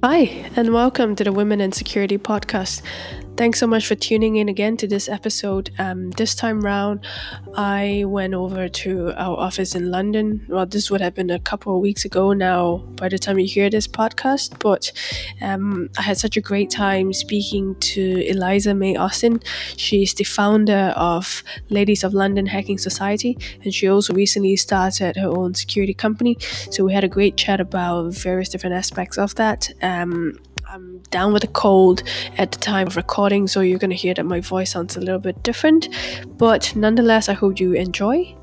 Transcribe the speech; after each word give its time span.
Hi, 0.00 0.48
and 0.54 0.72
welcome 0.72 1.16
to 1.16 1.24
the 1.24 1.32
Women 1.32 1.60
in 1.60 1.72
Security 1.72 2.18
podcast. 2.18 2.82
Thanks 3.38 3.60
so 3.60 3.68
much 3.68 3.86
for 3.86 3.94
tuning 3.94 4.34
in 4.34 4.48
again 4.48 4.76
to 4.78 4.88
this 4.88 5.08
episode. 5.08 5.70
Um, 5.78 6.10
this 6.10 6.34
time 6.34 6.60
round, 6.60 7.06
I 7.54 8.02
went 8.04 8.34
over 8.34 8.68
to 8.68 9.12
our 9.12 9.38
office 9.38 9.76
in 9.76 9.92
London. 9.92 10.44
Well, 10.48 10.66
this 10.66 10.90
would 10.90 11.00
have 11.00 11.14
been 11.14 11.30
a 11.30 11.38
couple 11.38 11.76
of 11.76 11.80
weeks 11.80 12.04
ago 12.04 12.32
now 12.32 12.78
by 12.96 13.08
the 13.08 13.16
time 13.16 13.38
you 13.38 13.46
hear 13.46 13.70
this 13.70 13.86
podcast, 13.86 14.58
but 14.58 14.90
um, 15.40 15.88
I 15.96 16.02
had 16.02 16.18
such 16.18 16.36
a 16.36 16.40
great 16.40 16.68
time 16.68 17.12
speaking 17.12 17.76
to 17.76 18.28
Eliza 18.28 18.74
May 18.74 18.96
Austin. 18.96 19.40
She's 19.76 20.14
the 20.14 20.24
founder 20.24 20.92
of 20.96 21.44
Ladies 21.68 22.02
of 22.02 22.14
London 22.14 22.44
Hacking 22.44 22.78
Society, 22.78 23.38
and 23.62 23.72
she 23.72 23.88
also 23.88 24.14
recently 24.14 24.56
started 24.56 25.14
her 25.14 25.28
own 25.28 25.54
security 25.54 25.94
company. 25.94 26.38
So 26.72 26.82
we 26.82 26.92
had 26.92 27.04
a 27.04 27.08
great 27.08 27.36
chat 27.36 27.60
about 27.60 28.14
various 28.14 28.48
different 28.48 28.74
aspects 28.74 29.16
of 29.16 29.36
that. 29.36 29.70
Um, 29.80 30.40
I'm 30.70 30.98
down 31.10 31.32
with 31.32 31.44
a 31.44 31.48
cold 31.48 32.02
at 32.36 32.52
the 32.52 32.58
time 32.58 32.88
of 32.88 32.96
recording, 32.96 33.48
so 33.48 33.62
you're 33.62 33.78
going 33.78 33.88
to 33.88 33.96
hear 33.96 34.12
that 34.12 34.24
my 34.24 34.40
voice 34.40 34.72
sounds 34.72 34.98
a 34.98 35.00
little 35.00 35.18
bit 35.18 35.42
different. 35.42 35.88
But 36.36 36.76
nonetheless, 36.76 37.30
I 37.30 37.32
hope 37.32 37.58
you 37.58 37.72
enjoy. 37.72 38.36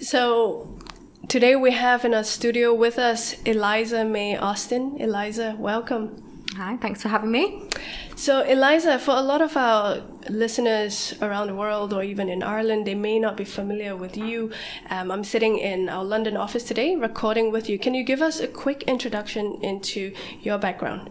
So, 0.00 0.78
today 1.28 1.56
we 1.56 1.72
have 1.72 2.06
in 2.06 2.14
our 2.14 2.24
studio 2.24 2.72
with 2.72 2.98
us 2.98 3.34
Eliza 3.42 4.06
May 4.06 4.38
Austin. 4.38 4.96
Eliza, 4.98 5.56
welcome. 5.58 6.44
Hi, 6.56 6.78
thanks 6.78 7.02
for 7.02 7.08
having 7.10 7.30
me. 7.30 7.68
So, 8.18 8.42
Eliza, 8.42 8.98
for 8.98 9.12
a 9.12 9.20
lot 9.20 9.40
of 9.40 9.56
our 9.56 10.02
listeners 10.28 11.14
around 11.22 11.46
the 11.46 11.54
world 11.54 11.92
or 11.92 12.02
even 12.02 12.28
in 12.28 12.42
Ireland, 12.42 12.84
they 12.84 12.96
may 12.96 13.20
not 13.20 13.36
be 13.36 13.44
familiar 13.44 13.94
with 13.94 14.16
you. 14.16 14.50
Um, 14.90 15.12
I'm 15.12 15.22
sitting 15.22 15.56
in 15.56 15.88
our 15.88 16.02
London 16.02 16.36
office 16.36 16.64
today 16.64 16.96
recording 16.96 17.52
with 17.52 17.68
you. 17.68 17.78
Can 17.78 17.94
you 17.94 18.02
give 18.02 18.20
us 18.20 18.40
a 18.40 18.48
quick 18.48 18.82
introduction 18.88 19.60
into 19.62 20.12
your 20.42 20.58
background? 20.58 21.10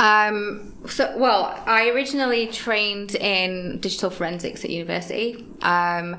Um, 0.00 0.74
so, 0.88 1.16
well, 1.16 1.62
I 1.64 1.90
originally 1.90 2.48
trained 2.48 3.14
in 3.14 3.78
digital 3.78 4.10
forensics 4.10 4.64
at 4.64 4.70
university. 4.70 5.46
Um, 5.62 6.16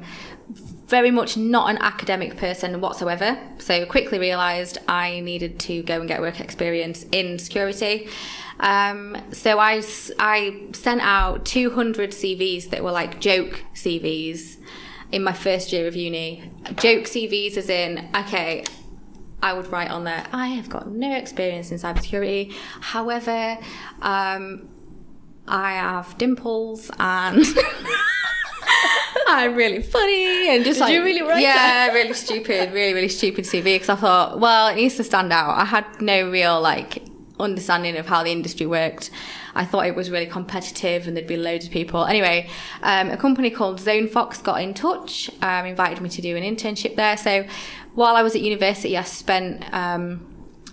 very 0.88 1.12
much 1.12 1.36
not 1.36 1.70
an 1.70 1.78
academic 1.80 2.38
person 2.38 2.80
whatsoever. 2.80 3.38
So 3.60 3.86
quickly 3.86 4.20
realised 4.20 4.78
I 4.88 5.20
needed 5.20 5.60
to 5.62 5.84
go 5.84 6.00
and 6.00 6.08
get 6.08 6.22
work 6.22 6.40
experience 6.40 7.06
in 7.12 7.38
security. 7.40 8.08
Um, 8.60 9.18
so 9.32 9.60
I, 9.60 9.84
I 10.20 10.68
sent 10.74 11.02
out 11.02 11.46
200 11.46 12.12
CVs 12.12 12.70
that 12.72 12.84
were 12.84 12.92
like 12.92 13.20
joke 13.20 13.64
CVs 13.74 14.58
in 15.12 15.24
my 15.24 15.34
first 15.34 15.72
year 15.72 15.88
of 15.88 15.96
uni. 15.96 16.52
Joke 16.76 17.06
CVs 17.06 17.58
as 17.58 17.70
in, 17.70 18.10
okay, 18.16 18.64
I 19.42 19.54
would 19.54 19.72
write 19.72 19.92
on 19.92 20.04
there, 20.04 20.26
I 20.32 20.48
have 20.48 20.70
got 20.70 20.90
no 20.90 21.16
experience 21.16 21.72
in 21.72 21.78
cybersecurity. 21.78 22.54
However, 22.82 23.58
um, 24.02 24.68
I 25.48 25.74
have 25.74 26.18
dimples 26.18 26.92
and 27.00 27.44
I'm 29.28 29.56
really 29.56 29.82
funny 29.82 30.50
and 30.50 30.66
just 30.66 30.80
Did 30.80 30.86
like 30.86 30.94
you 30.94 31.04
really 31.04 31.22
write 31.22 31.42
yeah, 31.42 31.88
that? 31.88 31.94
really 31.94 32.14
stupid, 32.14 32.74
really 32.74 32.94
really 32.94 33.10
stupid 33.10 33.46
CV 33.46 33.64
because 33.64 33.90
I 33.90 33.96
thought, 33.96 34.40
well, 34.40 34.68
it 34.68 34.76
needs 34.76 34.96
to 34.96 35.04
stand 35.04 35.32
out. 35.32 35.58
I 35.58 35.66
had 35.66 36.02
no 36.02 36.30
real 36.30 36.60
like 36.60 37.07
understanding 37.40 37.98
of 37.98 38.08
how 38.08 38.24
the 38.24 38.32
industry 38.32 38.66
worked. 38.66 39.10
I 39.56 39.66
thought 39.66 39.86
it 39.86 39.96
was 39.96 40.10
really 40.10 40.26
competitive 40.26 41.08
and 41.08 41.16
there'd 41.16 41.28
be 41.28 41.38
loads 41.38 41.66
of 41.66 41.72
people. 41.72 42.06
Anyway, 42.06 42.50
um, 42.82 43.10
a 43.10 43.18
company 43.18 43.50
called 43.50 43.80
ZoneFox 43.80 44.44
got 44.44 44.62
in 44.62 44.74
touch, 44.74 45.30
um, 45.42 45.66
invited 45.66 46.02
me 46.02 46.10
to 46.10 46.22
do 46.22 46.36
an 46.36 46.44
internship 46.44 46.96
there. 46.96 47.18
So 47.18 47.46
while 47.96 48.16
I 48.16 48.24
was 48.24 48.36
at 48.36 48.42
university, 48.42 48.98
I 48.98 49.04
spent 49.04 49.64
um, 49.74 50.26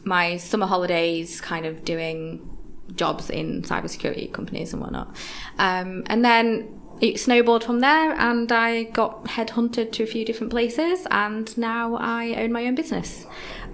my 0.04 0.36
summer 0.36 0.66
holidays 0.66 1.40
kind 1.40 1.66
of 1.66 1.84
doing 1.84 2.50
jobs 2.94 3.30
in 3.30 3.62
cybersecurity 3.62 4.32
companies 4.32 4.72
and 4.72 4.82
whatnot. 4.82 5.16
Um, 5.58 6.04
and 6.06 6.24
then 6.24 6.80
it 7.00 7.18
snowballed 7.18 7.64
from 7.64 7.80
there, 7.80 8.12
and 8.12 8.50
I 8.52 8.84
got 8.84 9.24
headhunted 9.24 9.92
to 9.92 10.02
a 10.04 10.06
few 10.06 10.24
different 10.24 10.50
places, 10.50 11.06
and 11.10 11.56
now 11.58 11.96
I 11.96 12.34
own 12.34 12.52
my 12.52 12.66
own 12.66 12.74
business. 12.74 13.26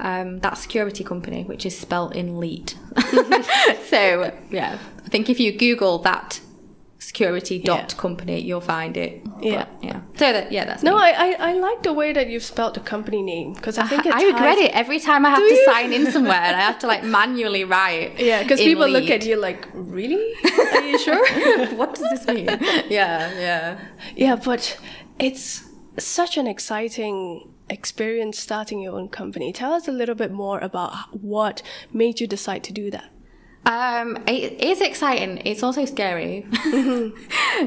Um, 0.02 0.38
that 0.40 0.56
security 0.58 1.04
company, 1.04 1.44
which 1.44 1.66
is 1.66 1.78
spelt 1.78 2.16
in 2.16 2.40
leet. 2.40 2.74
so 3.88 4.32
yeah, 4.50 4.78
I 5.04 5.08
think 5.08 5.28
if 5.28 5.38
you 5.38 5.52
Google 5.52 5.98
that 5.98 6.40
security 6.98 7.58
dot 7.58 7.92
Yeah. 7.92 7.98
company, 8.00 8.40
you'll 8.40 8.60
find 8.60 8.96
it. 8.96 9.22
Yeah. 9.40 9.64
But, 9.64 9.84
yeah. 9.84 10.00
So 10.16 10.32
that 10.32 10.52
yeah, 10.52 10.64
that's 10.66 10.82
No, 10.82 10.96
me. 10.96 11.02
I, 11.02 11.10
I, 11.10 11.50
I 11.50 11.52
like 11.54 11.82
the 11.82 11.92
way 11.92 12.12
that 12.12 12.28
you've 12.28 12.42
spelled 12.42 12.74
the 12.74 12.80
company 12.80 13.22
name 13.22 13.54
because 13.54 13.78
I 13.78 13.86
think 13.86 14.06
it 14.06 14.14
I 14.14 14.24
regret 14.24 14.58
it 14.58 14.72
every 14.74 15.00
time 15.00 15.24
I 15.26 15.30
have 15.30 15.38
Do 15.38 15.48
to 15.48 15.54
you? 15.54 15.64
sign 15.64 15.92
in 15.92 16.10
somewhere 16.12 16.40
and 16.48 16.56
I 16.56 16.60
have 16.60 16.78
to 16.80 16.86
like 16.86 17.02
manually 17.18 17.64
write. 17.64 18.18
Yeah, 18.18 18.42
because 18.42 18.60
people 18.60 18.88
look 18.88 19.10
at 19.10 19.24
you 19.24 19.36
like, 19.36 19.66
really? 19.74 20.32
Are 20.74 20.82
you 20.82 20.98
sure? 20.98 21.24
what 21.76 21.94
does 21.94 22.08
this 22.10 22.26
mean? 22.26 22.46
yeah, 22.88 23.32
yeah. 23.38 23.78
yeah, 24.16 24.36
but 24.36 24.78
it's 25.18 25.64
such 26.04 26.36
an 26.36 26.46
exciting 26.46 27.52
experience 27.68 28.38
starting 28.38 28.80
your 28.80 28.98
own 28.98 29.08
company. 29.08 29.52
Tell 29.52 29.72
us 29.72 29.88
a 29.88 29.92
little 29.92 30.14
bit 30.14 30.32
more 30.32 30.58
about 30.58 30.94
what 31.14 31.62
made 31.92 32.20
you 32.20 32.26
decide 32.26 32.64
to 32.64 32.72
do 32.72 32.90
that. 32.90 33.10
Um, 33.66 34.16
it 34.26 34.60
is 34.60 34.80
exciting. 34.80 35.42
It's 35.44 35.62
also 35.62 35.84
scary, 35.84 36.46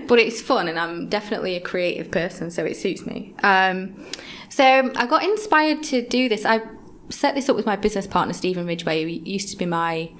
but 0.08 0.20
it's 0.20 0.42
fun, 0.42 0.68
and 0.68 0.80
I'm 0.80 1.08
definitely 1.08 1.56
a 1.56 1.62
creative 1.62 2.10
person, 2.12 2.50
so 2.50 2.66
it 2.66 2.76
suits 2.76 3.06
me. 3.06 3.36
Um, 3.44 4.06
so 4.50 4.92
I 4.96 5.06
got 5.06 5.24
inspired 5.24 5.84
to 5.84 6.06
do 6.06 6.28
this. 6.30 6.46
I 6.46 6.62
set 7.10 7.36
this 7.36 7.48
up 7.48 7.56
with 7.56 7.66
my 7.66 7.76
business 7.76 8.08
partner 8.08 8.34
Stephen 8.34 8.66
Ridgway, 8.66 9.04
who 9.04 9.10
used 9.10 9.50
to 9.50 9.58
be 9.58 9.66
my 9.66 10.12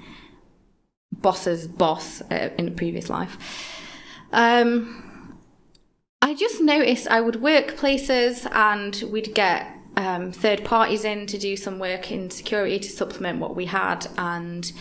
boss's 1.12 1.66
boss 1.66 2.22
uh, 2.30 2.50
in 2.56 2.68
a 2.68 2.70
previous 2.70 3.10
life. 3.10 3.36
Um, 4.32 5.03
I 6.24 6.32
just 6.32 6.62
noticed 6.62 7.06
I 7.06 7.20
would 7.20 7.42
work 7.42 7.76
places 7.76 8.46
and 8.50 8.96
we'd 9.12 9.34
get 9.34 9.70
um, 9.98 10.32
third 10.32 10.64
parties 10.64 11.04
in 11.04 11.26
to 11.26 11.36
do 11.36 11.54
some 11.54 11.78
work 11.78 12.10
in 12.10 12.30
security 12.30 12.78
to 12.78 12.88
supplement 12.88 13.40
what 13.40 13.54
we 13.54 13.66
had, 13.66 14.06
and 14.16 14.72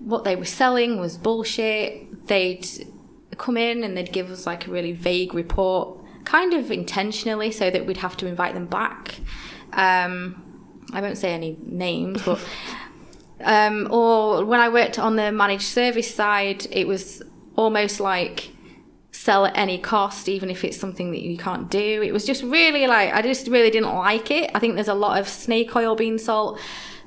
what 0.00 0.24
they 0.24 0.36
were 0.36 0.44
selling 0.44 1.00
was 1.00 1.16
bullshit. 1.16 2.26
They'd 2.26 2.68
come 3.38 3.56
in 3.56 3.84
and 3.84 3.96
they'd 3.96 4.12
give 4.12 4.30
us 4.30 4.46
like 4.46 4.66
a 4.66 4.70
really 4.70 4.92
vague 4.92 5.32
report, 5.32 5.98
kind 6.26 6.52
of 6.52 6.70
intentionally, 6.70 7.50
so 7.52 7.70
that 7.70 7.86
we'd 7.86 7.96
have 7.96 8.18
to 8.18 8.26
invite 8.26 8.52
them 8.52 8.66
back. 8.66 9.14
Um, 9.72 10.68
I 10.92 11.00
won't 11.00 11.16
say 11.16 11.32
any 11.32 11.56
names, 11.62 12.22
but 12.22 12.38
um, 13.40 13.88
or 13.90 14.44
when 14.44 14.60
I 14.60 14.68
worked 14.68 14.98
on 14.98 15.16
the 15.16 15.32
managed 15.32 15.68
service 15.68 16.14
side, 16.14 16.66
it 16.70 16.86
was 16.86 17.22
almost 17.56 17.98
like 17.98 18.50
sell 19.26 19.44
at 19.46 19.56
any 19.56 19.78
cost, 19.78 20.28
even 20.28 20.48
if 20.50 20.62
it's 20.64 20.78
something 20.84 21.10
that 21.10 21.22
you 21.22 21.36
can't 21.36 21.68
do. 21.70 22.00
It 22.08 22.12
was 22.12 22.24
just 22.24 22.42
really 22.44 22.86
like 22.86 23.12
I 23.12 23.20
just 23.22 23.48
really 23.48 23.70
didn't 23.76 23.94
like 24.08 24.30
it. 24.30 24.50
I 24.54 24.58
think 24.60 24.74
there's 24.76 24.94
a 24.98 25.00
lot 25.06 25.18
of 25.20 25.28
snake 25.28 25.74
oil 25.74 25.96
being 25.96 26.18
sold, 26.18 26.58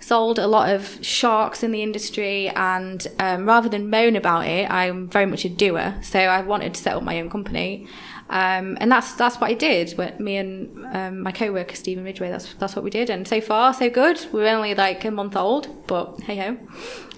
sold 0.02 0.38
a 0.38 0.48
lot 0.48 0.68
of 0.76 0.82
sharks 1.02 1.64
in 1.64 1.72
the 1.72 1.82
industry, 1.82 2.50
and 2.50 3.00
um, 3.20 3.46
rather 3.48 3.70
than 3.70 3.90
moan 3.90 4.16
about 4.18 4.46
it, 4.48 4.70
I'm 4.70 5.08
very 5.10 5.26
much 5.26 5.46
a 5.46 5.50
doer. 5.50 5.96
So 6.02 6.20
I 6.20 6.42
wanted 6.42 6.74
to 6.76 6.82
set 6.82 6.94
up 6.96 7.04
my 7.04 7.20
own 7.22 7.30
company. 7.30 7.88
Um, 8.32 8.78
and 8.82 8.92
that's 8.92 9.14
that's 9.22 9.38
what 9.42 9.50
I 9.50 9.56
did. 9.56 9.98
With 9.98 10.20
me 10.20 10.38
and 10.38 10.86
um, 10.96 11.14
my 11.24 11.32
co-worker 11.32 11.76
Stephen 11.76 12.04
Ridgway, 12.04 12.30
that's 12.30 12.54
that's 12.56 12.76
what 12.76 12.84
we 12.84 12.92
did. 12.92 13.10
And 13.10 13.28
so 13.28 13.40
far, 13.42 13.74
so 13.74 13.90
good. 13.90 14.18
We're 14.32 14.54
only 14.58 14.76
like 14.76 15.04
a 15.06 15.12
month 15.12 15.36
old, 15.36 15.88
but 15.88 16.20
hey 16.28 16.36
ho. 16.44 16.58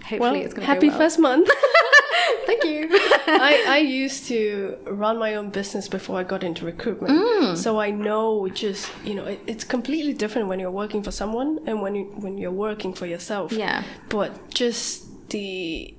Hopefully, 0.10 0.20
Well, 0.20 0.36
it's 0.36 0.54
going 0.54 0.66
to 0.68 0.74
happy 0.74 0.90
well. 0.90 0.98
first 0.98 1.20
month. 1.20 1.50
Thank 2.46 2.64
you. 2.64 2.88
I, 2.92 3.66
I 3.68 3.78
used 3.78 4.28
to 4.28 4.78
run 4.86 5.18
my 5.18 5.36
own 5.36 5.50
business 5.50 5.88
before 5.88 6.20
I 6.20 6.24
got 6.24 6.44
into 6.44 6.66
recruitment. 6.66 7.20
Mm. 7.20 7.58
So 7.58 7.80
I 7.80 7.92
know 7.92 8.48
just, 8.50 8.92
you 9.04 9.16
know, 9.16 9.26
it, 9.26 9.40
it's 9.48 9.64
completely 9.64 10.14
different 10.14 10.48
when 10.48 10.60
you're 10.60 10.72
working 10.72 11.04
for 11.04 11.12
someone 11.12 11.60
and 11.66 11.82
when 11.82 11.96
you 11.96 12.06
when 12.16 12.38
you're 12.38 12.52
working 12.52 12.94
for 12.94 13.06
yourself. 13.06 13.52
Yeah. 13.52 13.84
But 14.10 14.52
just 14.54 15.30
the 15.30 15.96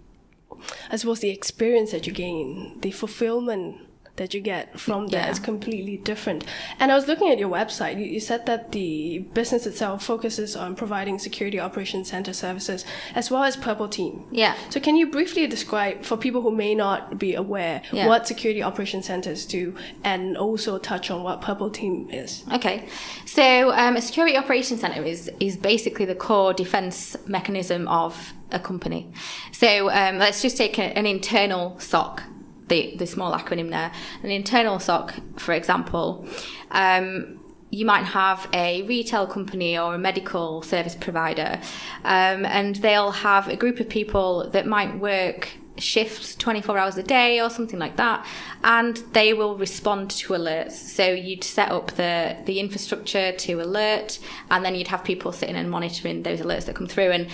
I 0.90 0.96
suppose 0.96 1.20
the 1.20 1.30
experience 1.30 1.90
that 1.92 2.06
you 2.06 2.12
gain, 2.12 2.78
the 2.80 2.90
fulfillment 2.90 3.80
that 4.17 4.35
you 4.35 4.41
get 4.41 4.79
from 4.79 5.06
that 5.09 5.25
Yeah. 5.26 5.31
is 5.31 5.38
completely 5.38 5.97
different. 5.97 6.44
And 6.79 6.93
I 6.93 6.94
was 6.94 7.09
looking 7.09 7.31
at 7.31 7.38
your 7.38 7.49
website. 7.49 7.99
You, 7.99 8.05
you 8.05 8.20
said 8.20 8.44
that 8.47 8.73
the 8.73 9.20
business 9.32 9.67
itself 9.67 10.05
focuses 10.05 10.55
on 10.55 10.75
providing 10.76 11.19
security 11.19 11.59
operations 11.59 12.11
center 12.11 12.32
services 12.35 12.85
as 13.14 13.31
well 13.31 13.43
as 13.43 13.56
Purple 13.56 13.88
Team. 13.88 14.25
Yeah. 14.31 14.55
So 14.69 14.81
can 14.81 14.97
you 14.97 15.06
briefly 15.11 15.47
describe 15.47 16.05
for 16.05 16.17
people 16.19 16.43
who 16.43 16.50
may 16.50 16.75
not 16.75 17.19
be 17.19 17.35
aware 17.35 17.81
Yeah. 17.91 18.06
what 18.06 18.26
security 18.26 18.62
operations 18.62 19.06
centers 19.06 19.47
do 19.47 19.75
and 20.05 20.37
also 20.37 20.79
touch 20.79 21.11
on 21.11 21.23
what 21.23 21.41
Purple 21.41 21.70
Team 21.70 22.09
is? 22.11 22.44
Okay, 22.53 22.87
so 23.25 23.73
um, 23.73 23.97
a 23.97 24.03
security 24.03 24.37
operations 24.37 24.81
center 24.82 25.03
is 25.03 25.31
is 25.41 25.56
basically 25.56 26.05
the 26.05 26.14
core 26.14 26.53
defense 26.53 27.17
mechanism 27.26 27.88
of 27.88 28.35
a 28.50 28.59
company. 28.59 29.11
So 29.53 29.91
um, 29.91 30.19
let's 30.19 30.43
just 30.43 30.56
take 30.59 30.79
a, 30.79 30.82
an 30.99 31.06
internal 31.06 31.79
SOC, 31.81 32.23
the 32.69 32.94
the 32.97 33.06
small 33.06 33.32
acronym 33.32 33.70
there. 33.70 33.93
An 34.23 34.31
internal 34.31 34.79
SOC, 34.79 35.14
for 35.38 35.53
example, 35.53 36.26
um, 36.70 37.41
you 37.70 37.87
might 37.87 38.05
have 38.05 38.49
a 38.53 38.82
retail 38.82 39.26
company 39.26 39.79
or 39.79 39.94
a 39.94 39.99
medical 39.99 40.62
service 40.62 40.94
provider, 40.94 41.61
um, 42.05 42.44
and 42.44 42.76
they'll 42.76 43.12
have 43.12 43.49
a 43.49 43.56
group 43.56 43.81
of 43.81 43.88
people 43.88 44.50
that 44.50 44.67
might 44.67 44.99
work 44.99 45.49
shifts 45.79 46.35
24 46.37 46.76
hours 46.76 46.97
a 46.99 47.03
day 47.03 47.41
or 47.41 47.49
something 47.49 47.79
like 47.79 47.97
that 47.97 48.26
and 48.62 48.99
they 49.12 49.32
will 49.32 49.56
respond 49.56 50.11
to 50.11 50.35
alerts 50.35 50.73
so 50.73 51.06
you'd 51.06 51.43
set 51.43 51.70
up 51.70 51.91
the 51.93 52.37
the 52.44 52.61
infrastructure 52.61 53.32
to 53.32 53.55
alert 53.55 54.19
and 54.50 54.64
then 54.64 54.75
you'd 54.75 54.88
have 54.88 55.03
people 55.03 55.32
sitting 55.32 55.56
and 55.56 55.70
monitoring 55.70 56.23
those 56.25 56.41
alerts 56.41 56.67
that 56.67 56.76
come 56.76 56.87
through 56.87 57.11
and 57.11 57.29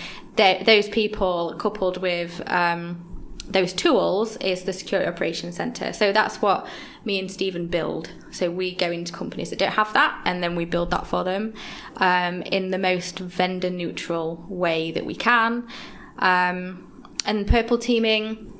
those 0.66 0.88
people 0.88 1.54
coupled 1.58 1.96
with 1.96 2.40
um, 2.46 3.04
those 3.50 3.72
tools 3.72 4.36
is 4.36 4.64
the 4.64 4.72
security 4.72 5.08
operations 5.08 5.56
center. 5.56 5.92
So 5.92 6.12
that's 6.12 6.42
what 6.42 6.66
me 7.04 7.18
and 7.18 7.30
Stephen 7.30 7.66
build. 7.66 8.10
So 8.30 8.50
we 8.50 8.74
go 8.74 8.90
into 8.90 9.12
companies 9.12 9.50
that 9.50 9.58
don't 9.58 9.72
have 9.72 9.92
that 9.94 10.20
and 10.24 10.42
then 10.42 10.54
we 10.54 10.64
build 10.64 10.90
that 10.90 11.06
for 11.06 11.24
them 11.24 11.54
um, 11.96 12.42
in 12.42 12.70
the 12.70 12.78
most 12.78 13.18
vendor 13.18 13.70
neutral 13.70 14.44
way 14.48 14.90
that 14.92 15.06
we 15.06 15.14
can. 15.14 15.66
Um, 16.18 17.06
and 17.24 17.46
purple 17.46 17.78
teaming 17.78 18.52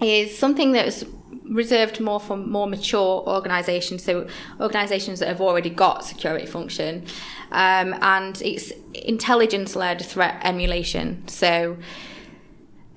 is 0.00 0.36
something 0.36 0.72
that's 0.72 1.04
reserved 1.50 2.00
more 2.00 2.20
for 2.20 2.36
more 2.36 2.66
mature 2.66 3.24
organisations, 3.26 4.04
so 4.04 4.26
organisations 4.60 5.18
that 5.18 5.28
have 5.28 5.40
already 5.40 5.70
got 5.70 6.04
security 6.04 6.46
function, 6.46 7.04
um, 7.50 7.94
and 8.00 8.40
it's 8.40 8.72
intelligence-led 8.94 10.00
threat 10.00 10.40
emulation. 10.44 11.26
So 11.26 11.76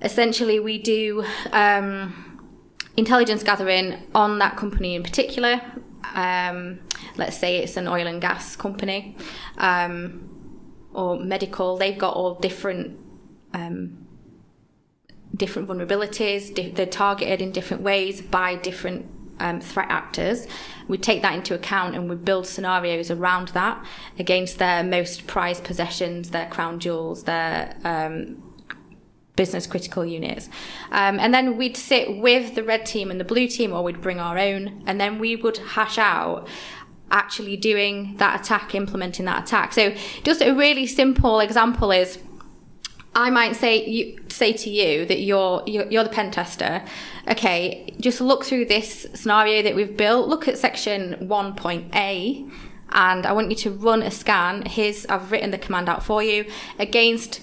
essentially, 0.04 0.60
we 0.60 0.78
do 0.78 1.24
um, 1.50 2.50
intelligence 2.96 3.42
gathering 3.42 3.96
on 4.14 4.38
that 4.38 4.56
company 4.56 4.94
in 4.94 5.02
particular. 5.02 5.60
Um, 6.14 6.80
let's 7.16 7.36
say 7.36 7.58
it's 7.58 7.76
an 7.76 7.88
oil 7.88 8.06
and 8.06 8.20
gas 8.20 8.54
company 8.54 9.16
um, 9.58 10.30
or 10.92 11.18
medical. 11.18 11.76
They've 11.76 11.98
got 11.98 12.14
all 12.14 12.34
different 12.36 12.98
um, 13.52 14.06
different 15.34 15.68
vulnerabilities. 15.68 16.74
They're 16.76 16.86
targeted 16.86 17.40
in 17.40 17.50
different 17.50 17.82
ways 17.82 18.20
by 18.20 18.54
different 18.56 19.06
um, 19.40 19.60
threat 19.60 19.90
actors. 19.90 20.46
We 20.86 20.98
take 20.98 21.22
that 21.22 21.34
into 21.34 21.54
account 21.54 21.96
and 21.96 22.08
we 22.08 22.16
build 22.16 22.46
scenarios 22.46 23.10
around 23.10 23.48
that 23.48 23.84
against 24.18 24.58
their 24.58 24.84
most 24.84 25.26
prized 25.26 25.64
possessions, 25.64 26.30
their 26.30 26.46
crown 26.46 26.78
jewels, 26.78 27.24
their 27.24 27.76
um, 27.82 28.43
business 29.36 29.66
critical 29.66 30.04
units. 30.04 30.48
Um, 30.90 31.18
and 31.18 31.34
then 31.34 31.56
we'd 31.56 31.76
sit 31.76 32.18
with 32.18 32.54
the 32.54 32.62
red 32.62 32.86
team 32.86 33.10
and 33.10 33.18
the 33.18 33.24
blue 33.24 33.48
team, 33.48 33.72
or 33.72 33.82
we'd 33.82 34.00
bring 34.00 34.20
our 34.20 34.38
own, 34.38 34.82
and 34.86 35.00
then 35.00 35.18
we 35.18 35.36
would 35.36 35.58
hash 35.58 35.98
out 35.98 36.48
actually 37.10 37.56
doing 37.56 38.16
that 38.16 38.40
attack, 38.40 38.74
implementing 38.74 39.24
that 39.26 39.44
attack. 39.44 39.72
So, 39.72 39.94
just 40.22 40.40
a 40.40 40.52
really 40.52 40.86
simple 40.86 41.40
example 41.40 41.90
is 41.90 42.18
I 43.14 43.30
might 43.30 43.54
say 43.54 43.86
you 43.86 44.18
say 44.28 44.52
to 44.52 44.70
you 44.70 45.06
that 45.06 45.20
you're, 45.20 45.62
you're 45.66 45.86
you're 45.86 46.04
the 46.04 46.10
pen 46.10 46.30
tester. 46.30 46.82
Okay, 47.28 47.94
just 48.00 48.20
look 48.20 48.44
through 48.44 48.66
this 48.66 49.06
scenario 49.14 49.62
that 49.62 49.74
we've 49.74 49.96
built. 49.96 50.28
Look 50.28 50.48
at 50.48 50.58
section 50.58 51.28
1.a 51.28 52.46
and 52.94 53.26
I 53.26 53.32
want 53.32 53.50
you 53.50 53.56
to 53.56 53.70
run 53.70 54.02
a 54.02 54.10
scan. 54.10 54.62
Here's 54.66 55.06
I've 55.06 55.30
written 55.30 55.50
the 55.50 55.58
command 55.58 55.88
out 55.88 56.02
for 56.04 56.22
you 56.22 56.46
against 56.78 57.40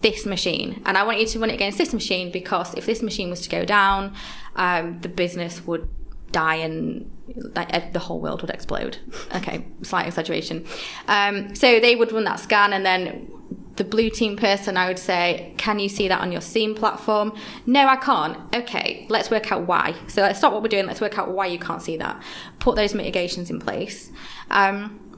this 0.00 0.26
machine, 0.26 0.82
and 0.86 0.96
I 0.96 1.04
want 1.04 1.20
you 1.20 1.26
to 1.26 1.38
run 1.38 1.50
it 1.50 1.54
against 1.54 1.78
this 1.78 1.92
machine 1.92 2.30
because 2.30 2.74
if 2.74 2.86
this 2.86 3.02
machine 3.02 3.30
was 3.30 3.42
to 3.42 3.48
go 3.48 3.64
down, 3.64 4.14
um, 4.56 5.00
the 5.00 5.08
business 5.08 5.66
would 5.66 5.88
die 6.32 6.56
and 6.56 7.10
like 7.54 7.92
the 7.92 7.98
whole 7.98 8.20
world 8.20 8.42
would 8.42 8.50
explode. 8.50 8.98
Okay, 9.34 9.64
slight 9.82 10.06
exaggeration. 10.06 10.66
Um, 11.06 11.54
so 11.54 11.78
they 11.78 11.94
would 11.94 12.10
run 12.10 12.24
that 12.24 12.40
scan, 12.40 12.72
and 12.72 12.84
then 12.84 13.30
the 13.76 13.84
blue 13.84 14.10
team 14.10 14.36
person, 14.36 14.76
I 14.76 14.88
would 14.88 14.98
say, 14.98 15.54
can 15.56 15.78
you 15.78 15.88
see 15.88 16.08
that 16.08 16.20
on 16.20 16.32
your 16.32 16.40
SIEM 16.40 16.74
platform? 16.74 17.32
No, 17.64 17.86
I 17.86 17.96
can't. 17.96 18.36
Okay, 18.54 19.06
let's 19.08 19.30
work 19.30 19.50
out 19.52 19.66
why. 19.66 19.94
So 20.08 20.20
let's 20.20 20.38
stop 20.38 20.52
what 20.52 20.62
we're 20.62 20.68
doing. 20.68 20.86
Let's 20.86 21.00
work 21.00 21.16
out 21.18 21.30
why 21.30 21.46
you 21.46 21.58
can't 21.58 21.80
see 21.80 21.96
that. 21.96 22.22
Put 22.58 22.76
those 22.76 22.94
mitigations 22.94 23.50
in 23.50 23.58
place. 23.58 24.10
Um, 24.50 25.09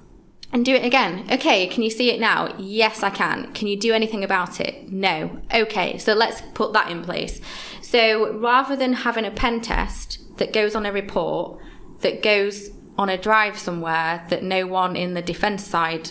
and 0.53 0.65
do 0.65 0.75
it 0.75 0.85
again. 0.85 1.27
Okay, 1.31 1.67
can 1.67 1.83
you 1.83 1.91
see 1.91 2.11
it 2.11 2.21
now? 2.21 2.55
Yes, 2.59 3.03
I 3.03 3.11
can. 3.11 3.53
Can 3.53 3.69
you 3.69 3.77
do 3.77 3.93
anything 3.93 4.23
about 4.23 4.61
it? 4.61 4.93
No. 4.93 5.41
Okay, 5.53 5.99
so 5.99 6.13
let's 6.13 6.43
put 6.55 6.73
that 6.75 6.91
in 6.91 7.03
place. 7.03 7.41
So 7.81 8.37
rather 8.39 8.77
than 8.77 8.93
having 8.93 9.25
a 9.25 9.31
pen 9.31 9.61
test 9.61 10.19
that 10.37 10.53
goes 10.53 10.75
on 10.75 10.87
a 10.87 10.93
report, 10.93 11.59
that 12.01 12.23
goes 12.23 12.71
on 12.99 13.09
a 13.09 13.17
drive 13.17 13.59
somewhere 13.59 14.25
that 14.29 14.43
no 14.43 14.67
one 14.67 14.97
in 14.97 15.15
the 15.15 15.23
defense 15.23 15.65
side 15.65 16.11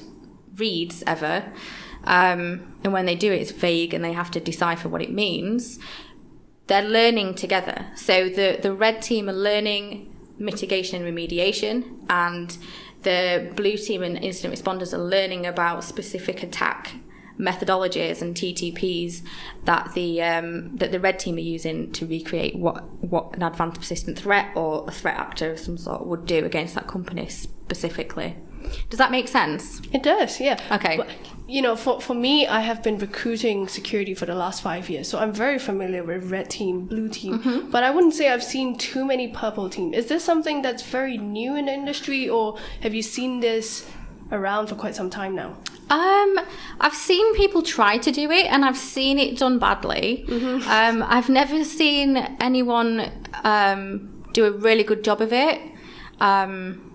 reads 0.56 1.04
ever, 1.06 1.52
um, 2.06 2.76
and 2.84 2.94
when 2.94 3.06
they 3.06 3.16
do 3.16 3.32
it, 3.32 3.42
it's 3.42 3.52
vague 3.52 3.94
and 3.94 4.04
they 4.04 4.14
have 4.14 4.32
to 4.32 4.40
decipher 4.40 4.90
what 4.90 5.02
it 5.02 5.12
means. 5.12 5.78
They're 6.68 6.82
learning 6.82 7.36
together. 7.36 7.86
So 7.96 8.30
the, 8.30 8.58
the 8.62 8.74
red 8.74 9.02
team 9.02 9.30
are 9.30 9.34
learning 9.34 10.16
mitigation 10.40 11.04
and 11.04 11.18
remediation, 11.18 12.06
and 12.10 12.58
the 13.04 13.52
blue 13.56 13.78
team 13.78 14.04
and 14.04 14.18
incident 14.18 14.54
responders 14.54 14.94
are 14.94 14.98
learning 14.98 15.46
about 15.46 15.84
specific 15.84 16.44
attack 16.44 16.94
methodologies 17.40 18.22
and 18.22 18.36
TTPs 18.36 19.24
that 19.66 19.92
the 19.94 20.22
um, 20.22 20.76
that 20.78 20.92
the 20.92 21.00
red 21.00 21.18
team 21.18 21.36
are 21.38 21.40
using 21.40 21.92
to 21.94 22.06
recreate 22.06 22.56
what 22.56 22.84
what 23.04 23.36
an 23.36 23.44
advanced 23.44 23.80
persistent 23.80 24.20
threat 24.20 24.56
or 24.56 24.86
a 24.88 24.92
threat 24.92 25.18
actor 25.18 25.52
of 25.52 25.60
some 25.60 25.78
sort 25.78 26.06
would 26.06 26.26
do 26.26 26.46
against 26.46 26.76
that 26.76 26.88
company 26.88 27.28
specifically. 27.28 28.38
Does 28.90 28.98
that 28.98 29.12
make 29.12 29.28
sense? 29.28 29.82
It 29.92 30.04
does, 30.04 30.40
yeah. 30.40 30.60
Okay. 30.72 30.98
But, 30.98 31.10
you 31.48 31.62
know, 31.62 31.76
for, 31.76 32.00
for 32.00 32.14
me, 32.14 32.48
I 32.48 32.62
have 32.62 32.82
been 32.82 32.98
recruiting 32.98 33.68
security 33.68 34.14
for 34.14 34.26
the 34.26 34.36
last 34.36 34.62
five 34.62 34.90
years, 34.90 35.10
so 35.10 35.20
I'm 35.20 35.34
very 35.34 35.60
familiar 35.60 36.04
with 36.04 36.32
red 36.32 36.50
team, 36.50 36.86
blue 36.86 37.10
team, 37.10 37.40
mm-hmm. 37.40 37.70
but 37.70 37.84
I 37.84 37.92
wouldn't 37.92 38.14
say 38.14 38.30
I've 38.30 38.44
seen 38.44 38.78
too 38.78 39.04
many 39.04 39.28
purple 39.28 39.70
team. 39.70 39.94
Is 39.94 40.06
this 40.06 40.24
something 40.24 40.62
that's 40.62 40.84
very 40.84 41.18
new 41.18 41.58
in 41.58 41.66
the 41.66 41.74
industry, 41.74 42.30
or 42.30 42.58
have 42.82 42.94
you 42.94 43.02
seen 43.02 43.42
this 43.42 43.86
around 44.32 44.68
for 44.68 44.76
quite 44.76 44.96
some 44.96 45.10
time 45.10 45.36
now? 45.36 45.58
Um, 45.90 46.40
I've 46.80 46.96
seen 46.96 47.36
people 47.36 47.62
try 47.62 47.98
to 47.98 48.12
do 48.12 48.32
it, 48.32 48.46
and 48.46 48.64
I've 48.64 48.78
seen 48.78 49.20
it 49.20 49.38
done 49.38 49.60
badly. 49.60 50.24
Mm-hmm. 50.30 50.70
Um, 50.70 51.04
I've 51.06 51.28
never 51.28 51.66
seen 51.66 52.16
anyone 52.40 53.12
um, 53.44 54.24
do 54.32 54.46
a 54.46 54.52
really 54.52 54.86
good 54.86 55.04
job 55.04 55.20
of 55.20 55.34
it. 55.34 55.60
Um, 56.22 56.91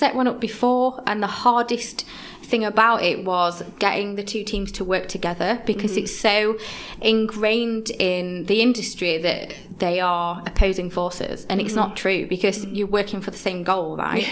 set 0.00 0.14
one 0.14 0.26
up 0.26 0.40
before, 0.40 1.02
and 1.06 1.22
the 1.22 1.34
hardest 1.44 2.06
thing 2.42 2.64
about 2.64 3.02
it 3.02 3.22
was 3.22 3.62
getting 3.78 4.16
the 4.16 4.24
two 4.24 4.42
teams 4.42 4.72
to 4.72 4.82
work 4.84 5.06
together 5.06 5.62
because 5.66 5.92
mm-hmm. 5.92 6.04
it's 6.04 6.16
so 6.16 6.58
ingrained 7.00 7.90
in 7.90 8.46
the 8.46 8.62
industry 8.62 9.18
that 9.18 9.54
they 9.78 10.00
are 10.00 10.42
opposing 10.46 10.88
forces, 10.90 11.46
and 11.50 11.60
it's 11.60 11.74
mm-hmm. 11.74 11.88
not 11.88 11.96
true 11.96 12.26
because 12.26 12.64
mm-hmm. 12.64 12.74
you're 12.74 12.86
working 13.00 13.20
for 13.20 13.30
the 13.30 13.42
same 13.48 13.62
goal, 13.62 13.96
right? 13.96 14.26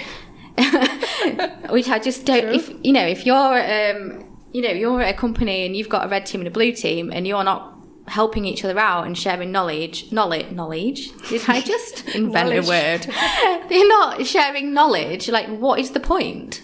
Which 1.71 1.89
I 1.89 1.99
just 1.99 2.25
don't. 2.25 2.43
True. 2.43 2.55
If 2.55 2.73
you 2.83 2.93
know, 2.93 3.07
if 3.07 3.27
you're, 3.27 3.37
um, 3.37 4.25
you 4.53 4.63
know, 4.63 4.71
you're 4.71 5.03
at 5.03 5.15
a 5.15 5.19
company 5.19 5.67
and 5.67 5.77
you've 5.77 5.91
got 5.91 6.07
a 6.07 6.09
red 6.09 6.25
team 6.25 6.41
and 6.41 6.49
a 6.49 6.51
blue 6.51 6.73
team, 6.73 7.13
and 7.13 7.27
you're 7.27 7.45
not 7.45 7.78
helping 8.09 8.45
each 8.45 8.65
other 8.65 8.79
out 8.79 9.07
and 9.07 9.17
sharing 9.17 9.53
knowledge. 9.53 10.11
Knowledge, 10.13 10.51
knowledge. 10.53 11.11
Did 11.29 11.43
I 11.49 11.61
just 11.61 12.09
invent 12.15 12.53
a 12.53 12.69
word? 12.69 13.03
They're 13.69 13.89
not 13.89 14.27
sharing 14.27 14.73
knowledge. 14.73 15.29
Like, 15.29 15.49
what 15.49 15.79
is 15.79 15.93
the 15.93 16.01
point? 16.01 16.63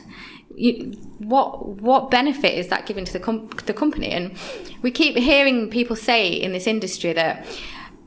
You, 0.57 0.93
what 1.19 1.81
what 1.81 2.11
benefit 2.11 2.57
is 2.57 2.69
that 2.69 2.87
giving 2.87 3.05
to 3.05 3.13
the 3.13 3.21
com- 3.21 3.49
the 3.67 3.75
company? 3.75 4.11
And 4.11 4.37
we 4.83 4.91
keep 4.91 5.17
hearing 5.17 5.71
people 5.71 5.97
say 5.97 6.29
in 6.29 6.53
this 6.53 6.67
industry 6.67 7.13
that. 7.13 7.47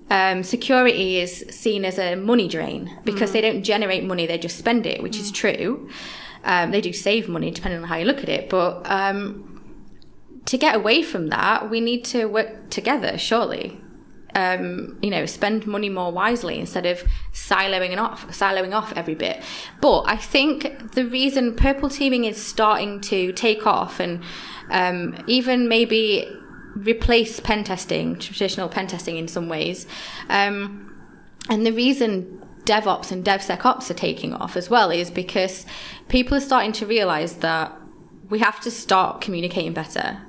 Um, 0.09 0.41
security 0.41 1.17
is 1.17 1.43
seen 1.49 1.83
as 1.83 1.99
a 1.99 2.15
money 2.15 2.47
drain 2.47 2.97
because 3.03 3.31
mm. 3.31 3.33
they 3.33 3.41
don't 3.41 3.61
generate 3.61 4.05
money; 4.05 4.25
they 4.25 4.37
just 4.37 4.57
spend 4.57 4.85
it, 4.85 5.03
which 5.03 5.17
mm. 5.17 5.19
is 5.19 5.31
true. 5.33 5.89
Um, 6.45 6.71
they 6.71 6.79
do 6.79 6.93
save 6.93 7.27
money 7.27 7.51
depending 7.51 7.81
on 7.81 7.89
how 7.89 7.97
you 7.97 8.05
look 8.05 8.19
at 8.19 8.29
it, 8.29 8.49
but 8.49 8.89
um, 8.89 9.56
to 10.47 10.57
get 10.57 10.75
away 10.75 11.03
from 11.03 11.27
that, 11.27 11.69
we 11.69 11.81
need 11.81 12.05
to 12.05 12.25
work 12.25 12.69
together, 12.69 13.17
surely. 13.17 13.81
Um, 14.33 14.97
you 15.01 15.09
know, 15.09 15.25
spend 15.25 15.65
money 15.65 15.89
more 15.89 16.11
wisely 16.11 16.59
instead 16.59 16.85
of 16.85 17.03
siloing 17.33 17.97
off, 17.97 18.27
siloing 18.27 18.73
off 18.73 18.93
every 18.95 19.15
bit. 19.15 19.41
But 19.81 20.01
I 20.01 20.15
think 20.15 20.93
the 20.93 21.05
reason 21.05 21.55
purple 21.55 21.89
teaming 21.89 22.25
is 22.25 22.41
starting 22.41 23.01
to 23.01 23.33
take 23.33 23.65
off 23.65 23.99
and 23.99 24.23
um, 24.69 25.21
even 25.27 25.67
maybe 25.67 26.29
replace 26.75 27.39
pen 27.39 27.63
testing, 27.63 28.17
traditional 28.19 28.69
pen 28.69 28.87
testing 28.87 29.17
in 29.17 29.27
some 29.27 29.49
ways, 29.49 29.85
um, 30.29 30.83
and 31.49 31.65
the 31.65 31.71
reason 31.71 32.45
DevOps 32.65 33.11
and 33.11 33.25
DevSecOps 33.25 33.89
are 33.89 33.95
taking 33.95 34.33
off 34.33 34.55
as 34.55 34.69
well 34.69 34.91
is 34.91 35.09
because 35.09 35.65
people 36.09 36.37
are 36.37 36.41
starting 36.41 36.73
to 36.73 36.85
realize 36.85 37.37
that 37.37 37.73
we 38.29 38.39
have 38.39 38.59
to 38.61 38.69
start 38.69 39.21
communicating 39.21 39.73
better 39.73 40.21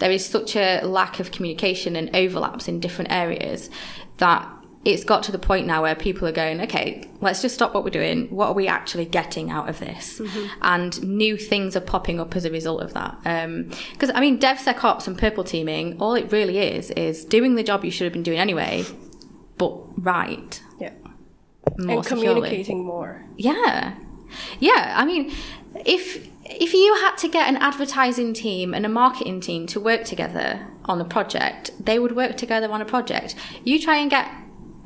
there 0.00 0.10
is 0.10 0.26
such 0.26 0.56
a 0.56 0.80
lack 0.82 1.20
of 1.20 1.30
communication 1.30 1.94
and 1.96 2.14
overlaps 2.14 2.68
in 2.68 2.80
different 2.80 3.10
areas 3.12 3.70
that 4.18 4.46
it's 4.82 5.04
got 5.04 5.22
to 5.24 5.30
the 5.30 5.38
point 5.38 5.66
now 5.66 5.82
where 5.82 5.94
people 5.94 6.26
are 6.26 6.32
going, 6.32 6.58
okay, 6.62 7.04
let's 7.20 7.42
just 7.42 7.54
stop 7.54 7.74
what 7.74 7.84
we're 7.84 7.90
doing. 7.90 8.28
What 8.34 8.46
are 8.48 8.54
we 8.54 8.66
actually 8.66 9.04
getting 9.04 9.50
out 9.50 9.68
of 9.68 9.78
this? 9.78 10.22
And 10.62 10.90
new 11.02 11.36
things 11.36 11.76
are 11.76 11.82
popping 11.82 12.18
up 12.18 12.34
as 12.34 12.46
a 12.46 12.50
result 12.50 12.80
of 12.82 12.94
that. 12.94 13.18
Um 13.26 13.70
because 13.92 14.10
I 14.14 14.20
mean, 14.20 14.38
DevSecOps 14.40 15.06
and 15.06 15.18
purple 15.18 15.44
teaming, 15.44 15.98
all 16.00 16.14
it 16.14 16.32
really 16.32 16.58
is 16.58 16.90
is 16.92 17.24
doing 17.26 17.56
the 17.56 17.62
job 17.62 17.84
you 17.84 17.90
should 17.90 18.04
have 18.06 18.14
been 18.14 18.22
doing 18.22 18.38
anyway, 18.38 18.84
but 19.58 19.72
right, 20.02 20.62
Yeah. 20.80 20.92
more 21.78 21.96
and 21.96 22.04
securely. 22.06 22.40
communicating 22.40 22.84
more. 22.86 23.26
Yeah. 23.36 23.96
Yeah. 24.60 24.94
I 24.96 25.04
mean, 25.04 25.30
if 25.84 26.26
if 26.50 26.74
you 26.74 26.94
had 26.96 27.16
to 27.18 27.28
get 27.28 27.48
an 27.48 27.56
advertising 27.56 28.32
team 28.34 28.74
and 28.74 28.84
a 28.84 28.88
marketing 28.88 29.40
team 29.40 29.66
to 29.68 29.80
work 29.80 30.04
together 30.04 30.66
on 30.84 31.00
a 31.00 31.04
project, 31.04 31.70
they 31.78 31.98
would 31.98 32.16
work 32.16 32.36
together 32.36 32.70
on 32.70 32.80
a 32.80 32.84
project. 32.84 33.34
You 33.64 33.80
try 33.80 33.96
and 33.96 34.10
get 34.10 34.30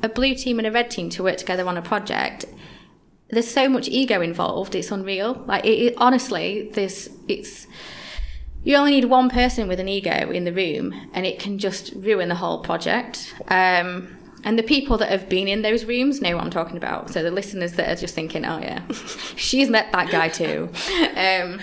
a 0.03 0.09
blue 0.09 0.35
team 0.35 0.59
and 0.59 0.67
a 0.67 0.71
red 0.71 0.91
team 0.91 1.09
to 1.11 1.23
work 1.23 1.37
together 1.37 1.67
on 1.67 1.77
a 1.77 1.81
project. 1.81 2.45
There's 3.29 3.49
so 3.49 3.67
much 3.67 3.87
ego 3.87 4.21
involved; 4.21 4.75
it's 4.75 4.91
unreal. 4.91 5.43
Like, 5.47 5.65
it, 5.65 5.79
it, 5.79 5.93
honestly, 5.97 6.69
this 6.73 7.09
it's 7.27 7.67
You 8.63 8.77
only 8.77 8.91
need 8.91 9.05
one 9.05 9.29
person 9.29 9.67
with 9.67 9.79
an 9.79 9.87
ego 9.87 10.31
in 10.31 10.43
the 10.43 10.51
room, 10.53 11.09
and 11.13 11.25
it 11.25 11.39
can 11.39 11.57
just 11.57 11.93
ruin 11.95 12.29
the 12.29 12.35
whole 12.35 12.59
project. 12.59 13.33
Um, 13.47 14.17
and 14.45 14.57
the 14.57 14.63
people 14.63 14.97
that 14.99 15.09
have 15.09 15.27
been 15.27 15.47
in 15.47 15.63
those 15.63 15.83
rooms 15.85 16.21
know 16.21 16.35
what 16.35 16.45
I'm 16.45 16.51
talking 16.51 16.77
about. 16.77 17.09
So 17.09 17.23
the 17.23 17.31
listeners 17.31 17.73
that 17.73 17.89
are 17.89 17.99
just 17.99 18.13
thinking, 18.15 18.45
"Oh 18.45 18.59
yeah, 18.59 18.83
she's 19.35 19.69
met 19.69 19.91
that 19.91 20.09
guy 20.09 20.29
too." 20.29 20.69
Um, 21.17 21.59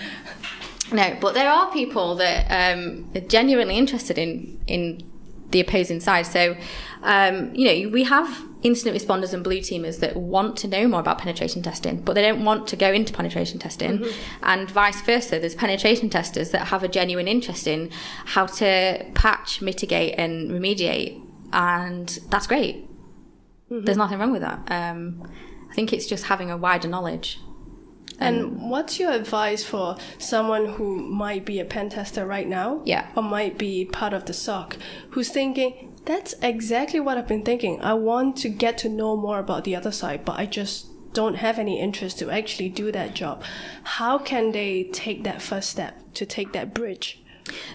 no, 0.91 1.17
but 1.19 1.33
there 1.33 1.49
are 1.49 1.71
people 1.71 2.15
that 2.15 2.45
um, 2.51 3.09
are 3.15 3.21
genuinely 3.21 3.77
interested 3.77 4.17
in 4.17 4.59
in 4.67 5.09
the 5.51 5.61
opposing 5.61 6.01
side. 6.01 6.25
So, 6.25 6.57
um, 7.03 7.55
you 7.55 7.65
know, 7.65 7.89
we 7.89 8.03
have 8.03 8.43
incident 8.63 8.97
responders 8.97 9.33
and 9.33 9.43
blue 9.43 9.59
teamers 9.59 9.99
that 9.99 10.15
want 10.15 10.57
to 10.57 10.67
know 10.67 10.87
more 10.87 10.99
about 10.99 11.19
penetration 11.19 11.61
testing, 11.61 12.01
but 12.01 12.13
they 12.13 12.21
don't 12.21 12.43
want 12.43 12.67
to 12.67 12.75
go 12.75 12.91
into 12.91 13.13
penetration 13.13 13.59
testing, 13.59 14.05
and 14.41 14.69
vice 14.69 15.01
versa. 15.01 15.39
There's 15.39 15.55
penetration 15.55 16.09
testers 16.09 16.51
that 16.51 16.67
have 16.67 16.83
a 16.83 16.87
genuine 16.89 17.29
interest 17.29 17.65
in 17.65 17.91
how 18.25 18.47
to 18.47 19.05
patch, 19.13 19.61
mitigate, 19.61 20.15
and 20.17 20.51
remediate, 20.51 21.21
and 21.53 22.19
that's 22.29 22.47
great. 22.47 22.89
There's 23.69 23.97
nothing 23.97 24.19
wrong 24.19 24.31
with 24.31 24.41
that. 24.41 24.59
Um, 24.69 25.31
I 25.69 25.73
think 25.73 25.93
it's 25.93 26.05
just 26.05 26.25
having 26.25 26.51
a 26.51 26.57
wider 26.57 26.87
knowledge. 26.87 27.39
And 28.19 28.69
what's 28.69 28.99
your 28.99 29.11
advice 29.11 29.63
for 29.63 29.97
someone 30.17 30.65
who 30.65 30.97
might 30.97 31.45
be 31.45 31.59
a 31.59 31.65
pen 31.65 31.89
tester 31.89 32.25
right 32.25 32.47
now? 32.47 32.81
Yeah. 32.85 33.07
Or 33.15 33.23
might 33.23 33.57
be 33.57 33.85
part 33.85 34.13
of 34.13 34.25
the 34.25 34.33
SOC 34.33 34.77
who's 35.11 35.29
thinking, 35.29 35.95
that's 36.05 36.35
exactly 36.41 36.99
what 36.99 37.17
I've 37.17 37.27
been 37.27 37.43
thinking. 37.43 37.81
I 37.81 37.93
want 37.93 38.37
to 38.37 38.49
get 38.49 38.77
to 38.79 38.89
know 38.89 39.15
more 39.17 39.39
about 39.39 39.63
the 39.63 39.75
other 39.75 39.91
side, 39.91 40.25
but 40.25 40.39
I 40.39 40.45
just 40.45 40.87
don't 41.13 41.35
have 41.35 41.59
any 41.59 41.79
interest 41.79 42.19
to 42.19 42.29
actually 42.29 42.69
do 42.69 42.91
that 42.91 43.13
job. 43.13 43.43
How 43.83 44.17
can 44.17 44.51
they 44.51 44.85
take 44.85 45.23
that 45.23 45.41
first 45.41 45.69
step 45.69 46.13
to 46.13 46.25
take 46.25 46.53
that 46.53 46.73
bridge? 46.73 47.21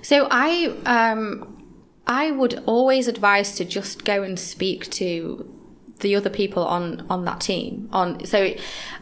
So 0.03 0.29
I 0.31 0.75
um 0.87 1.68
I 2.09 2.31
would 2.31 2.63
always 2.65 3.07
advise 3.07 3.55
to 3.57 3.65
just 3.67 4.05
go 4.05 4.23
and 4.23 4.39
speak 4.39 4.91
to 4.93 5.55
the 6.01 6.17
other 6.17 6.31
people 6.31 6.65
on 6.65 7.07
on 7.11 7.25
that 7.27 7.41
team. 7.41 7.89
On 7.93 8.25
so 8.25 8.55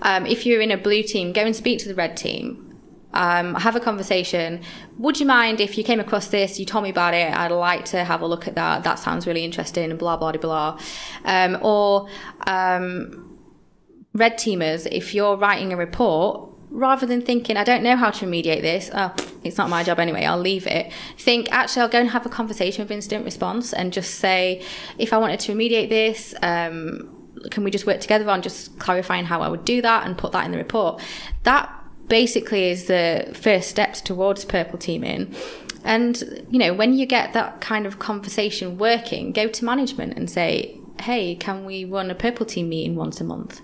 um, 0.03 0.27
if 0.27 0.45
you're 0.45 0.61
in 0.61 0.73
a 0.73 0.77
blue 0.77 1.03
team, 1.03 1.33
go 1.33 1.43
and 1.43 1.55
speak 1.55 1.79
to 1.81 1.89
the 1.89 1.95
red 1.95 2.17
team. 2.17 2.63
Um, 3.13 3.55
have 3.55 3.77
a 3.77 3.81
conversation. 3.81 4.61
Would 4.99 5.21
you 5.21 5.27
mind 5.27 5.61
if 5.61 5.79
you 5.79 5.85
came 5.85 6.01
across 6.01 6.27
this? 6.29 6.59
You 6.59 6.67
told 6.67 6.85
me 6.85 6.91
about 6.91 7.15
it. 7.15 7.33
I'd 7.33 7.51
like 7.51 7.87
to 7.87 8.05
have 8.05 8.21
a 8.21 8.27
look 8.27 8.47
at 8.47 8.57
that. 8.57 8.85
That 8.85 8.99
sounds 8.99 9.27
really 9.27 9.45
interesting. 9.45 9.91
And 9.91 9.99
blah 9.99 10.17
blah 10.17 10.33
blah 10.33 10.41
blah. 10.41 10.81
Um, 11.25 11.59
or 11.63 12.09
um, 12.47 13.39
red 14.13 14.35
teamers, 14.35 14.87
if 14.91 15.15
you're 15.15 15.37
writing 15.37 15.73
a 15.73 15.77
report, 15.77 16.51
rather 16.71 17.07
than 17.07 17.23
thinking, 17.23 17.57
I 17.57 17.65
don't 17.65 17.83
know 17.83 17.97
how 17.97 18.11
to 18.11 18.27
remediate 18.27 18.63
this, 18.63 18.91
oh, 18.93 19.15
it's 19.45 19.57
not 19.57 19.71
my 19.71 19.83
job 19.83 19.99
anyway, 19.99 20.25
I'll 20.25 20.39
leave 20.39 20.67
it, 20.67 20.93
think, 21.19 21.51
actually, 21.53 21.83
I'll 21.83 21.89
go 21.89 22.01
and 22.01 22.11
have 22.11 22.27
a 22.27 22.29
conversation 22.29 22.85
with 22.85 22.91
incident 22.91 23.25
response 23.25 23.73
and 23.73 23.93
just 23.93 24.17
say, 24.17 24.63
if 24.99 25.13
I 25.13 25.19
wanted 25.19 25.41
to 25.41 25.55
remediate 25.55 25.89
this, 25.89 26.35
um, 26.43 27.13
can 27.51 27.65
we 27.65 27.71
just 27.71 27.87
work 27.87 28.01
together 28.01 28.29
on 28.31 28.43
just 28.43 28.79
clarifying 28.79 29.25
how 29.25 29.43
I 29.43 29.49
would 29.49 29.65
do 29.65 29.81
that 29.83 30.07
and 30.07 30.19
put 30.19 30.33
that 30.33 30.45
in 30.45 30.53
the 30.53 30.59
report? 30.59 31.01
That 31.45 31.73
basically 32.09 32.71
is 32.71 32.87
the 32.87 33.31
first 33.35 33.69
steps 33.71 34.01
towards 34.01 34.45
purple 34.45 34.79
teaming. 34.79 35.35
And, 35.85 36.45
you 36.51 36.59
know, 36.59 36.75
when 36.75 36.95
you 36.95 37.07
get 37.07 37.33
that 37.35 37.61
kind 37.61 37.87
of 37.87 37.99
conversation 37.99 38.79
working, 38.79 39.33
go 39.33 39.49
to 39.49 39.65
management 39.65 40.17
and 40.17 40.29
say, 40.29 40.81
hey, 41.01 41.35
can 41.35 41.65
we 41.65 41.85
run 41.85 42.11
a 42.11 42.15
purple 42.15 42.47
team 42.47 42.69
meeting 42.69 42.97
once 42.97 43.21
a 43.21 43.25
month 43.25 43.61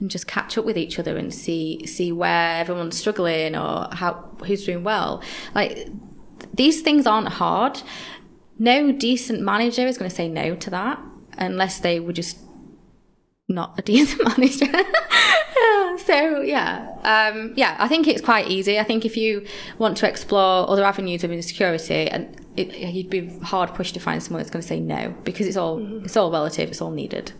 and 0.00 0.10
just 0.10 0.26
catch 0.26 0.58
up 0.58 0.64
with 0.64 0.78
each 0.78 0.98
other 0.98 1.16
and 1.16 1.32
see 1.32 1.86
see 1.86 2.12
where 2.12 2.56
everyone's 2.56 2.98
struggling 2.98 3.56
or 3.56 3.88
how 3.92 4.30
who's 4.46 4.64
doing 4.64 4.84
well? 4.84 5.22
Like 5.54 5.88
these 6.52 6.82
things 6.82 7.06
aren't 7.06 7.28
hard. 7.28 7.82
No 8.58 8.92
decent 8.92 9.40
manager 9.40 9.86
is 9.86 9.98
going 9.98 10.10
to 10.10 10.14
say 10.14 10.28
no 10.28 10.54
to 10.56 10.70
that 10.70 11.00
unless 11.38 11.80
they 11.80 11.98
were 12.00 12.12
just 12.12 12.38
not 13.48 13.78
a 13.78 13.82
decent 13.92 14.22
manager. 14.24 14.66
so 16.04 16.40
yeah, 16.40 16.88
um, 17.02 17.52
yeah, 17.56 17.76
I 17.78 17.88
think 17.88 18.06
it's 18.06 18.22
quite 18.22 18.48
easy. 18.48 18.78
I 18.78 18.84
think 18.84 19.04
if 19.04 19.16
you 19.16 19.46
want 19.78 19.96
to 19.98 20.08
explore 20.08 20.68
other 20.68 20.84
avenues 20.84 21.24
of 21.24 21.32
insecurity, 21.32 22.08
and 22.08 22.43
it, 22.56 22.76
you'd 22.76 23.10
be 23.10 23.28
hard 23.40 23.74
pushed 23.74 23.94
to 23.94 24.00
find 24.00 24.22
someone 24.22 24.40
that's 24.40 24.50
going 24.50 24.62
to 24.62 24.68
say 24.68 24.80
no 24.80 25.14
because 25.24 25.46
it's 25.46 25.56
all 25.56 25.78
mm-hmm. 25.78 26.04
it's 26.04 26.16
all 26.16 26.30
relative. 26.30 26.70
It's 26.70 26.80
all 26.80 26.90
needed. 26.90 27.32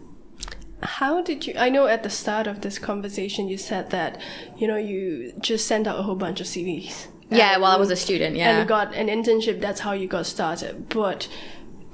How 0.83 1.23
did 1.23 1.47
you? 1.47 1.55
I 1.57 1.71
know 1.71 1.87
at 1.87 2.03
the 2.03 2.11
start 2.11 2.47
of 2.47 2.61
this 2.61 2.79
conversation 2.79 3.49
you 3.49 3.57
said 3.57 3.91
that 3.91 4.21
you 4.57 4.67
know 4.67 4.77
you 4.77 5.33
just 5.41 5.67
sent 5.67 5.87
out 5.87 5.99
a 5.99 6.03
whole 6.03 6.17
bunch 6.17 6.41
of 6.41 6.47
CVs. 6.47 7.09
Yeah, 7.31 7.57
while 7.59 7.73
I 7.73 7.77
was 7.77 7.91
a 7.91 7.97
student, 7.97 8.37
yeah. 8.37 8.51
and 8.51 8.59
you 8.59 8.65
got 8.69 8.95
an 8.95 9.09
internship. 9.09 9.61
That's 9.61 9.81
how 9.81 9.93
you 9.93 10.07
got 10.07 10.27
started. 10.27 10.89
But 10.89 11.29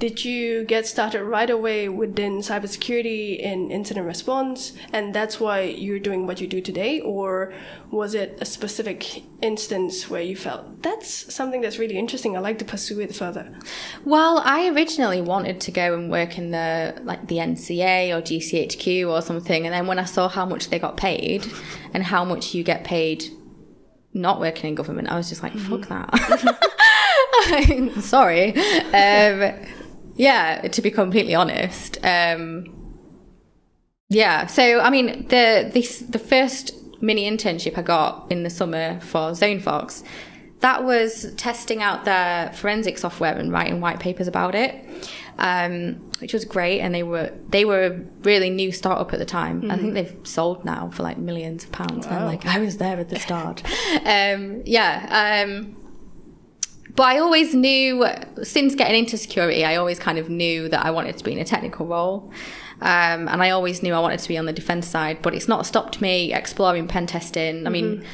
did 0.01 0.25
you 0.25 0.65
get 0.65 0.87
started 0.87 1.23
right 1.23 1.51
away 1.51 1.87
within 1.87 2.39
cybersecurity 2.39 3.45
and 3.47 3.71
incident 3.71 4.07
response, 4.07 4.73
and 4.95 5.15
that's 5.15 5.39
why 5.39 5.61
you're 5.61 5.99
doing 5.99 6.27
what 6.27 6.41
you 6.41 6.47
do 6.47 6.63
today, 6.63 7.01
or 7.01 7.53
was 7.91 8.15
it 8.15 8.39
a 8.41 8.47
specific 8.47 9.23
instance 9.43 10.09
where 10.09 10.23
you 10.23 10.35
felt 10.35 10.83
that's 10.83 11.33
something 11.33 11.61
that's 11.61 11.79
really 11.79 11.99
interesting? 11.99 12.35
I'd 12.35 12.41
like 12.41 12.59
to 12.61 12.65
pursue 12.65 12.99
it 13.01 13.15
further. 13.15 13.53
Well, 14.07 14.43
I 14.43 14.69
originally 14.69 15.21
wanted 15.21 15.61
to 15.61 15.71
go 15.71 15.93
and 15.93 16.11
work 16.11 16.39
in 16.39 16.51
the 16.51 16.99
like 17.03 17.29
the 17.29 17.37
NCA 17.37 18.17
or 18.17 18.23
GCHQ 18.23 19.07
or 19.07 19.21
something, 19.21 19.67
and 19.67 19.75
then 19.75 19.87
when 19.87 19.99
I 19.99 20.05
saw 20.05 20.31
how 20.31 20.47
much 20.47 20.71
they 20.71 20.79
got 20.79 20.97
paid 20.97 21.47
and 21.93 22.03
how 22.03 22.25
much 22.25 22.55
you 22.55 22.65
get 22.65 22.85
paid 22.85 23.27
not 24.15 24.41
working 24.41 24.71
in 24.71 24.75
government, 24.75 25.09
I 25.09 25.17
was 25.17 25.29
just 25.29 25.43
like, 25.43 25.53
fuck 25.53 25.89
that. 25.89 26.09
Sorry. 28.01 28.55
Um, 28.95 29.67
yeah, 30.17 30.63
to 30.69 30.83
be 30.83 30.91
completely 30.91 31.35
honest. 31.35 31.99
Um, 32.05 32.77
yeah, 34.09 34.47
so 34.47 34.81
I 34.81 34.91
mean, 34.91 35.29
the 35.29 35.71
this 35.73 36.01
the 36.01 36.19
first 36.19 36.75
mini 37.01 37.31
internship 37.31 37.79
I 37.79 37.83
got 37.83 38.27
in 38.31 38.43
the 38.43 38.51
summer 38.51 39.01
for 39.01 39.31
ZoneFox, 39.31 40.05
that 40.61 40.85
was 40.85 41.33
testing 41.37 41.83
out 41.83 42.05
their 42.05 42.53
forensic 42.53 42.99
software 42.99 43.37
and 43.37 43.53
writing 43.53 43.81
white 43.81 44.01
papers 44.01 44.29
about 44.29 44.55
it, 44.55 44.85
um, 45.39 45.95
which 46.21 46.33
was 46.33 46.45
great. 46.45 46.81
And 46.81 46.95
they 46.95 47.03
were 47.03 47.33
they 47.49 47.65
were 47.65 47.85
a 47.85 48.01
really 48.23 48.51
new 48.51 48.73
startup 48.73 49.13
at 49.13 49.19
the 49.19 49.25
time. 49.25 49.71
I 49.71 49.77
think 49.77 49.95
they've 49.95 50.17
sold 50.25 50.65
now 50.65 50.91
for 50.91 51.03
like 51.03 51.17
millions 51.17 51.65
of 51.65 51.73
pounds. 51.73 52.05
And 52.07 52.15
I'm 52.15 52.27
like, 52.27 52.47
I 52.47 52.59
was 52.59 52.77
there 52.77 52.99
at 52.99 53.09
the 53.09 53.19
start. 53.19 53.63
um, 54.05 54.63
yeah. 54.67 55.45
Um, 55.47 55.77
but 56.97 57.05
I 57.05 57.19
always 57.19 57.55
knew, 57.55 58.07
since 58.43 58.75
getting 58.75 58.99
into 58.99 59.17
security, 59.17 59.65
I 59.65 59.77
always 59.77 59.99
kind 59.99 60.19
of 60.19 60.29
knew 60.29 60.69
that 60.69 60.85
I 60.85 60.91
wanted 60.91 61.17
to 61.19 61.25
be 61.25 61.33
in 61.33 61.39
a 61.39 61.45
technical 61.45 61.87
role. 61.87 62.33
Um, 62.83 63.29
and 63.29 63.43
I 63.43 63.51
always 63.51 63.83
knew 63.83 63.93
I 63.93 64.01
wanted 64.01 64.21
to 64.21 64.29
be 64.29 64.39
on 64.39 64.47
the 64.47 64.53
defense 64.53 64.87
side, 64.87 65.21
but 65.21 65.35
it's 65.35 65.49
not 65.49 65.67
stopped 65.67 66.01
me 66.01 66.33
exploring 66.33 66.89
pen 66.89 67.07
testing. 67.07 67.67
I 67.67 67.71
mean, 67.71 68.05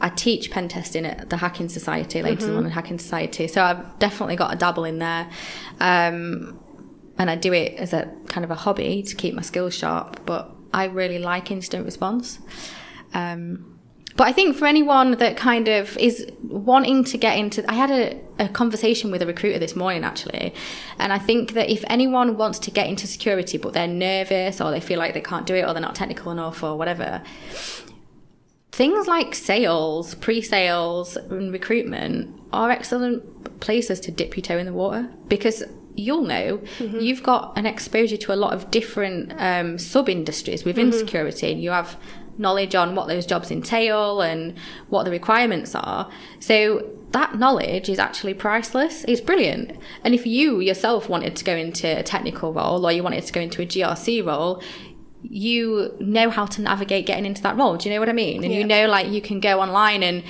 I 0.00 0.10
teach 0.10 0.50
pen 0.50 0.68
testing 0.68 1.04
at 1.06 1.30
the 1.30 1.36
Hacking 1.36 1.68
Society, 1.68 2.22
Ladies 2.22 2.44
and 2.44 2.54
London 2.54 2.72
Hacking 2.72 2.98
Society. 2.98 3.48
So 3.48 3.62
I've 3.62 3.98
definitely 3.98 4.36
got 4.36 4.52
a 4.54 4.56
dabble 4.56 4.84
in 4.84 4.98
there. 4.98 5.28
Um, 5.80 6.58
and 7.18 7.30
I 7.30 7.36
do 7.36 7.52
it 7.52 7.74
as 7.74 7.92
a 7.92 8.12
kind 8.28 8.44
of 8.44 8.50
a 8.50 8.54
hobby 8.54 9.02
to 9.02 9.14
keep 9.14 9.34
my 9.34 9.42
skills 9.42 9.74
sharp, 9.74 10.24
but 10.24 10.50
I 10.72 10.84
really 10.84 11.18
like 11.18 11.50
incident 11.50 11.84
response. 11.84 12.38
Um, 13.14 13.71
but 14.16 14.26
I 14.26 14.32
think 14.32 14.56
for 14.56 14.66
anyone 14.66 15.12
that 15.12 15.36
kind 15.36 15.68
of 15.68 15.96
is 15.98 16.26
wanting 16.42 17.04
to 17.04 17.18
get 17.18 17.38
into, 17.38 17.68
I 17.70 17.74
had 17.74 17.90
a, 17.90 18.20
a 18.38 18.48
conversation 18.48 19.10
with 19.10 19.22
a 19.22 19.26
recruiter 19.26 19.58
this 19.58 19.74
morning 19.74 20.04
actually, 20.04 20.54
and 20.98 21.12
I 21.12 21.18
think 21.18 21.52
that 21.52 21.70
if 21.70 21.84
anyone 21.88 22.36
wants 22.36 22.58
to 22.60 22.70
get 22.70 22.86
into 22.86 23.06
security 23.06 23.58
but 23.58 23.72
they're 23.72 23.86
nervous 23.88 24.60
or 24.60 24.70
they 24.70 24.80
feel 24.80 24.98
like 24.98 25.14
they 25.14 25.20
can't 25.20 25.46
do 25.46 25.54
it 25.54 25.62
or 25.62 25.72
they're 25.72 25.82
not 25.82 25.94
technical 25.94 26.32
enough 26.32 26.62
or 26.62 26.76
whatever, 26.76 27.22
things 28.72 29.06
like 29.06 29.34
sales, 29.34 30.14
pre-sales, 30.16 31.16
and 31.16 31.52
recruitment 31.52 32.40
are 32.52 32.70
excellent 32.70 33.60
places 33.60 34.00
to 34.00 34.10
dip 34.10 34.36
your 34.36 34.42
toe 34.42 34.58
in 34.58 34.66
the 34.66 34.72
water 34.72 35.08
because 35.28 35.62
you'll 35.94 36.22
know 36.22 36.60
you've 37.02 37.22
got 37.22 37.56
an 37.56 37.66
exposure 37.66 38.16
to 38.16 38.32
a 38.32 38.36
lot 38.36 38.54
of 38.54 38.70
different 38.70 39.32
um, 39.36 39.78
sub 39.78 40.08
industries 40.08 40.64
within 40.64 40.90
security. 40.90 41.52
And 41.52 41.62
you 41.62 41.70
have 41.70 41.98
knowledge 42.42 42.74
on 42.74 42.94
what 42.94 43.08
those 43.08 43.24
jobs 43.24 43.50
entail 43.50 44.20
and 44.20 44.54
what 44.88 45.04
the 45.04 45.10
requirements 45.10 45.74
are. 45.74 46.10
So 46.40 46.90
that 47.12 47.38
knowledge 47.38 47.88
is 47.88 47.98
actually 47.98 48.34
priceless. 48.34 49.04
It's 49.08 49.20
brilliant. 49.20 49.78
And 50.04 50.14
if 50.14 50.26
you 50.26 50.60
yourself 50.60 51.08
wanted 51.08 51.36
to 51.36 51.44
go 51.44 51.56
into 51.56 51.98
a 51.98 52.02
technical 52.02 52.52
role 52.52 52.84
or 52.84 52.92
you 52.92 53.02
wanted 53.02 53.24
to 53.24 53.32
go 53.32 53.40
into 53.40 53.62
a 53.62 53.66
GRC 53.66 54.26
role, 54.26 54.62
you 55.22 55.94
know 56.00 56.30
how 56.30 56.46
to 56.46 56.60
navigate 56.60 57.06
getting 57.06 57.24
into 57.24 57.42
that 57.42 57.56
role. 57.56 57.76
Do 57.76 57.88
you 57.88 57.94
know 57.94 58.00
what 58.00 58.08
I 58.08 58.12
mean? 58.12 58.42
And 58.44 58.52
you 58.52 58.64
know, 58.64 58.86
like 58.88 59.08
you 59.08 59.22
can 59.22 59.40
go 59.40 59.60
online 59.60 60.02
and 60.02 60.24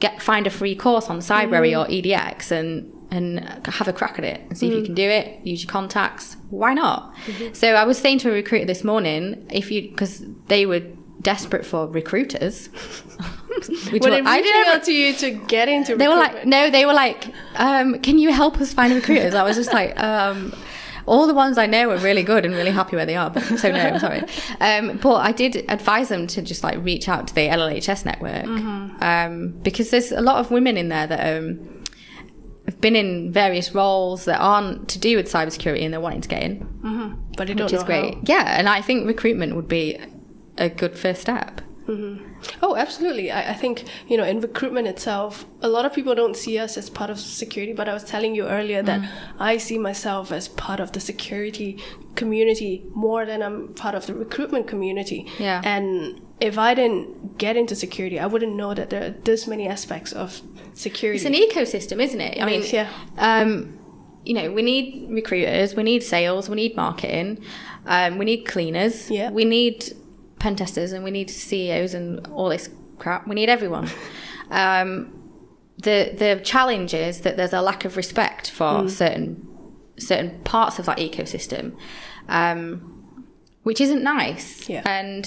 get 0.00 0.20
find 0.20 0.46
a 0.46 0.50
free 0.50 0.74
course 0.74 1.08
on 1.08 1.20
Cybrary 1.20 1.72
mm. 1.72 1.80
or 1.80 1.88
EDX 1.88 2.50
and 2.50 2.92
and 3.12 3.40
have 3.66 3.86
a 3.88 3.92
crack 3.92 4.18
at 4.18 4.24
it 4.24 4.40
and 4.48 4.56
see 4.56 4.68
if 4.68 4.72
you 4.72 4.80
mm. 4.80 4.86
can 4.86 4.94
do 4.94 5.08
it. 5.08 5.46
Use 5.46 5.62
your 5.62 5.70
contacts. 5.70 6.36
Why 6.48 6.72
not? 6.72 7.14
Mm-hmm. 7.26 7.52
So 7.52 7.74
I 7.74 7.84
was 7.84 7.98
saying 7.98 8.18
to 8.20 8.30
a 8.30 8.32
recruiter 8.32 8.64
this 8.64 8.82
morning, 8.82 9.46
if 9.52 9.70
you 9.70 9.90
because 9.90 10.24
they 10.48 10.66
were 10.66 10.82
desperate 11.22 11.64
for 11.64 11.86
recruiters. 11.86 12.68
which 13.90 14.02
Were 14.02 14.10
they 14.10 14.20
I 14.20 14.40
didn't 14.40 14.74
out 14.74 14.84
to 14.84 14.92
you 14.92 15.14
to 15.14 15.30
get 15.30 15.68
into 15.68 15.96
they 15.96 16.08
were 16.08 16.16
like, 16.16 16.46
no, 16.46 16.70
they 16.70 16.86
were 16.86 16.94
like, 16.94 17.32
um, 17.56 17.98
can 18.00 18.18
you 18.18 18.32
help 18.32 18.60
us 18.60 18.72
find 18.72 18.94
recruiters? 18.94 19.34
I 19.34 19.42
was 19.42 19.56
just 19.56 19.72
like, 19.72 19.98
um, 20.00 20.52
all 21.06 21.26
the 21.26 21.34
ones 21.34 21.58
I 21.58 21.66
know 21.66 21.90
are 21.90 21.98
really 21.98 22.22
good 22.22 22.44
and 22.44 22.54
really 22.54 22.70
happy 22.70 22.96
where 22.96 23.06
they 23.06 23.16
are. 23.16 23.30
But, 23.30 23.42
so 23.42 23.70
no, 23.70 23.78
I'm 23.78 23.98
sorry. 23.98 24.22
Um, 24.60 24.98
but 24.98 25.16
I 25.16 25.32
did 25.32 25.64
advise 25.68 26.08
them 26.08 26.26
to 26.28 26.42
just 26.42 26.62
like 26.62 26.82
reach 26.82 27.08
out 27.08 27.28
to 27.28 27.34
the 27.34 27.48
LLHS 27.48 28.04
network 28.04 28.46
um, 29.02 29.48
because 29.62 29.90
there's 29.90 30.12
a 30.12 30.20
lot 30.20 30.36
of 30.36 30.50
women 30.50 30.76
in 30.76 30.88
there 30.88 31.06
that 31.06 31.36
um, 31.36 31.84
have 32.66 32.80
been 32.80 32.96
in 32.96 33.32
various 33.32 33.74
roles 33.74 34.24
that 34.26 34.40
aren't 34.40 34.88
to 34.90 34.98
do 34.98 35.16
with 35.16 35.26
cybersecurity 35.26 35.82
and 35.82 35.92
they're 35.92 36.00
wanting 36.00 36.20
to 36.22 36.28
get 36.28 36.42
in, 36.42 36.66
but 37.36 37.48
they 37.48 37.54
don't 37.54 37.64
which 37.64 37.72
know 37.72 37.78
is 37.78 37.84
great. 37.84 38.14
how. 38.14 38.20
Yeah, 38.24 38.58
and 38.58 38.68
I 38.68 38.80
think 38.80 39.06
recruitment 39.06 39.56
would 39.56 39.68
be 39.68 39.98
a 40.58 40.68
good 40.68 40.98
first 40.98 41.20
step. 41.22 41.60
Oh, 42.62 42.74
absolutely. 42.76 43.30
I, 43.30 43.50
I 43.50 43.54
think, 43.54 43.84
you 44.08 44.16
know, 44.16 44.24
in 44.24 44.40
recruitment 44.40 44.86
itself, 44.88 45.44
a 45.60 45.68
lot 45.68 45.84
of 45.84 45.92
people 45.92 46.14
don't 46.14 46.36
see 46.36 46.58
us 46.58 46.78
as 46.78 46.88
part 46.88 47.10
of 47.10 47.18
security, 47.18 47.74
but 47.74 47.86
I 47.88 47.92
was 47.92 48.02
telling 48.04 48.34
you 48.34 48.46
earlier 48.46 48.82
that 48.82 49.00
Mm. 49.00 49.08
I 49.38 49.58
see 49.58 49.78
myself 49.78 50.32
as 50.32 50.48
part 50.48 50.80
of 50.80 50.92
the 50.92 51.00
security 51.00 51.78
community 52.14 52.84
more 52.94 53.26
than 53.26 53.42
I'm 53.42 53.74
part 53.74 53.94
of 53.94 54.06
the 54.06 54.14
recruitment 54.14 54.66
community. 54.68 55.26
Yeah. 55.38 55.60
And 55.64 56.22
if 56.40 56.56
I 56.56 56.72
didn't 56.74 57.36
get 57.36 57.56
into 57.56 57.74
security, 57.74 58.18
I 58.18 58.26
wouldn't 58.26 58.54
know 58.56 58.72
that 58.74 58.88
there 58.90 59.04
are 59.04 59.10
this 59.10 59.46
many 59.46 59.66
aspects 59.68 60.12
of 60.12 60.40
security. 60.72 61.16
It's 61.18 61.26
an 61.26 61.34
ecosystem, 61.34 62.00
isn't 62.00 62.20
it? 62.20 62.38
I 62.38 62.42
It 62.42 62.46
mean, 62.46 62.60
is, 62.62 62.72
yeah. 62.72 62.88
Um, 63.18 63.78
you 64.24 64.34
know, 64.34 64.50
we 64.52 64.62
need 64.62 65.08
recruiters, 65.10 65.74
we 65.74 65.82
need 65.82 66.02
sales, 66.02 66.48
we 66.48 66.56
need 66.56 66.74
marketing, 66.76 67.42
um, 67.86 68.18
we 68.18 68.24
need 68.24 68.44
cleaners, 68.46 69.10
Yeah. 69.10 69.30
we 69.30 69.44
need 69.44 69.92
pen 70.42 70.56
testers, 70.56 70.92
and 70.92 71.04
we 71.04 71.10
need 71.10 71.30
CEOs 71.30 71.94
and 71.94 72.26
all 72.28 72.48
this 72.48 72.68
crap. 72.98 73.26
We 73.26 73.34
need 73.34 73.48
everyone. 73.48 73.88
um, 74.50 75.18
the 75.78 76.12
the 76.22 76.40
challenge 76.44 76.92
is 76.94 77.20
that 77.22 77.36
there's 77.36 77.52
a 77.52 77.62
lack 77.62 77.84
of 77.84 77.96
respect 77.96 78.50
for 78.50 78.88
certain 78.88 79.46
certain 79.98 80.40
parts 80.44 80.78
of 80.78 80.86
that 80.86 80.98
ecosystem. 80.98 81.76
Um, 82.28 82.88
which 83.64 83.80
isn't 83.80 84.02
nice. 84.02 84.68
Yeah. 84.68 84.82
And 84.84 85.24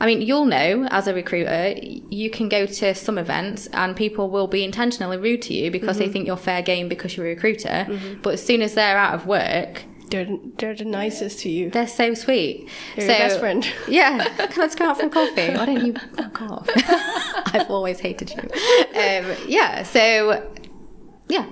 I 0.00 0.04
mean, 0.04 0.20
you'll 0.20 0.44
know 0.44 0.86
as 0.90 1.08
a 1.08 1.14
recruiter, 1.14 1.74
you 1.80 2.28
can 2.28 2.50
go 2.50 2.66
to 2.66 2.94
some 2.94 3.16
events 3.16 3.68
and 3.72 3.96
people 3.96 4.28
will 4.28 4.46
be 4.48 4.62
intentionally 4.64 5.16
rude 5.16 5.40
to 5.42 5.54
you 5.54 5.70
because 5.70 5.96
Mm-hmm. 5.96 6.06
they 6.06 6.12
think 6.12 6.26
you're 6.26 6.36
fair 6.36 6.60
game 6.60 6.90
because 6.90 7.16
you're 7.16 7.24
a 7.24 7.34
recruiter. 7.34 7.86
But 8.22 8.34
as 8.34 8.44
soon 8.44 8.60
as 8.60 8.74
they're 8.74 8.98
out 8.98 9.14
of 9.14 9.24
work, 9.26 9.84
they're, 10.10 10.26
they're 10.58 10.74
the 10.74 10.84
nicest 10.84 11.40
to 11.40 11.48
you. 11.48 11.70
they're 11.70 11.86
so 11.86 12.14
sweet. 12.14 12.68
They're 12.96 13.06
so, 13.06 13.12
your 13.12 13.28
best 13.28 13.38
friend. 13.40 13.72
Yeah, 13.88 14.26
let's 14.56 14.74
go 14.74 14.86
out 14.86 15.00
for 15.00 15.08
coffee. 15.08 15.48
Why 15.54 15.66
don't 15.66 15.86
you 15.86 15.94
fuck 16.16 16.42
off? 16.42 16.68
I've 17.54 17.70
always 17.70 18.00
hated 18.00 18.30
you. 18.30 18.40
Um, 18.42 19.36
yeah, 19.46 19.82
so 19.84 20.50
yeah. 21.28 21.46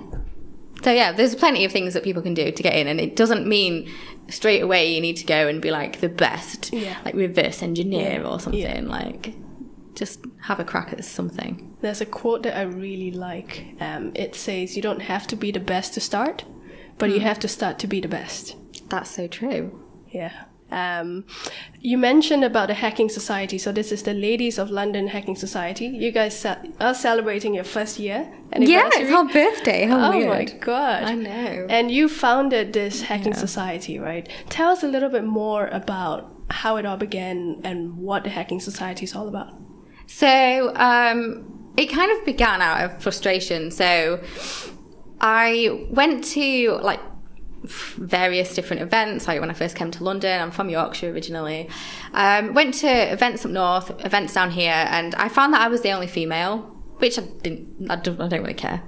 So 0.83 0.91
yeah, 0.91 1.11
there's 1.11 1.35
plenty 1.35 1.65
of 1.65 1.71
things 1.71 1.93
that 1.93 2.03
people 2.03 2.21
can 2.21 2.33
do 2.33 2.51
to 2.51 2.63
get 2.63 2.73
in, 2.75 2.87
and 2.87 2.99
it 3.01 3.15
doesn't 3.15 3.45
mean 3.47 3.89
straight 4.29 4.61
away 4.61 4.93
you 4.93 5.01
need 5.01 5.17
to 5.17 5.25
go 5.25 5.47
and 5.47 5.61
be 5.61 5.71
like 5.71 5.99
the 6.01 6.07
best, 6.09 6.71
Yeah. 6.71 6.95
like 7.03 7.15
reverse 7.15 7.61
engineer 7.63 8.23
or 8.23 8.39
something. 8.39 8.61
yeah. 8.61 8.79
Like, 8.81 9.33
just 9.95 10.19
have 10.43 10.59
a 10.59 10.63
crack 10.63 10.93
at 10.93 11.03
something. 11.03 11.75
There's 11.81 11.99
a 11.99 12.05
quote 12.05 12.43
that 12.43 12.55
I 12.55 12.61
really 12.61 13.11
like. 13.11 13.75
Um, 13.81 14.11
it 14.15 14.35
says, 14.35 14.75
You 14.77 14.81
don't 14.81 15.01
have 15.01 15.27
to 15.27 15.35
be 15.35 15.51
the 15.51 15.59
best 15.59 15.93
to 15.95 15.99
start, 15.99 16.45
but 16.99 17.09
Hmm. 17.09 17.15
you 17.15 17.21
have 17.21 17.39
to 17.39 17.47
start 17.47 17.79
to 17.79 17.87
be 17.87 17.99
the 18.01 18.07
best. 18.07 18.55
That's 18.89 19.09
so 19.15 19.27
true. 19.27 19.63
Yeah. 20.11 20.31
Um, 20.71 21.25
you 21.81 21.97
mentioned 21.97 22.43
about 22.43 22.67
the 22.67 22.75
hacking 22.75 23.09
society. 23.09 23.57
So 23.57 23.71
this 23.71 23.91
is 23.91 24.03
the 24.03 24.13
Ladies 24.13 24.59
of 24.59 24.69
London 24.69 25.07
Hacking 25.07 25.35
Society. 25.35 25.87
You 25.87 26.11
guys 26.11 26.45
are 26.79 26.93
celebrating 26.93 27.55
your 27.55 27.63
first 27.63 27.97
year 27.97 28.19
anniversary. 28.53 29.33
birthday. 29.33 29.85
How 29.87 30.11
oh 30.13 30.27
my 30.27 30.43
god! 30.45 31.03
I 31.03 31.15
know. 31.15 31.65
And 31.69 31.89
you 31.89 32.07
founded 32.07 32.73
this 32.73 33.01
hacking 33.01 33.33
society, 33.33 33.97
right? 33.97 34.29
Tell 34.49 34.69
us 34.69 34.83
a 34.83 34.87
little 34.87 35.09
bit 35.09 35.23
more 35.23 35.67
about 35.81 36.19
how 36.51 36.77
it 36.77 36.85
all 36.85 36.97
began 36.97 37.61
and 37.63 37.97
what 37.97 38.23
the 38.23 38.29
hacking 38.29 38.59
society 38.59 39.05
is 39.05 39.15
all 39.15 39.27
about. 39.27 39.49
So 40.05 40.71
um, 40.75 41.21
it 41.77 41.87
kind 41.87 42.11
of 42.15 42.23
began 42.25 42.61
out 42.61 42.79
of 42.85 43.01
frustration. 43.01 43.71
So 43.71 44.19
I 45.21 45.87
went 45.89 46.23
to 46.25 46.79
like 46.81 47.01
various 47.63 48.55
different 48.55 48.81
events. 48.81 49.27
Like 49.27 49.39
when 49.39 49.49
I 49.49 49.53
first 49.53 49.75
came 49.75 49.91
to 49.91 50.03
London, 50.03 50.41
I'm 50.41 50.51
from 50.51 50.69
Yorkshire 50.69 51.11
originally. 51.11 51.69
Um, 52.13 52.53
went 52.53 52.73
to 52.75 52.87
events 52.87 53.45
up 53.45 53.51
north, 53.51 54.05
events 54.05 54.33
down 54.33 54.51
here, 54.51 54.85
and 54.89 55.15
I 55.15 55.29
found 55.29 55.53
that 55.53 55.61
I 55.61 55.67
was 55.67 55.81
the 55.81 55.91
only 55.91 56.07
female, 56.07 56.59
which 56.97 57.19
I 57.19 57.23
didn't. 57.23 57.89
I 57.89 57.95
don't, 57.97 58.19
I 58.21 58.27
don't 58.27 58.41
really 58.41 58.53
care. 58.53 58.81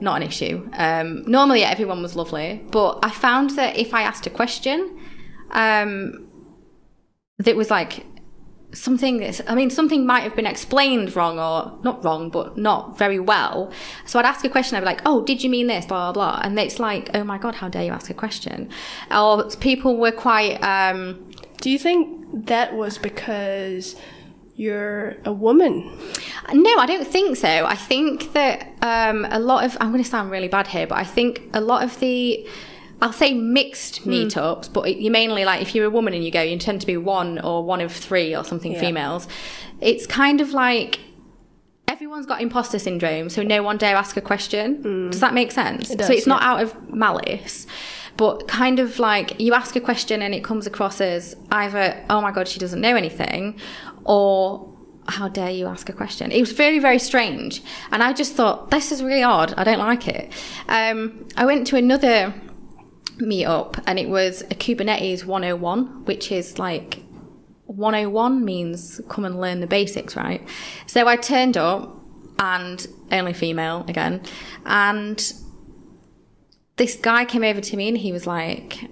Not 0.00 0.20
an 0.20 0.26
issue. 0.26 0.68
Um, 0.74 1.22
normally 1.26 1.62
everyone 1.62 2.02
was 2.02 2.16
lovely, 2.16 2.64
but 2.70 2.98
I 3.02 3.10
found 3.10 3.50
that 3.50 3.76
if 3.76 3.94
I 3.94 4.02
asked 4.02 4.26
a 4.26 4.30
question, 4.30 4.98
um, 5.50 6.28
that 7.38 7.54
was 7.54 7.70
like 7.70 8.04
something 8.74 9.18
that's, 9.18 9.40
I 9.46 9.54
mean, 9.54 9.70
something 9.70 10.04
might 10.04 10.24
have 10.24 10.36
been 10.36 10.46
explained 10.46 11.16
wrong 11.16 11.38
or 11.38 11.78
not 11.82 12.04
wrong, 12.04 12.28
but 12.28 12.58
not 12.58 12.98
very 12.98 13.20
well. 13.20 13.72
So 14.04 14.18
I'd 14.18 14.24
ask 14.26 14.44
a 14.44 14.48
question, 14.48 14.76
I'd 14.76 14.80
be 14.80 14.86
like, 14.86 15.02
oh, 15.06 15.24
did 15.24 15.42
you 15.42 15.48
mean 15.48 15.68
this? 15.68 15.86
Blah, 15.86 16.12
blah, 16.12 16.12
blah. 16.12 16.40
And 16.42 16.58
it's 16.58 16.78
like, 16.78 17.10
oh 17.14 17.24
my 17.24 17.38
God, 17.38 17.54
how 17.54 17.68
dare 17.68 17.84
you 17.84 17.92
ask 17.92 18.10
a 18.10 18.14
question? 18.14 18.68
Or 19.10 19.48
people 19.60 19.96
were 19.96 20.12
quite, 20.12 20.62
um, 20.62 21.24
Do 21.64 21.70
you 21.70 21.78
think 21.78 22.46
that 22.46 22.74
was 22.74 22.98
because 22.98 23.96
you're 24.54 25.16
a 25.24 25.32
woman? 25.32 25.90
No, 26.52 26.78
I 26.78 26.84
don't 26.84 27.06
think 27.06 27.38
so. 27.38 27.64
I 27.64 27.74
think 27.74 28.34
that 28.34 28.68
um, 28.82 29.26
a 29.30 29.38
lot 29.38 29.64
of 29.64 29.74
I'm 29.80 29.90
going 29.90 30.02
to 30.02 30.08
sound 30.08 30.30
really 30.30 30.48
bad 30.48 30.66
here, 30.66 30.86
but 30.86 30.98
I 30.98 31.04
think 31.04 31.40
a 31.54 31.62
lot 31.62 31.82
of 31.82 31.98
the 32.00 32.46
I'll 33.04 33.12
say 33.12 33.34
mixed 33.34 33.98
Hmm. 33.98 34.10
meetups, 34.12 34.72
but 34.72 34.96
you 34.96 35.10
mainly 35.10 35.44
like 35.44 35.60
if 35.60 35.74
you're 35.74 35.84
a 35.84 35.90
woman 35.90 36.14
and 36.14 36.24
you 36.24 36.30
go, 36.30 36.40
you 36.40 36.56
tend 36.58 36.80
to 36.80 36.86
be 36.86 36.96
one 36.96 37.38
or 37.38 37.62
one 37.62 37.80
of 37.82 37.92
three 37.92 38.34
or 38.34 38.44
something 38.44 38.72
Yeah. 38.72 38.80
females. 38.80 39.28
It's 39.82 40.06
kind 40.06 40.40
of 40.40 40.52
like 40.52 41.00
everyone's 41.86 42.24
got 42.24 42.40
imposter 42.40 42.78
syndrome, 42.78 43.28
so 43.28 43.42
no 43.42 43.62
one 43.62 43.76
dare 43.76 43.94
ask 43.94 44.16
a 44.16 44.20
question. 44.22 45.10
Does 45.10 45.20
that 45.20 45.34
make 45.34 45.52
sense? 45.52 45.88
Hmm. 45.88 45.96
does, 45.98 46.06
so 46.06 46.12
it's 46.14 46.26
not 46.26 46.42
out 46.42 46.62
of 46.62 46.74
malice. 46.92 47.66
But 48.16 48.48
kind 48.48 48.78
of 48.78 48.98
like 48.98 49.38
you 49.38 49.52
ask 49.54 49.76
a 49.76 49.80
question 49.80 50.22
and 50.22 50.34
it 50.34 50.42
comes 50.42 50.66
across 50.66 51.00
as 51.00 51.36
either, 51.52 51.96
oh 52.08 52.20
my 52.22 52.30
God, 52.32 52.48
she 52.48 52.58
doesn't 52.58 52.80
know 52.80 52.96
anything, 52.96 53.56
or 54.04 54.68
how 55.08 55.28
dare 55.28 55.50
you 55.50 55.66
ask 55.66 55.90
a 55.90 55.92
question? 55.92 56.32
It 56.32 56.40
was 56.40 56.52
very, 56.52 56.78
very 56.78 56.98
strange. 56.98 57.60
And 57.92 58.02
I 58.02 58.14
just 58.14 58.32
thought, 58.34 58.70
this 58.70 58.90
is 58.92 59.02
really 59.02 59.22
odd. 59.22 59.52
I 59.58 59.64
don't 59.64 59.80
like 59.90 60.08
it. 60.08 60.32
Um, 60.68 61.26
I 61.36 61.44
went 61.44 61.66
to 61.66 61.76
another 61.76 62.32
meetup 63.18 63.82
and 63.86 63.98
it 63.98 64.08
was 64.08 64.42
a 64.42 64.54
Kubernetes 64.54 65.24
101, 65.24 66.04
which 66.04 66.30
is 66.32 66.58
like 66.58 67.02
101 67.66 68.44
means 68.44 69.00
come 69.08 69.24
and 69.24 69.40
learn 69.40 69.60
the 69.60 69.66
basics, 69.66 70.16
right? 70.16 70.46
So 70.86 71.06
I 71.08 71.16
turned 71.16 71.56
up 71.56 72.00
and 72.38 72.86
only 73.10 73.32
female 73.32 73.84
again. 73.88 74.22
And 74.64 75.32
this 76.76 76.96
guy 76.96 77.24
came 77.24 77.44
over 77.44 77.60
to 77.60 77.76
me 77.76 77.88
and 77.88 77.98
he 77.98 78.12
was 78.12 78.26
like, 78.26 78.90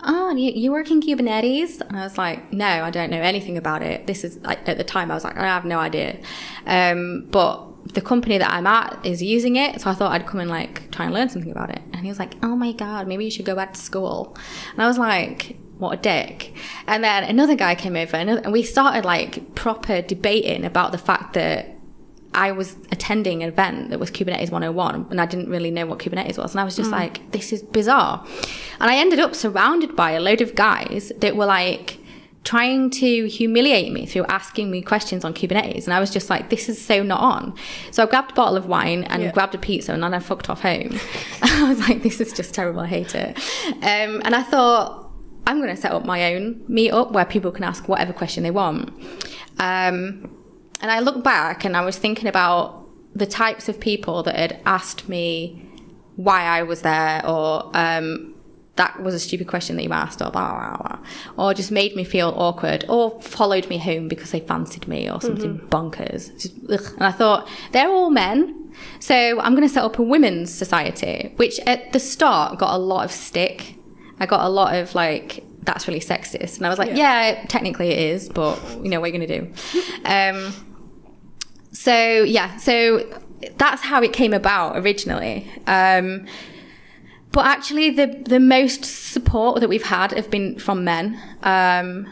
Oh, 0.00 0.32
you, 0.36 0.52
you 0.52 0.70
work 0.70 0.92
in 0.92 1.00
Kubernetes? 1.00 1.80
And 1.80 1.96
I 1.96 2.04
was 2.04 2.16
like, 2.16 2.52
No, 2.52 2.66
I 2.66 2.90
don't 2.90 3.10
know 3.10 3.20
anything 3.20 3.56
about 3.58 3.82
it. 3.82 4.06
This 4.06 4.24
is, 4.24 4.38
at 4.44 4.64
the 4.64 4.84
time, 4.84 5.10
I 5.10 5.14
was 5.14 5.24
like, 5.24 5.36
I 5.36 5.46
have 5.46 5.64
no 5.64 5.78
idea. 5.78 6.18
Um, 6.66 7.26
but 7.30 7.77
the 7.94 8.00
company 8.00 8.38
that 8.38 8.50
I'm 8.50 8.66
at 8.66 9.04
is 9.04 9.22
using 9.22 9.56
it. 9.56 9.80
So 9.80 9.90
I 9.90 9.94
thought 9.94 10.12
I'd 10.12 10.26
come 10.26 10.40
and 10.40 10.50
like 10.50 10.90
try 10.90 11.06
and 11.06 11.14
learn 11.14 11.28
something 11.28 11.50
about 11.50 11.70
it. 11.70 11.80
And 11.92 12.02
he 12.02 12.08
was 12.08 12.18
like, 12.18 12.34
Oh 12.42 12.56
my 12.56 12.72
God, 12.72 13.08
maybe 13.08 13.24
you 13.24 13.30
should 13.30 13.46
go 13.46 13.54
back 13.54 13.72
to 13.74 13.80
school. 13.80 14.36
And 14.72 14.82
I 14.82 14.86
was 14.86 14.98
like, 14.98 15.56
what 15.78 15.98
a 15.98 16.02
dick. 16.02 16.54
And 16.86 17.02
then 17.02 17.24
another 17.24 17.54
guy 17.54 17.74
came 17.74 17.96
over 17.96 18.16
and, 18.16 18.30
and 18.30 18.52
we 18.52 18.62
started 18.62 19.04
like 19.04 19.54
proper 19.54 20.02
debating 20.02 20.64
about 20.64 20.92
the 20.92 20.98
fact 20.98 21.34
that 21.34 21.76
I 22.34 22.52
was 22.52 22.76
attending 22.92 23.42
an 23.42 23.48
event 23.48 23.90
that 23.90 23.98
was 23.98 24.10
Kubernetes 24.10 24.50
101 24.50 25.06
and 25.10 25.20
I 25.20 25.26
didn't 25.26 25.48
really 25.48 25.70
know 25.70 25.86
what 25.86 25.98
Kubernetes 25.98 26.36
was. 26.36 26.52
And 26.52 26.60
I 26.60 26.64
was 26.64 26.76
just 26.76 26.90
mm. 26.90 26.94
like, 26.94 27.30
this 27.32 27.52
is 27.52 27.62
bizarre. 27.62 28.24
And 28.80 28.90
I 28.90 28.96
ended 28.96 29.18
up 29.18 29.34
surrounded 29.34 29.96
by 29.96 30.12
a 30.12 30.20
load 30.20 30.40
of 30.40 30.54
guys 30.54 31.12
that 31.18 31.36
were 31.36 31.46
like, 31.46 31.97
trying 32.48 32.88
to 32.88 33.26
humiliate 33.28 33.92
me 33.92 34.06
through 34.06 34.24
asking 34.24 34.70
me 34.70 34.80
questions 34.80 35.22
on 35.22 35.34
Kubernetes. 35.34 35.84
And 35.84 35.92
I 35.92 36.00
was 36.00 36.10
just 36.10 36.30
like, 36.30 36.48
this 36.48 36.70
is 36.70 36.80
so 36.82 37.02
not 37.02 37.20
on. 37.20 37.54
So 37.90 38.02
I 38.02 38.06
grabbed 38.06 38.30
a 38.30 38.34
bottle 38.34 38.56
of 38.56 38.64
wine 38.64 39.04
and 39.04 39.22
Yeah. 39.22 39.32
grabbed 39.32 39.54
a 39.54 39.58
pizza 39.58 39.92
and 39.92 40.02
then 40.02 40.14
I 40.14 40.18
fucked 40.18 40.48
off 40.48 40.62
home. 40.62 40.98
I 41.42 41.68
was 41.68 41.78
like, 41.86 42.02
this 42.02 42.22
is 42.22 42.32
just 42.32 42.54
terrible. 42.54 42.80
I 42.80 42.86
hate 42.86 43.14
it. 43.14 43.36
Um, 43.82 44.22
and 44.24 44.34
I 44.34 44.42
thought, 44.42 45.10
I'm 45.46 45.58
going 45.60 45.74
to 45.76 45.80
set 45.80 45.92
up 45.92 46.06
my 46.06 46.34
own 46.34 46.54
meetup 46.70 47.12
where 47.12 47.26
people 47.26 47.50
can 47.52 47.64
ask 47.64 47.86
whatever 47.86 48.14
question 48.14 48.44
they 48.44 48.50
want. 48.50 48.88
Um, 49.58 50.34
and 50.80 50.90
I 50.90 51.00
look 51.00 51.22
back 51.22 51.66
and 51.66 51.76
I 51.76 51.84
was 51.84 51.98
thinking 51.98 52.28
about 52.28 52.88
the 53.14 53.26
types 53.26 53.68
of 53.68 53.78
people 53.78 54.22
that 54.22 54.36
had 54.36 54.60
asked 54.64 55.06
me 55.06 55.68
why 56.16 56.44
I 56.44 56.62
was 56.62 56.80
there 56.80 57.20
or 57.26 57.70
um, 57.74 58.34
that 58.78 59.02
was 59.02 59.12
a 59.12 59.18
stupid 59.18 59.46
question 59.48 59.76
that 59.76 59.82
you 59.82 59.92
asked 59.92 60.22
or 60.22 60.30
blah, 60.30 60.76
blah, 60.76 60.76
blah, 60.76 60.98
or 61.36 61.52
just 61.52 61.70
made 61.70 61.94
me 61.94 62.04
feel 62.04 62.32
awkward 62.36 62.84
or 62.88 63.20
followed 63.20 63.68
me 63.68 63.76
home 63.76 64.08
because 64.08 64.30
they 64.30 64.40
fancied 64.40 64.88
me 64.88 65.10
or 65.10 65.20
something 65.20 65.58
bonkers. 65.68 66.32
Just, 66.40 66.54
ugh. 66.70 66.94
And 66.94 67.02
I 67.02 67.10
thought, 67.12 67.48
they're 67.72 67.90
all 67.90 68.10
men. 68.10 68.72
So 69.00 69.40
I'm 69.40 69.54
going 69.54 69.66
to 69.66 69.72
set 69.72 69.82
up 69.82 69.98
a 69.98 70.02
women's 70.02 70.54
society, 70.54 71.32
which 71.36 71.58
at 71.60 71.92
the 71.92 71.98
start 71.98 72.58
got 72.58 72.72
a 72.74 72.78
lot 72.78 73.04
of 73.04 73.10
stick. 73.10 73.74
I 74.20 74.26
got 74.26 74.46
a 74.46 74.48
lot 74.48 74.74
of 74.76 74.94
like, 74.94 75.44
that's 75.64 75.88
really 75.88 76.00
sexist. 76.00 76.58
And 76.58 76.66
I 76.66 76.70
was 76.70 76.78
like, 76.78 76.96
yeah, 76.96 77.44
technically 77.48 77.90
it 77.90 77.98
is, 77.98 78.28
but 78.28 78.58
you 78.82 78.88
know, 78.88 79.00
what 79.00 79.10
are 79.10 79.12
you 79.12 79.18
going 79.18 79.28
to 79.28 79.40
do? 79.40 79.52
Um, 80.04 80.54
so 81.72 82.22
yeah, 82.22 82.56
so 82.58 83.04
that's 83.56 83.82
how 83.82 84.02
it 84.02 84.12
came 84.12 84.32
about 84.32 84.76
originally. 84.76 85.50
Um, 85.66 86.26
but 87.32 87.46
actually, 87.46 87.90
the 87.90 88.06
the 88.06 88.40
most 88.40 88.84
support 88.84 89.60
that 89.60 89.68
we've 89.68 89.84
had 89.84 90.12
have 90.12 90.30
been 90.30 90.58
from 90.58 90.84
men. 90.84 91.20
Um, 91.42 92.06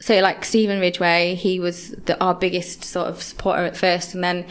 so 0.00 0.18
like 0.20 0.44
Stephen 0.44 0.80
Ridgway, 0.80 1.34
he 1.34 1.60
was 1.60 1.90
the, 1.90 2.18
our 2.22 2.34
biggest 2.34 2.84
sort 2.84 3.08
of 3.08 3.22
supporter 3.22 3.64
at 3.64 3.76
first, 3.76 4.14
and 4.14 4.24
then 4.24 4.46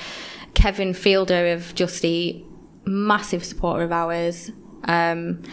Kevin 0.54 0.94
Fielder 0.94 1.48
of 1.54 1.74
Just 1.76 2.06
Eat, 2.06 2.46
massive 2.86 3.44
supporter 3.44 3.84
of 3.84 3.92
ours. 3.92 4.52
Um, 4.86 5.44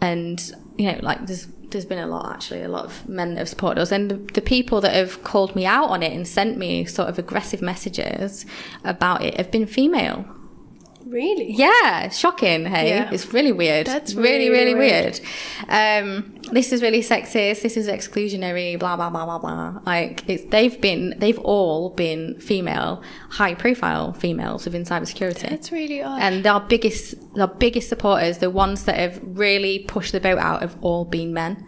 and 0.00 0.52
you 0.76 0.92
know, 0.92 0.98
like 1.02 1.26
there's 1.26 1.46
there's 1.70 1.84
been 1.84 1.98
a 1.98 2.06
lot 2.06 2.32
actually, 2.32 2.62
a 2.62 2.68
lot 2.68 2.84
of 2.84 3.08
men 3.08 3.34
that 3.34 3.40
have 3.40 3.48
supported 3.48 3.80
us, 3.80 3.92
and 3.92 4.10
the, 4.10 4.16
the 4.34 4.40
people 4.40 4.80
that 4.80 4.94
have 4.94 5.22
called 5.22 5.54
me 5.54 5.64
out 5.64 5.88
on 5.88 6.02
it 6.02 6.12
and 6.12 6.26
sent 6.26 6.58
me 6.58 6.84
sort 6.84 7.08
of 7.08 7.18
aggressive 7.18 7.62
messages 7.62 8.44
about 8.84 9.22
it 9.22 9.36
have 9.36 9.50
been 9.50 9.66
female. 9.66 10.24
Really? 11.10 11.52
Yeah, 11.52 12.08
shocking. 12.10 12.66
Hey, 12.66 12.90
Yeah. 12.90 13.10
it's 13.12 13.32
really 13.34 13.50
weird. 13.52 13.86
That's 13.86 14.14
really, 14.14 14.48
really 14.48 14.74
really 14.74 14.74
weird. 14.74 15.20
weird. 15.68 16.04
Um, 16.04 16.34
this 16.52 16.72
is 16.72 16.82
really 16.82 17.00
sexist. 17.02 17.62
This 17.62 17.76
is 17.76 17.88
exclusionary. 17.88 18.78
Blah 18.78 18.96
blah 18.96 19.10
blah 19.10 19.24
blah 19.26 19.38
blah. 19.38 19.80
Like 19.84 20.22
it's, 20.28 20.44
they've 20.50 20.80
been, 20.80 21.14
they've 21.18 21.38
all 21.40 21.90
been 21.90 22.38
female, 22.40 23.02
high-profile 23.30 24.12
females 24.14 24.64
within 24.64 24.84
cybersecurity. 24.84 25.48
That's 25.50 25.72
really 25.72 26.00
odd. 26.02 26.20
and 26.22 26.46
our 26.46 26.60
biggest, 26.60 27.14
our 27.38 27.48
biggest 27.48 27.88
supporters, 27.88 28.38
the 28.38 28.50
ones 28.50 28.84
that 28.84 28.96
have 28.96 29.20
really 29.24 29.80
pushed 29.80 30.12
the 30.12 30.20
boat 30.20 30.38
out, 30.38 30.62
have 30.62 30.76
all 30.80 31.04
been 31.04 31.32
men, 31.34 31.66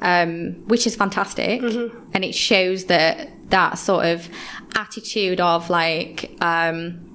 um, 0.00 0.62
which 0.66 0.86
is 0.86 0.96
fantastic, 0.96 1.62
and 1.62 2.24
it 2.24 2.34
shows 2.34 2.86
that 2.86 3.28
that 3.50 3.74
sort 3.78 4.06
of 4.06 4.28
attitude 4.76 5.40
of 5.40 5.68
like. 5.68 6.34
Um, 6.40 7.08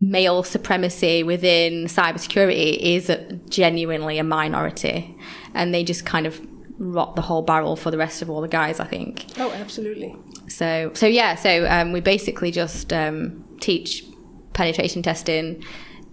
male 0.00 0.42
supremacy 0.42 1.22
within 1.22 1.84
cybersecurity 1.84 2.78
is 2.78 3.10
genuinely 3.48 4.18
a 4.18 4.24
minority, 4.24 5.16
and 5.54 5.74
they 5.74 5.84
just 5.84 6.06
kind 6.06 6.26
of 6.26 6.40
rot 6.78 7.16
the 7.16 7.22
whole 7.22 7.42
barrel 7.42 7.74
for 7.74 7.90
the 7.90 7.98
rest 7.98 8.22
of 8.22 8.30
all 8.30 8.40
the 8.40 8.48
guys. 8.48 8.80
I 8.80 8.86
think 8.86 9.26
oh, 9.38 9.50
absolutely. 9.52 10.16
so. 10.48 10.92
So 10.94 11.06
yeah, 11.06 11.34
so 11.34 11.66
um, 11.68 11.92
we 11.92 12.00
basically 12.00 12.50
just 12.50 12.92
um, 12.92 13.44
teach 13.60 14.04
penetration 14.52 15.02
testing 15.02 15.64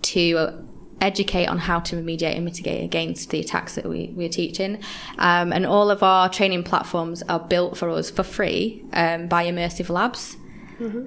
to 0.04 0.65
educate 1.02 1.48
on 1.48 1.58
how 1.58 1.80
to 1.80 1.95
remediate 1.95 2.36
and 2.36 2.45
mitigate 2.45 2.84
against 2.84 3.30
the 3.30 3.39
attacks 3.39 3.76
that 3.76 3.86
we, 3.86 4.13
we're 4.15 4.30
teaching. 4.30 4.82
Um, 5.17 5.52
and 5.52 5.65
all 5.65 5.89
of 5.89 6.04
our 6.04 6.30
training 6.30 6.63
platforms 6.63 7.21
are 7.24 7.39
built 7.39 7.78
for 7.78 7.89
us 7.89 8.10
for 8.10 8.24
free 8.24 8.84
um, 8.93 9.28
by 9.28 9.45
Immersive 9.45 9.89
Labs. 9.89 10.38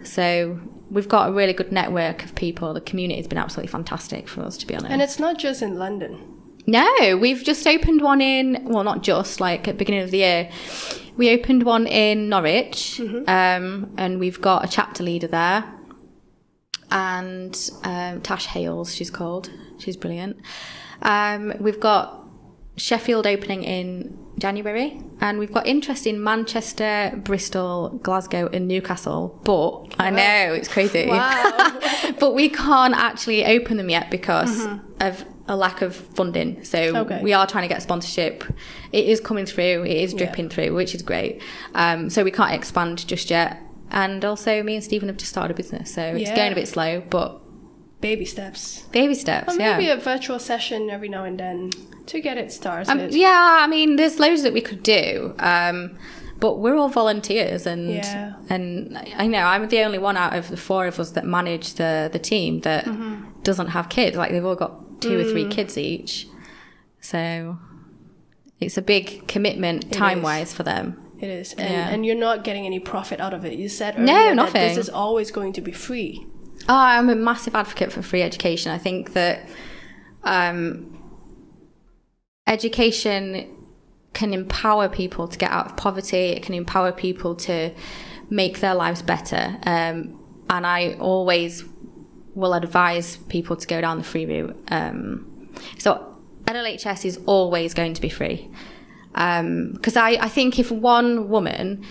So 0.04 0.61
we've 0.90 1.09
got 1.09 1.28
a 1.28 1.33
really 1.33 1.52
good 1.52 1.72
network 1.72 2.24
of 2.24 2.35
people. 2.35 2.72
The 2.74 2.81
community 2.81 3.20
has 3.20 3.28
been 3.28 3.38
absolutely 3.38 3.70
fantastic 3.70 4.28
for 4.28 4.42
us, 4.42 4.57
to 4.59 4.66
be 4.66 4.74
honest. 4.74 4.90
And 4.90 5.02
it's 5.02 5.18
not 5.18 5.38
just 5.38 5.62
in 5.62 5.78
London. 5.78 6.35
No, 6.66 7.16
we've 7.16 7.42
just 7.42 7.66
opened 7.66 8.02
one 8.02 8.20
in, 8.20 8.66
well, 8.66 8.85
not 8.85 9.02
just, 9.02 9.40
like 9.40 9.66
at 9.68 9.74
the 9.74 9.78
beginning 9.78 10.02
of 10.02 10.11
the 10.11 10.18
year. 10.18 10.50
We 11.16 11.31
opened 11.31 11.62
one 11.62 11.87
in 11.87 12.28
Norwich, 12.28 13.00
um, 13.26 13.94
and 13.96 14.20
we've 14.20 14.40
got 14.40 14.64
a 14.64 14.68
chapter 14.68 15.02
leader 15.02 15.26
there. 15.26 15.64
And 16.90 17.70
um, 17.85 18.20
Tash 18.20 18.46
Hales, 18.46 18.94
she's 18.94 19.11
called. 19.11 19.50
She's 19.78 19.96
brilliant. 19.96 20.38
Um, 21.02 21.54
we've 21.59 21.81
got 21.81 22.24
Sheffield 22.76 23.26
opening 23.26 23.64
in 23.64 24.17
January, 24.38 25.01
and 25.20 25.38
we've 25.38 25.53
got 25.53 25.66
interest 25.66 26.07
in 26.07 26.22
Manchester, 26.22 27.12
Bristol, 27.24 27.90
Glasgow, 28.03 28.48
and 28.53 28.68
Newcastle. 28.68 29.40
But 29.44 29.94
I 29.98 30.11
know 30.11 30.55
it's 30.55 30.68
crazy. 30.68 31.07
Wow. 31.09 31.81
but 32.20 32.35
we 32.35 32.48
can't 32.48 32.94
actually 32.94 33.44
open 33.44 33.77
them 33.77 33.88
yet 33.88 34.11
because 34.11 34.66
of 35.01 35.24
a 35.48 35.57
lack 35.57 35.81
of 35.83 35.96
funding. 35.96 36.62
So 36.64 36.94
Okay. 36.96 37.22
we 37.22 37.33
are 37.33 37.46
trying 37.46 37.62
to 37.66 37.68
get 37.68 37.83
sponsorship. 37.83 38.44
It 38.92 39.07
is 39.07 39.18
coming 39.20 39.46
through. 39.46 39.85
It 39.85 39.96
is 39.96 40.12
dripping 40.14 40.51
through, 40.51 40.74
which 40.74 40.94
is 40.94 41.03
great. 41.03 41.42
Um, 41.74 42.11
so 42.11 42.22
we 42.22 42.31
can't 42.31 42.53
expand 42.53 43.07
just 43.07 43.31
yet. 43.31 43.62
And 43.90 44.24
also, 44.24 44.62
me 44.62 44.74
and 44.74 44.85
Stephen 44.85 45.09
have 45.09 45.16
just 45.16 45.31
started 45.31 45.53
a 45.53 45.57
business, 45.57 45.92
so 45.94 46.03
it's 46.03 46.31
going 46.33 46.53
a 46.53 46.55
bit 46.55 46.68
slow, 46.68 47.01
but 47.09 47.40
Baby 48.00 48.24
steps. 48.24 48.82
baby 48.92 49.14
steps. 49.14 49.56
Or 49.56 49.58
yeah. 49.61 49.76
maybe 49.76 49.90
a 49.90 49.96
virtual 49.96 50.38
session 50.38 50.88
every 50.88 51.08
now 51.08 51.24
and 51.24 51.38
then 51.40 51.70
to 52.06 52.20
get 52.20 52.38
it 52.38 52.52
started. 52.52 52.88
Um, 52.90 53.08
yeah, 53.11 53.58
I 53.61 53.66
mean, 53.66 53.96
there's 53.96 54.18
loads 54.20 54.42
that 54.44 54.52
we 54.52 54.61
could 54.61 54.82
do, 54.84 55.34
um, 55.40 55.98
but 56.38 56.58
we're 56.61 56.76
all 56.76 56.88
volunteers, 56.88 57.66
and 57.66 57.90
Yeah. 57.94 58.34
and 58.48 58.96
I 59.16 59.26
know 59.26 59.42
I'm 59.42 59.68
the 59.68 59.80
only 59.82 59.98
one 59.98 60.16
out 60.16 60.37
of 60.37 60.48
the 60.48 60.56
four 60.56 60.87
of 60.87 61.00
us 61.00 61.11
that 61.11 61.24
manage 61.24 61.74
the 61.74 62.08
the 62.12 62.20
team 62.20 62.61
that 62.61 62.84
Mm-hmm. 62.84 63.42
doesn't 63.42 63.68
have 63.68 63.88
kids. 63.88 64.16
Like 64.16 64.30
they've 64.30 64.44
all 64.44 64.54
got 64.54 65.00
two 65.00 65.18
or 65.18 65.24
Mm. 65.24 65.30
three 65.32 65.46
kids 65.48 65.76
each, 65.76 66.28
so 67.00 67.58
it's 68.61 68.76
a 68.78 68.82
big 68.82 69.26
commitment 69.26 69.92
time 69.92 70.22
wise 70.22 70.52
for 70.54 70.62
them. 70.62 70.96
It 71.20 71.28
is. 71.30 71.52
And, 71.54 71.70
Yeah. 71.72 71.88
and 71.88 72.06
you're 72.06 72.14
not 72.28 72.44
getting 72.44 72.64
any 72.64 72.78
profit 72.78 73.18
out 73.20 73.34
of 73.34 73.44
it. 73.44 73.54
You 73.58 73.68
said 73.68 73.94
earlier 73.96 74.06
No, 74.06 74.34
nothing. 74.34 74.62
this 74.68 74.78
is 74.78 74.88
always 74.88 75.32
going 75.32 75.52
to 75.54 75.61
be 75.61 75.72
free. 75.72 76.24
Oh, 76.68 76.76
I'm 76.76 77.09
a 77.09 77.14
massive 77.14 77.54
advocate 77.54 77.90
for 77.90 78.02
free 78.02 78.20
education. 78.20 78.70
I 78.72 78.78
think 78.78 79.14
that 79.14 79.48
um, 80.22 80.98
education 82.46 83.54
can 84.12 84.35
empower 84.35 84.88
people 84.90 85.28
to 85.28 85.38
get 85.38 85.50
out 85.50 85.66
of 85.66 85.76
poverty. 85.78 86.16
It 86.16 86.42
can 86.42 86.54
empower 86.54 86.92
people 86.92 87.35
to 87.37 87.72
make 88.28 88.61
their 88.61 88.74
lives 88.74 89.00
better. 89.00 89.57
Um, 89.64 90.22
and 90.50 90.66
I 90.66 90.94
always 91.00 91.64
will 92.35 92.52
advise 92.52 93.16
people 93.28 93.57
to 93.57 93.66
go 93.66 93.81
down 93.81 93.96
the 93.96 94.04
free 94.04 94.26
route. 94.26 94.57
Um, 94.68 95.50
so 95.78 96.16
LHS 96.44 97.07
is 97.07 97.18
always 97.24 97.72
going 97.72 97.94
to 97.94 98.00
be 98.02 98.11
free. 98.11 98.50
Because 99.12 99.96
um, 99.96 100.04
I, 100.04 100.18
I 100.20 100.28
think 100.28 100.59
if 100.59 100.70
one 100.70 101.31
woman 101.31 101.83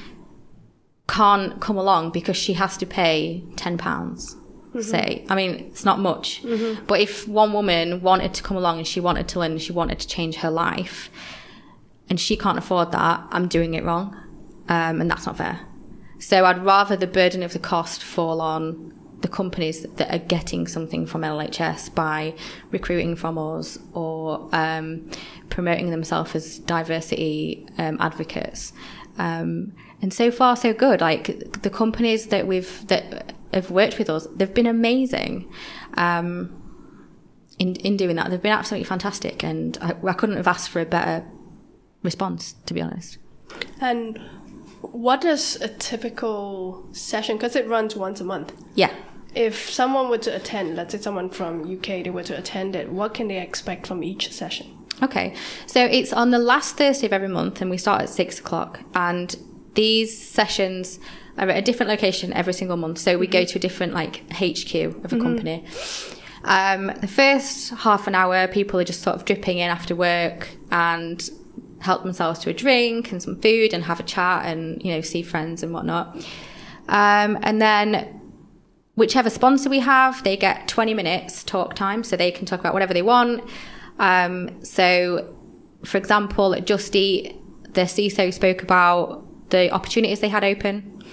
can't 1.07 1.59
come 1.59 1.77
along 1.77 2.11
because 2.11 2.37
she 2.37 2.53
has 2.53 2.77
to 2.77 2.85
pay 2.85 3.43
£10 3.55 4.35
mm-hmm. 4.77 4.89
say. 4.89 5.25
I 5.29 5.35
mean, 5.35 5.51
it's 5.71 5.85
not 5.85 5.99
much. 5.99 6.43
Mm-hmm. 6.43 6.85
But 6.85 6.99
if 6.99 7.27
one 7.27 7.53
woman 7.53 8.01
wanted 8.01 8.33
to 8.35 8.43
come 8.43 8.57
along 8.57 8.79
and 8.79 8.87
she 8.87 8.99
wanted 8.99 9.27
to 9.29 9.39
learn 9.39 9.51
and 9.51 9.61
she 9.61 9.71
wanted 9.71 9.99
to 9.99 10.07
change 10.07 10.37
her 10.37 10.49
life 10.49 11.09
and 12.09 12.19
she 12.19 12.37
can't 12.37 12.57
afford 12.57 12.91
that, 12.91 13.25
I'm 13.31 13.47
doing 13.47 13.73
it 13.73 13.83
wrong. 13.83 14.15
Um, 14.69 15.01
and 15.01 15.09
that's 15.09 15.25
not 15.25 15.37
fair. 15.37 15.61
So 16.19 16.45
I'd 16.45 16.63
rather 16.63 16.95
the 16.95 17.07
burden 17.07 17.43
of 17.43 17.53
the 17.53 17.59
cost 17.59 18.03
fall 18.03 18.41
on 18.41 18.93
the 19.21 19.27
companies 19.27 19.81
that 19.83 20.13
are 20.13 20.19
getting 20.19 20.67
something 20.67 21.05
from 21.05 21.21
LHS 21.21 21.93
by 21.93 22.35
recruiting 22.71 23.15
from 23.15 23.37
us 23.37 23.79
or 23.93 24.47
um, 24.51 25.09
promoting 25.49 25.89
themselves 25.89 26.35
as 26.35 26.59
diversity 26.59 27.65
um, 27.77 27.97
advocates. 27.99 28.73
Um, 29.17 29.73
and 30.01 30.13
so 30.13 30.31
far, 30.31 30.55
so 30.55 30.73
good. 30.73 31.01
Like 31.01 31.61
the 31.63 31.69
companies 31.69 32.27
that 32.27 32.47
we've 32.47 32.87
that 32.87 33.33
have 33.53 33.71
worked 33.71 33.97
with 33.97 34.09
us, 34.09 34.27
they've 34.35 34.53
been 34.53 34.67
amazing. 34.67 35.51
Um, 35.95 36.63
in 37.57 37.75
in 37.77 37.97
doing 37.97 38.15
that, 38.17 38.29
they've 38.29 38.41
been 38.41 38.51
absolutely 38.51 38.85
fantastic, 38.85 39.43
and 39.43 39.77
I, 39.81 39.95
I 40.05 40.13
couldn't 40.13 40.37
have 40.37 40.47
asked 40.47 40.69
for 40.69 40.79
a 40.79 40.85
better 40.85 41.25
response, 42.03 42.55
to 42.65 42.73
be 42.73 42.81
honest. 42.81 43.17
And 43.81 44.19
what 44.81 45.25
is 45.25 45.55
a 45.61 45.67
typical 45.67 46.87
session? 46.91 47.37
Because 47.37 47.55
it 47.55 47.67
runs 47.67 47.95
once 47.95 48.21
a 48.21 48.23
month. 48.23 48.53
Yeah. 48.75 48.93
If 49.35 49.69
someone 49.69 50.09
were 50.09 50.17
to 50.19 50.35
attend, 50.35 50.75
let's 50.75 50.93
say 50.93 50.99
someone 50.99 51.29
from 51.29 51.61
UK, 51.61 52.03
they 52.03 52.09
were 52.09 52.23
to 52.23 52.37
attend 52.37 52.75
it, 52.75 52.89
what 52.91 53.13
can 53.13 53.27
they 53.27 53.39
expect 53.39 53.85
from 53.85 54.03
each 54.03 54.31
session? 54.31 54.73
Okay, 55.03 55.35
so 55.67 55.85
it's 55.85 56.11
on 56.11 56.31
the 56.31 56.39
last 56.39 56.75
Thursday 56.77 57.05
of 57.05 57.13
every 57.13 57.27
month, 57.27 57.61
and 57.61 57.69
we 57.69 57.77
start 57.77 58.01
at 58.01 58.09
six 58.09 58.39
o'clock. 58.39 58.79
And 58.95 59.35
these 59.77 60.17
sessions 60.17 60.99
are 61.37 61.47
at 61.47 61.57
a 61.57 61.61
different 61.61 61.89
location 61.89 62.33
every 62.33 62.53
single 62.53 62.77
month. 62.77 62.97
So 62.97 63.17
we 63.17 63.27
go 63.27 63.45
to 63.45 63.57
a 63.57 63.61
different 63.61 63.93
like 63.93 64.23
HQ 64.33 64.73
of 65.05 65.13
a 65.13 65.19
company. 65.19 65.63
Um, 66.43 66.87
the 66.99 67.07
first 67.07 67.69
half 67.69 68.07
an 68.07 68.15
hour, 68.15 68.47
people 68.47 68.79
are 68.79 68.83
just 68.83 69.03
sort 69.03 69.15
of 69.15 69.23
dripping 69.23 69.59
in 69.59 69.69
after 69.69 69.95
work 69.95 70.49
and 70.71 71.29
help 71.79 72.01
themselves 72.03 72.39
to 72.39 72.49
a 72.49 72.53
drink 72.53 73.11
and 73.11 73.21
some 73.21 73.39
food 73.39 73.71
and 73.71 73.83
have 73.83 73.99
a 73.99 74.03
chat 74.03 74.47
and 74.47 74.81
you 74.83 74.91
know 74.91 75.01
see 75.01 75.21
friends 75.21 75.61
and 75.61 75.71
whatnot. 75.73 76.15
Um, 76.89 77.37
and 77.43 77.61
then 77.61 78.19
whichever 78.95 79.29
sponsor 79.29 79.69
we 79.69 79.79
have, 79.79 80.23
they 80.23 80.35
get 80.35 80.67
20 80.67 80.95
minutes 80.95 81.43
talk 81.43 81.75
time, 81.75 82.03
so 82.03 82.17
they 82.17 82.31
can 82.31 82.47
talk 82.47 82.59
about 82.59 82.73
whatever 82.73 82.95
they 82.95 83.03
want. 83.03 83.43
Um, 83.99 84.63
so, 84.63 85.35
for 85.83 85.99
example, 85.99 86.55
at 86.55 86.65
Just 86.65 86.95
Eat, 86.95 87.35
the 87.73 87.81
CISO 87.81 88.33
spoke 88.33 88.63
about 88.63 89.26
the 89.49 89.71
opportunities 89.71 90.19
they 90.19 90.29
had 90.29 90.43
open. 90.43 91.03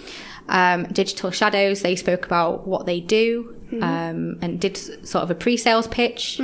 Um, 0.48 0.84
Digital 0.84 1.30
Shadows, 1.30 1.82
they 1.82 1.96
spoke 1.96 2.26
about 2.26 2.66
what 2.66 2.84
they 2.86 3.00
do 3.00 3.56
um, 3.82 4.38
and 4.42 4.60
did 4.60 4.76
sort 4.76 5.22
of 5.24 5.30
a 5.30 5.34
pre 5.34 5.56
sales 5.56 5.86
pitch. 5.88 6.40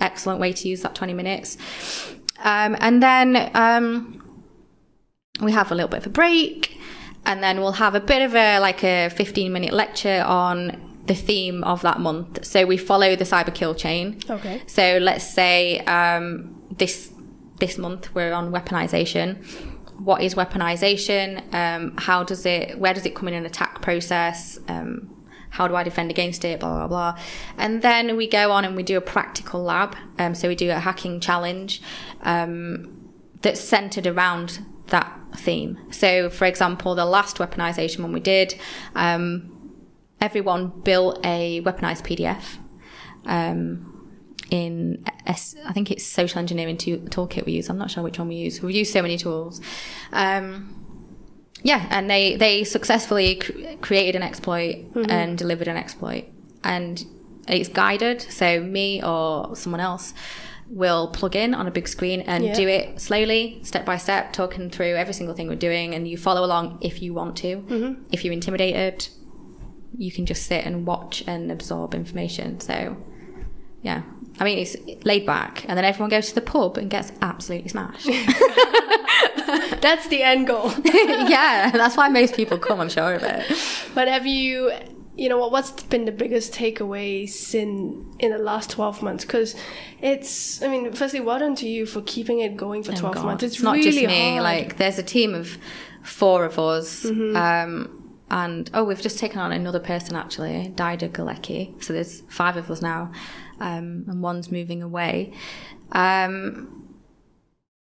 Excellent 0.00 0.40
way 0.40 0.52
to 0.52 0.68
use 0.68 0.82
that 0.82 0.94
20 0.94 1.12
minutes. 1.12 1.56
Um, 2.42 2.76
and 2.80 3.02
then 3.02 3.50
um, 3.54 4.42
we 5.40 5.52
have 5.52 5.70
a 5.70 5.74
little 5.74 5.88
bit 5.88 5.98
of 5.98 6.06
a 6.06 6.10
break 6.10 6.78
and 7.24 7.42
then 7.42 7.60
we'll 7.60 7.72
have 7.72 7.94
a 7.94 8.00
bit 8.00 8.22
of 8.22 8.34
a 8.34 8.58
like 8.58 8.82
a 8.84 9.08
15 9.10 9.52
minute 9.52 9.72
lecture 9.72 10.22
on 10.26 10.88
the 11.06 11.14
theme 11.14 11.62
of 11.64 11.82
that 11.82 11.98
month 12.00 12.44
so 12.44 12.64
we 12.66 12.76
follow 12.76 13.14
the 13.16 13.24
cyber 13.24 13.52
kill 13.54 13.74
chain 13.74 14.18
Okay. 14.30 14.62
so 14.66 14.98
let's 15.00 15.24
say 15.24 15.78
um, 15.80 16.60
this 16.78 17.12
this 17.60 17.76
month 17.78 18.12
we're 18.14 18.32
on 18.32 18.52
weaponization 18.52 19.44
what 20.04 20.22
is 20.22 20.34
weaponization 20.34 21.42
um, 21.54 21.94
how 21.96 22.22
does 22.24 22.44
it 22.46 22.78
where 22.78 22.94
does 22.94 23.06
it 23.06 23.14
come 23.14 23.28
in 23.28 23.34
an 23.34 23.46
attack 23.46 23.82
process 23.82 24.58
um, 24.68 25.12
how 25.52 25.68
do 25.68 25.76
I 25.76 25.82
defend 25.82 26.10
against 26.10 26.44
it? 26.44 26.60
Blah 26.60 26.86
blah 26.86 26.88
blah, 26.88 27.22
and 27.58 27.82
then 27.82 28.16
we 28.16 28.26
go 28.26 28.50
on 28.50 28.64
and 28.64 28.74
we 28.74 28.82
do 28.82 28.96
a 28.96 29.02
practical 29.02 29.62
lab. 29.62 29.94
Um, 30.18 30.34
so 30.34 30.48
we 30.48 30.54
do 30.54 30.70
a 30.70 30.78
hacking 30.78 31.20
challenge 31.20 31.82
um, 32.22 33.10
that's 33.42 33.60
centered 33.60 34.06
around 34.06 34.64
that 34.86 35.14
theme. 35.36 35.78
So, 35.90 36.30
for 36.30 36.46
example, 36.46 36.94
the 36.94 37.04
last 37.04 37.36
weaponization 37.36 38.00
one 38.00 38.12
we 38.12 38.20
did, 38.20 38.54
um, 38.94 39.84
everyone 40.22 40.68
built 40.84 41.20
a 41.24 41.60
weaponized 41.62 42.02
PDF. 42.02 42.58
Um, 43.26 43.88
in 44.50 45.02
S- 45.26 45.54
I 45.64 45.72
think 45.72 45.90
it's 45.90 46.04
social 46.04 46.38
engineering 46.38 46.76
to- 46.78 46.98
toolkit 46.98 47.46
we 47.46 47.52
use. 47.52 47.68
I'm 47.70 47.78
not 47.78 47.90
sure 47.90 48.02
which 48.02 48.18
one 48.18 48.28
we 48.28 48.34
use. 48.36 48.60
We 48.62 48.74
use 48.74 48.90
so 48.92 49.02
many 49.02 49.16
tools. 49.16 49.60
Um, 50.12 50.74
yeah, 51.62 51.86
and 51.90 52.10
they 52.10 52.36
they 52.36 52.64
successfully 52.64 53.36
cr- 53.36 53.52
created 53.80 54.16
an 54.16 54.22
exploit 54.22 54.84
and 55.08 55.38
delivered 55.38 55.68
an 55.68 55.76
exploit, 55.76 56.24
and 56.64 57.04
it's 57.46 57.68
guided. 57.68 58.20
So 58.22 58.60
me 58.60 59.02
or 59.02 59.54
someone 59.54 59.80
else 59.80 60.12
will 60.68 61.08
plug 61.08 61.36
in 61.36 61.54
on 61.54 61.66
a 61.66 61.70
big 61.70 61.86
screen 61.86 62.22
and 62.22 62.44
Yeah. 62.44 62.54
do 62.54 62.66
it 62.66 62.98
slowly, 63.00 63.60
step 63.62 63.84
by 63.84 63.98
step, 63.98 64.32
talking 64.32 64.70
through 64.70 64.94
every 64.94 65.12
single 65.12 65.34
thing 65.36 65.46
we're 65.48 65.54
doing, 65.54 65.94
and 65.94 66.08
you 66.08 66.16
follow 66.16 66.44
along 66.44 66.78
if 66.80 67.02
you 67.02 67.12
want 67.14 67.36
to. 67.36 67.96
If 68.10 68.24
you're 68.24 68.32
intimidated, 68.32 69.06
you 69.96 70.10
can 70.10 70.24
just 70.26 70.46
sit 70.46 70.64
and 70.64 70.86
watch 70.86 71.22
and 71.26 71.52
absorb 71.52 71.94
information. 71.94 72.58
So, 72.60 72.96
yeah. 73.82 74.02
I 74.40 74.44
mean, 74.44 74.58
it's 74.58 74.76
laid 75.04 75.26
back, 75.26 75.64
and 75.68 75.76
then 75.76 75.84
everyone 75.84 76.10
goes 76.10 76.28
to 76.30 76.34
the 76.34 76.40
pub 76.40 76.78
and 76.78 76.90
gets 76.90 77.12
absolutely 77.20 77.68
smashed. 77.68 78.06
That's 79.80 80.08
the 80.08 80.22
end 80.22 80.46
goal. 80.46 80.72
yeah, 80.84 81.70
that's 81.70 81.96
why 81.96 82.08
most 82.08 82.34
people 82.34 82.56
come, 82.58 82.80
I'm 82.80 82.88
sure 82.88 83.14
of 83.14 83.22
it. 83.22 83.44
but 83.94 84.08
have 84.08 84.26
you, 84.26 84.72
you 85.16 85.28
know, 85.28 85.38
what 85.38 85.50
what's 85.52 85.70
been 85.84 86.04
the 86.04 86.12
biggest 86.12 86.52
takeaways 86.54 87.54
in 87.54 88.06
in 88.18 88.30
the 88.30 88.38
last 88.38 88.70
twelve 88.70 89.02
months? 89.02 89.24
Because 89.24 89.54
it's, 90.00 90.62
I 90.62 90.68
mean, 90.68 90.92
firstly, 90.92 91.20
well 91.20 91.38
done 91.38 91.54
to 91.56 91.68
you 91.68 91.84
for 91.86 92.00
keeping 92.02 92.38
it 92.40 92.56
going 92.56 92.82
for 92.82 92.92
Oh, 92.92 92.96
twelve 92.96 93.14
God. 93.16 93.24
months. 93.24 93.42
It's, 93.44 93.60
not 93.62 93.72
really 93.76 93.90
just 93.90 94.06
me. 94.06 94.30
hard. 94.30 94.42
Like, 94.42 94.76
there's 94.78 94.98
a 94.98 95.02
team 95.02 95.34
of 95.34 95.58
four 96.02 96.44
of 96.44 96.58
us. 96.58 97.04
Um, 97.04 97.98
and 98.30 98.70
oh, 98.72 98.84
we've 98.84 99.02
just 99.02 99.18
taken 99.18 99.38
on 99.40 99.52
another 99.52 99.80
person 99.80 100.16
actually, 100.16 100.72
Dida 100.74 101.10
Galecki. 101.10 101.82
So 101.82 101.92
there's 101.92 102.22
five 102.28 102.56
of 102.56 102.70
us 102.70 102.80
now, 102.80 103.12
um, 103.62 104.04
and 104.08 104.22
one's 104.22 104.50
moving 104.50 104.82
away. 104.82 105.32
Um, 105.92 106.98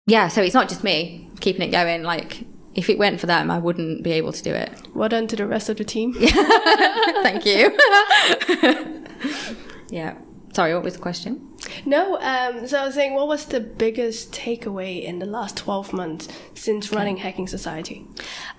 yeah, 0.06 0.28
so 0.28 0.40
it's 0.40 0.54
not 0.54 0.68
just 0.68 0.84
me 0.84 1.28
keeping 1.40 1.62
it 1.62 1.72
going. 1.72 2.04
Like, 2.04 2.44
if 2.74 2.88
it 2.88 2.98
weren't 2.98 3.20
for 3.20 3.26
them, 3.26 3.50
I 3.50 3.58
wouldn't 3.58 4.04
be 4.04 4.12
able 4.12 4.32
to 4.32 4.42
do 4.42 4.54
it. 4.54 4.70
well 4.94 5.08
done 5.08 5.26
to 5.28 5.36
the 5.36 5.46
rest 5.46 5.68
of 5.68 5.76
the 5.76 5.84
team. 5.84 6.14
Thank 7.22 7.44
you. 7.44 7.76
yeah. 9.90 10.16
Sorry, 10.52 10.72
what 10.72 10.84
was 10.84 10.94
the 10.94 11.00
question? 11.00 11.54
No, 11.84 12.18
um, 12.20 12.66
so 12.66 12.78
I 12.78 12.86
was 12.86 12.94
saying, 12.94 13.12
what 13.14 13.28
was 13.28 13.46
the 13.46 13.60
biggest 13.60 14.32
takeaway 14.32 15.02
in 15.02 15.18
the 15.18 15.26
last 15.26 15.56
12 15.58 15.92
months 15.92 16.28
since 16.54 16.92
running 16.92 17.18
Hacking 17.18 17.48
Society? 17.48 18.06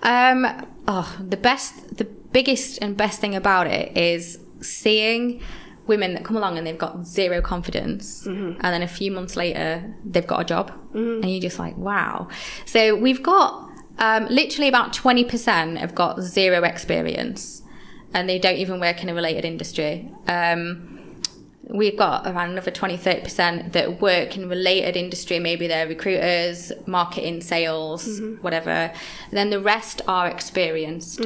Um, 0.02 0.46
oh, 0.86 1.16
the 1.18 1.36
best, 1.36 1.96
the 1.96 2.04
biggest 2.04 2.78
and 2.82 2.96
best 2.96 3.20
thing 3.20 3.34
about 3.34 3.66
it 3.66 3.96
is 3.96 4.38
seeing 4.60 5.40
women 5.88 6.14
that 6.14 6.24
come 6.24 6.36
along 6.36 6.58
and 6.58 6.66
they've 6.66 6.78
got 6.78 7.06
zero 7.06 7.40
confidence, 7.40 8.26
and 8.26 8.60
then 8.60 8.82
a 8.82 8.88
few 8.88 9.10
months 9.10 9.34
later 9.36 9.94
they've 10.04 10.26
got 10.26 10.40
a 10.42 10.44
job, 10.44 10.72
and 10.94 11.30
you're 11.30 11.40
just 11.40 11.58
like, 11.58 11.76
wow. 11.76 12.28
So 12.66 12.94
we've 12.94 13.22
got 13.22 13.70
um, 13.98 14.26
literally 14.28 14.68
about 14.68 14.92
twenty 14.92 15.24
percent 15.24 15.78
have 15.78 15.94
got 15.94 16.20
zero 16.20 16.62
experience, 16.62 17.62
and 18.14 18.28
they 18.28 18.38
don't 18.38 18.56
even 18.56 18.78
work 18.80 19.02
in 19.02 19.08
a 19.08 19.14
related 19.14 19.44
industry. 19.44 20.10
Um, 20.28 20.97
we've 21.70 21.96
got 21.98 22.26
around 22.26 22.50
another 22.50 22.70
20 22.70 22.96
30% 22.96 23.72
that 23.72 24.00
work 24.00 24.36
in 24.36 24.48
related 24.48 24.96
industry 24.96 25.38
maybe 25.38 25.66
they're 25.66 25.86
recruiters 25.86 26.72
marketing 26.86 27.40
sales 27.42 28.20
whatever. 28.40 28.70
And 28.70 29.32
then 29.32 29.50
the 29.50 29.60
rest 29.60 30.00
are 30.08 30.26
experienced. 30.28 31.20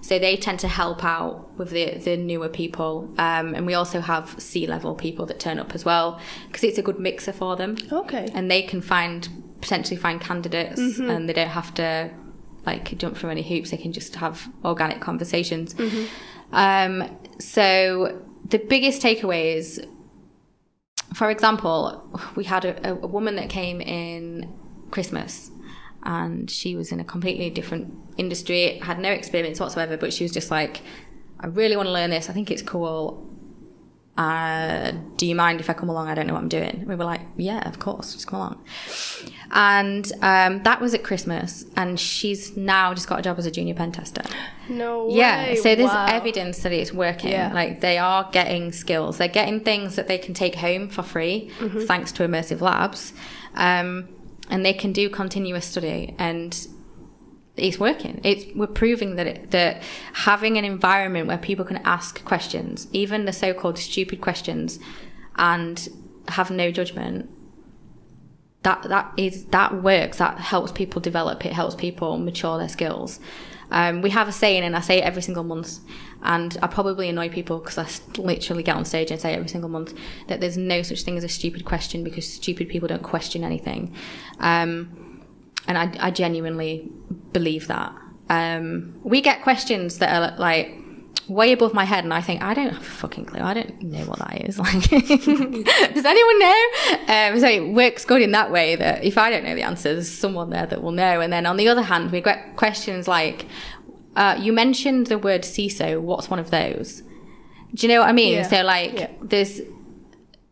So 0.00 0.18
they 0.18 0.36
tend 0.36 0.58
to 0.60 0.68
help 0.68 1.04
out 1.04 1.56
with 1.56 1.70
the, 1.70 1.94
the 1.98 2.16
newer 2.16 2.48
people. 2.48 3.08
Um, 3.18 3.54
and 3.54 3.66
we 3.66 3.74
also 3.74 4.00
have 4.00 4.34
c 4.38 4.66
level 4.66 4.94
people 4.94 5.26
that 5.26 5.38
turn 5.38 5.58
up 5.58 5.74
as 5.74 5.84
well 5.84 6.20
because 6.48 6.64
it's 6.64 6.78
a 6.78 6.82
good 6.82 6.98
mixer 6.98 7.32
for 7.32 7.54
them. 7.56 7.76
Okay. 7.92 8.28
and 8.34 8.50
they 8.50 8.62
can 8.62 8.80
find 8.80 9.28
potentially 9.60 9.96
find 9.96 10.20
candidates 10.20 10.80
and 10.98 11.28
they 11.28 11.32
don't 11.32 11.48
have 11.48 11.72
to 11.74 12.10
like 12.66 12.96
jump 12.98 13.16
through 13.16 13.30
any 13.30 13.42
hoops. 13.42 13.70
They 13.70 13.76
can 13.76 13.92
just 13.92 14.16
have 14.16 14.48
organic 14.64 15.00
conversations. 15.00 15.74
Um, 16.52 17.18
so 17.38 18.20
the 18.44 18.58
biggest 18.58 19.02
takeaway 19.02 19.56
is 19.56 19.84
for 21.14 21.30
example 21.30 22.20
we 22.36 22.44
had 22.44 22.64
a, 22.64 22.92
a 22.92 23.06
woman 23.06 23.36
that 23.36 23.48
came 23.48 23.80
in 23.80 24.52
christmas 24.90 25.50
and 26.04 26.50
she 26.50 26.76
was 26.76 26.92
in 26.92 27.00
a 27.00 27.04
completely 27.04 27.50
different 27.50 27.92
industry 28.16 28.78
had 28.80 28.98
no 28.98 29.10
experience 29.10 29.58
whatsoever 29.58 29.96
but 29.96 30.12
she 30.12 30.24
was 30.24 30.32
just 30.32 30.50
like 30.50 30.82
i 31.40 31.46
really 31.46 31.76
want 31.76 31.86
to 31.86 31.92
learn 31.92 32.10
this. 32.10 32.30
I 32.30 32.32
think 32.32 32.50
it's 32.50 32.62
cool 32.62 33.33
uh, 34.16 34.92
do 35.16 35.26
you 35.26 35.34
mind 35.34 35.60
if 35.60 35.68
I 35.68 35.72
come 35.72 35.88
along? 35.88 36.08
I 36.08 36.14
don't 36.14 36.26
know 36.26 36.34
what 36.34 36.42
I'm 36.42 36.48
doing. 36.48 36.84
We 36.86 36.94
were 36.94 37.04
like, 37.04 37.20
yeah, 37.36 37.68
of 37.68 37.78
course, 37.80 38.12
just 38.14 38.26
come 38.28 38.38
along. 38.40 38.64
And 39.50 40.10
um, 40.22 40.62
that 40.62 40.80
was 40.80 40.94
at 40.94 41.02
Christmas, 41.04 41.64
and 41.76 41.98
she's 41.98 42.56
now 42.56 42.94
just 42.94 43.08
got 43.08 43.18
a 43.18 43.22
job 43.22 43.38
as 43.38 43.46
a 43.46 43.50
junior 43.50 43.74
pen 43.74 43.92
tester. 43.92 44.22
No 44.68 45.08
Yeah, 45.10 45.54
so 45.56 45.74
there's 45.74 45.90
Wow. 45.90 46.06
evidence 46.08 46.58
that 46.62 46.72
it's 46.72 46.92
working. 46.92 47.30
Yeah. 47.32 47.52
Like 47.52 47.80
they 47.80 47.98
are 47.98 48.28
getting 48.32 48.72
skills. 48.72 49.18
They're 49.18 49.28
getting 49.28 49.60
things 49.60 49.96
that 49.96 50.08
they 50.08 50.18
can 50.18 50.32
take 50.34 50.54
home 50.56 50.88
for 50.88 51.02
free, 51.02 51.50
Mm-hmm. 51.58 51.80
thanks 51.86 52.12
to 52.12 52.26
immersive 52.26 52.60
labs, 52.60 53.12
um, 53.54 54.08
and 54.50 54.64
they 54.64 54.72
can 54.74 54.92
do 54.92 55.08
continuous 55.10 55.66
study 55.66 56.14
and. 56.18 56.66
It's 57.56 57.78
working. 57.78 58.20
It's 58.24 58.46
we're 58.54 58.66
proving 58.66 59.14
that 59.16 59.26
it, 59.26 59.50
that 59.52 59.82
having 60.12 60.58
an 60.58 60.64
environment 60.64 61.28
where 61.28 61.38
people 61.38 61.64
can 61.64 61.76
ask 61.84 62.24
questions, 62.24 62.88
even 62.92 63.26
the 63.26 63.32
so-called 63.32 63.78
stupid 63.78 64.20
questions, 64.20 64.80
and 65.36 65.88
have 66.28 66.50
no 66.50 66.72
judgment, 66.72 67.30
that 68.62 68.82
that 68.84 69.12
is 69.16 69.44
that 69.46 69.82
works. 69.82 70.18
That 70.18 70.38
helps 70.38 70.72
people 70.72 71.00
develop. 71.00 71.46
It 71.46 71.52
helps 71.52 71.76
people 71.76 72.18
mature 72.18 72.58
their 72.58 72.68
skills. 72.68 73.20
Um, 73.70 74.02
we 74.02 74.10
have 74.10 74.28
a 74.28 74.32
saying, 74.32 74.62
and 74.62 74.76
I 74.76 74.80
say 74.80 74.98
it 74.98 75.04
every 75.04 75.22
single 75.22 75.44
month, 75.44 75.78
and 76.22 76.56
I 76.62 76.66
probably 76.66 77.08
annoy 77.08 77.28
people 77.28 77.58
because 77.58 77.78
I 77.78 77.86
literally 78.20 78.62
get 78.62 78.76
on 78.76 78.84
stage 78.84 79.10
and 79.10 79.20
say 79.20 79.34
every 79.34 79.48
single 79.48 79.70
month 79.70 79.94
that 80.28 80.40
there's 80.40 80.56
no 80.56 80.82
such 80.82 81.02
thing 81.02 81.16
as 81.16 81.24
a 81.24 81.28
stupid 81.28 81.64
question 81.64 82.04
because 82.04 82.30
stupid 82.30 82.68
people 82.68 82.88
don't 82.88 83.02
question 83.02 83.42
anything, 83.44 83.94
um, 84.40 85.03
and 85.68 85.76
I, 85.78 85.92
I 86.00 86.10
genuinely 86.10 86.90
believe 87.32 87.66
that. 87.68 87.92
um, 88.30 88.94
we 89.02 89.20
get 89.20 89.42
questions 89.42 89.98
that 89.98 90.10
are 90.14 90.38
like 90.38 90.72
way 91.28 91.52
above 91.52 91.72
my 91.72 91.84
head, 91.84 92.04
and 92.04 92.12
I 92.12 92.20
think 92.20 92.42
I 92.42 92.52
don't 92.54 92.70
have 92.70 92.82
a 92.82 92.84
fucking 92.84 93.24
clue. 93.26 93.40
I 93.40 93.54
don't 93.54 93.82
know 93.82 94.04
what 94.04 94.18
that 94.18 94.44
is. 94.48 94.58
Like, 94.64 94.88
does 95.94 96.04
anyone 96.04 96.38
know? 96.38 96.62
Um, 97.08 97.40
so 97.40 97.48
it 97.48 97.72
works 97.72 98.04
good 98.04 98.20
in 98.22 98.32
that 98.32 98.50
way 98.50 98.76
that 98.76 99.04
if 99.04 99.16
I 99.18 99.30
don't 99.30 99.44
know 99.44 99.54
the 99.54 99.62
answer, 99.62 99.94
there's 99.94 100.10
someone 100.10 100.50
there 100.50 100.66
that 100.66 100.82
will 100.82 100.92
know. 100.92 101.20
And 101.20 101.32
then 101.32 101.46
on 101.46 101.56
the 101.56 101.68
other 101.68 101.82
hand, 101.82 102.12
we 102.12 102.20
get 102.20 102.56
questions 102.56 103.08
like, 103.08 103.46
uh, 104.16 104.36
"You 104.40 104.52
mentioned 104.52 105.06
the 105.08 105.18
word 105.18 105.42
CISO. 105.42 106.00
What's 106.00 106.28
one 106.30 106.38
of 106.38 106.50
those?" 106.50 107.02
Do 107.74 107.86
you 107.86 107.92
know 107.92 108.00
what 108.00 108.08
I 108.08 108.12
mean? 108.12 108.34
Yeah. 108.34 108.42
So 108.48 108.62
like, 108.62 108.92
Yeah. 109.00 109.10
there's 109.22 109.60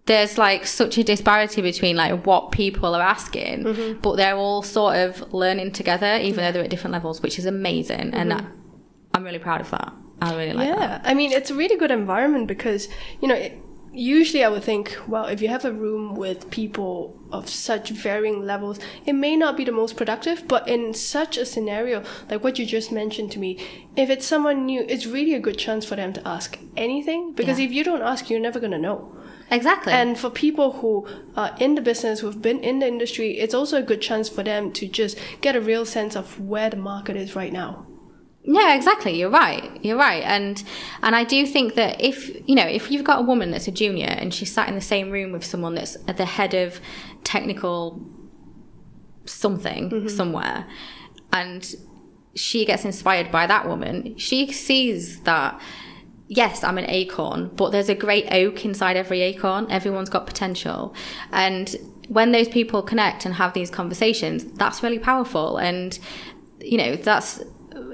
there's 0.07 0.37
like 0.37 0.67
such 0.67 0.99
a 0.99 1.05
disparity 1.05 1.63
between 1.63 1.97
like 1.97 2.27
what 2.27 2.51
people 2.53 2.95
are 2.95 3.03
asking, 3.03 3.65
Mm-hmm. 3.65 4.01
but 4.01 4.17
they're 4.17 4.37
all 4.37 4.63
sort 4.63 4.97
of 4.97 5.33
learning 5.33 5.73
together, 5.73 6.19
even 6.21 6.39
though 6.45 6.53
they're 6.53 6.65
at 6.65 6.71
different 6.71 6.93
levels, 6.93 7.23
which 7.23 7.39
is 7.39 7.47
amazing, 7.47 8.13
and 8.13 8.33
I, 8.33 8.45
I'm 9.15 9.25
really 9.25 9.39
proud 9.39 9.61
of 9.61 9.71
that. 9.71 9.93
I 10.21 10.35
really 10.37 10.53
like 10.53 10.69
that. 10.69 10.79
Mm-hmm. 10.79 11.05
yeah, 11.05 11.11
I 11.11 11.15
mean, 11.15 11.33
it's 11.33 11.51
a 11.51 11.55
really 11.55 11.77
good 11.77 11.91
environment 11.91 12.47
because, 12.49 12.89
you 13.21 13.29
know, 13.29 13.35
it, 13.35 13.59
usually 13.93 14.43
I 14.43 14.49
would 14.49 14.65
think, 14.65 14.97
well, 15.07 15.27
if 15.27 15.43
you 15.43 15.49
have 15.49 15.65
a 15.65 15.73
room 15.73 16.15
with 16.15 16.51
people 16.51 17.19
of 17.31 17.49
such 17.49 17.91
varying 17.91 18.45
levels, 18.47 18.79
it 19.05 19.13
may 19.15 19.37
not 19.37 19.57
be 19.57 19.65
the 19.65 19.73
most 19.73 19.97
productive, 19.97 20.47
but 20.49 20.67
in 20.69 20.95
such 20.95 21.37
a 21.37 21.45
scenario, 21.45 22.03
like 22.31 22.43
what 22.43 22.59
you 22.59 22.67
just 22.67 22.91
mentioned 22.93 23.31
to 23.33 23.39
me, 23.39 23.59
if 23.97 24.11
it's 24.11 24.27
someone 24.27 24.65
new, 24.67 24.85
it's 24.89 25.07
really 25.07 25.35
a 25.35 25.41
good 25.41 25.59
chance 25.59 25.85
for 25.85 25.97
them 25.97 26.13
to 26.13 26.27
ask 26.27 26.59
anything 26.77 27.33
because 27.35 27.59
Yeah. 27.59 27.67
if 27.67 27.73
you 27.73 27.85
don't 27.85 28.03
ask, 28.03 28.31
you're 28.31 28.41
never 28.41 28.59
going 28.61 28.73
to 28.73 28.79
know. 28.79 29.15
Exactly. 29.53 29.93
And 29.93 30.19
for 30.19 30.31
people 30.31 30.73
who 30.73 31.07
are 31.37 31.55
in 31.61 31.75
the 31.75 31.83
business, 31.83 32.21
who've 32.21 32.41
been 32.41 32.65
in 32.65 32.79
the 32.79 32.89
industry, 32.89 33.39
it's 33.39 33.53
also 33.53 33.77
a 33.77 33.83
good 33.83 34.01
chance 34.01 34.29
for 34.29 34.43
them 34.43 34.73
to 34.73 34.89
just 34.89 35.19
get 35.43 35.55
a 35.55 35.61
real 35.61 35.85
sense 35.85 36.17
of 36.17 36.41
where 36.41 36.71
the 36.71 36.77
market 36.77 37.17
is 37.17 37.37
right 37.37 37.53
now. 37.53 37.87
Yeah, 38.45 38.75
exactly. 38.75 39.17
You're 39.19 39.31
right. 39.31 39.79
You're 39.85 39.99
right. 39.99 40.23
And 40.25 40.63
and 41.03 41.15
I 41.15 41.25
do 41.25 41.47
think 41.47 41.75
that 41.75 42.01
if 42.01 42.31
you 42.49 42.55
know 42.55 42.67
if 42.67 42.91
you've 42.91 43.05
got 43.05 43.21
a 43.21 43.23
woman 43.23 43.51
that's 43.51 43.69
a 43.69 43.71
junior 43.71 44.09
and 44.09 44.33
she's 44.33 44.51
sat 44.51 44.69
in 44.69 44.75
the 44.75 44.81
same 44.81 45.11
room 45.11 45.33
with 45.33 45.45
someone 45.45 45.75
that's 45.75 45.97
at 46.09 46.17
the 46.17 46.25
head 46.25 46.55
of 46.55 46.81
technical 47.23 48.01
something 49.27 49.91
mm-hmm. 49.91 50.09
somewhere, 50.09 50.67
and 51.33 51.75
she 52.35 52.65
gets 52.65 52.85
inspired 52.87 53.31
by 53.31 53.47
that 53.47 53.69
woman, 53.69 54.17
she 54.17 54.51
sees 54.51 55.21
that. 55.21 55.61
Yes, 56.29 56.65
I'm 56.65 56.79
an 56.79 56.89
acorn, 56.89 57.51
but 57.57 57.71
there's 57.71 57.89
a 57.89 57.95
great 57.95 58.33
oak 58.33 58.65
inside 58.65 58.97
every 58.97 59.21
acorn. 59.21 59.71
Everyone's 59.71 60.09
got 60.09 60.27
potential. 60.27 60.95
And 61.31 61.75
when 62.09 62.33
those 62.33 62.49
people 62.49 62.83
connect 62.83 63.27
and 63.27 63.35
have 63.35 63.53
these 63.53 63.71
conversations, 63.71 64.45
that's 64.55 64.83
really 64.83 64.99
powerful. 64.99 65.59
And, 65.59 65.99
you 66.61 66.79
know, 66.79 66.97
that's 66.97 67.41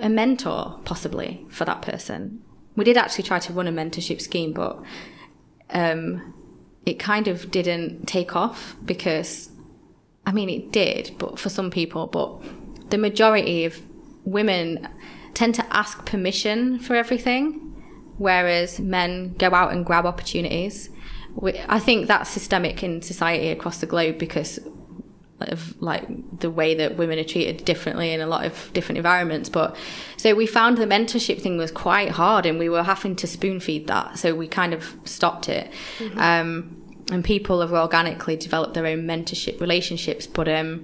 a 0.01 0.09
mentor 0.09 0.79
possibly 0.85 1.45
for 1.49 1.65
that 1.65 1.83
person. 1.83 2.43
We 2.77 2.85
did 2.85 2.97
actually 2.97 3.25
try 3.25 3.41
to 3.41 3.53
run 3.53 3.67
a 3.67 3.73
mentorship 3.73 4.21
scheme, 4.21 4.53
but 4.53 4.81
um, 5.71 6.35
it 6.87 6.99
kind 6.99 7.29
of 7.29 7.51
didn't 7.51 8.07
take 8.07 8.37
off 8.37 8.77
because, 8.85 9.51
I 10.27 10.33
mean, 10.33 10.49
it 10.49 10.71
did, 10.71 11.13
but 11.19 11.39
for 11.39 11.49
some 11.49 11.71
people, 11.71 12.07
but 12.07 12.41
the 12.91 12.99
majority 12.99 13.65
of 13.65 13.83
women 14.25 14.89
tend 15.35 15.55
to 15.57 15.77
ask 15.77 16.07
permission 16.07 16.79
for 16.79 16.95
everything, 16.95 17.68
whereas 18.19 18.79
men 18.79 19.35
go 19.39 19.49
out 19.55 19.73
and 19.73 19.85
grab 19.87 20.05
opportunities. 20.07 20.91
We- 21.35 21.59
I 21.69 21.79
think 21.79 22.07
that's 22.09 22.29
systemic 22.31 22.83
in 22.83 23.01
society 23.03 23.49
across 23.49 23.79
the 23.79 23.87
globe 23.87 24.19
because 24.19 24.59
of 25.41 25.81
like 25.81 26.05
the 26.41 26.51
way 26.51 26.75
that 26.75 26.97
women 26.97 27.17
are 27.17 27.25
treated 27.25 27.65
differently 27.65 28.13
in 28.13 28.21
a 28.21 28.27
lot 28.27 28.45
of 28.45 28.71
different 28.75 28.97
environments. 28.97 29.49
But 29.49 29.77
so 30.17 30.35
we 30.35 30.47
found 30.47 30.79
the 30.79 30.85
mentorship 30.85 31.41
thing 31.41 31.57
was 31.57 31.71
quite 31.71 32.11
hard 32.11 32.45
and 32.45 32.59
we 32.59 32.69
were 32.69 32.83
having 32.83 33.15
to 33.17 33.27
spoon 33.29 33.61
feed 33.61 33.87
that. 33.87 34.19
So 34.19 34.35
we 34.35 34.49
kind 34.49 34.75
of 34.75 34.97
stopped 35.05 35.49
it. 35.49 35.71
Um, 36.17 36.83
and 37.11 37.25
people 37.25 37.61
have 37.61 37.73
organically 37.73 38.37
developed 38.37 38.75
their 38.75 38.87
own 38.87 39.05
mentorship 39.05 39.61
relationships 39.61 40.27
but 40.27 40.49
um, 40.49 40.81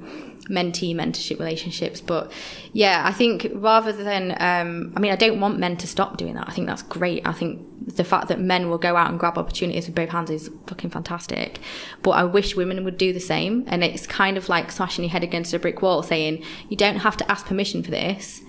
mentee 0.49 0.95
mentorship 0.95 1.39
relationships. 1.39 2.01
But 2.01 2.31
yeah 2.73 3.03
i 3.07 3.13
think 3.13 3.47
rather 3.55 3.93
than 3.93 4.33
um, 4.41 4.93
i 4.97 5.01
mean 5.01 5.13
i 5.13 5.17
don't 5.17 5.41
want 5.41 5.59
men 5.59 5.77
to 5.79 5.87
stop 5.87 6.17
doing 6.17 6.35
that. 6.35 6.49
I 6.49 6.53
think 6.53 6.67
that's 6.67 6.83
great. 6.83 7.27
I 7.27 7.33
think 7.33 7.63
the 7.87 8.05
fact 8.05 8.29
that 8.29 8.41
men 8.41 8.71
will 8.71 8.79
go 8.79 8.97
out 8.97 9.11
and 9.11 9.19
grab 9.19 9.37
opportunities 9.37 9.87
with 9.87 9.95
both 9.95 10.09
hands 10.09 10.31
is 10.31 10.51
fucking 10.67 10.91
fantastic. 10.91 11.61
But 12.03 12.13
i 12.13 12.25
wish 12.25 12.57
women 12.57 12.85
would 12.85 12.99
do 12.99 13.13
the 13.13 13.21
same. 13.21 13.65
And 13.67 13.85
it's 13.85 14.07
kind 14.07 14.37
of 14.37 14.49
like 14.49 14.73
smashing 14.73 15.05
your 15.05 15.11
head 15.11 15.23
against 15.23 15.55
a 15.55 15.59
brick 15.59 15.83
wall 15.83 16.03
saying 16.03 16.43
you 16.69 16.77
don't 16.77 16.97
have 16.97 17.17
to 17.19 17.31
ask 17.31 17.47
permission 17.47 17.83
for 17.83 17.91
this 17.91 18.43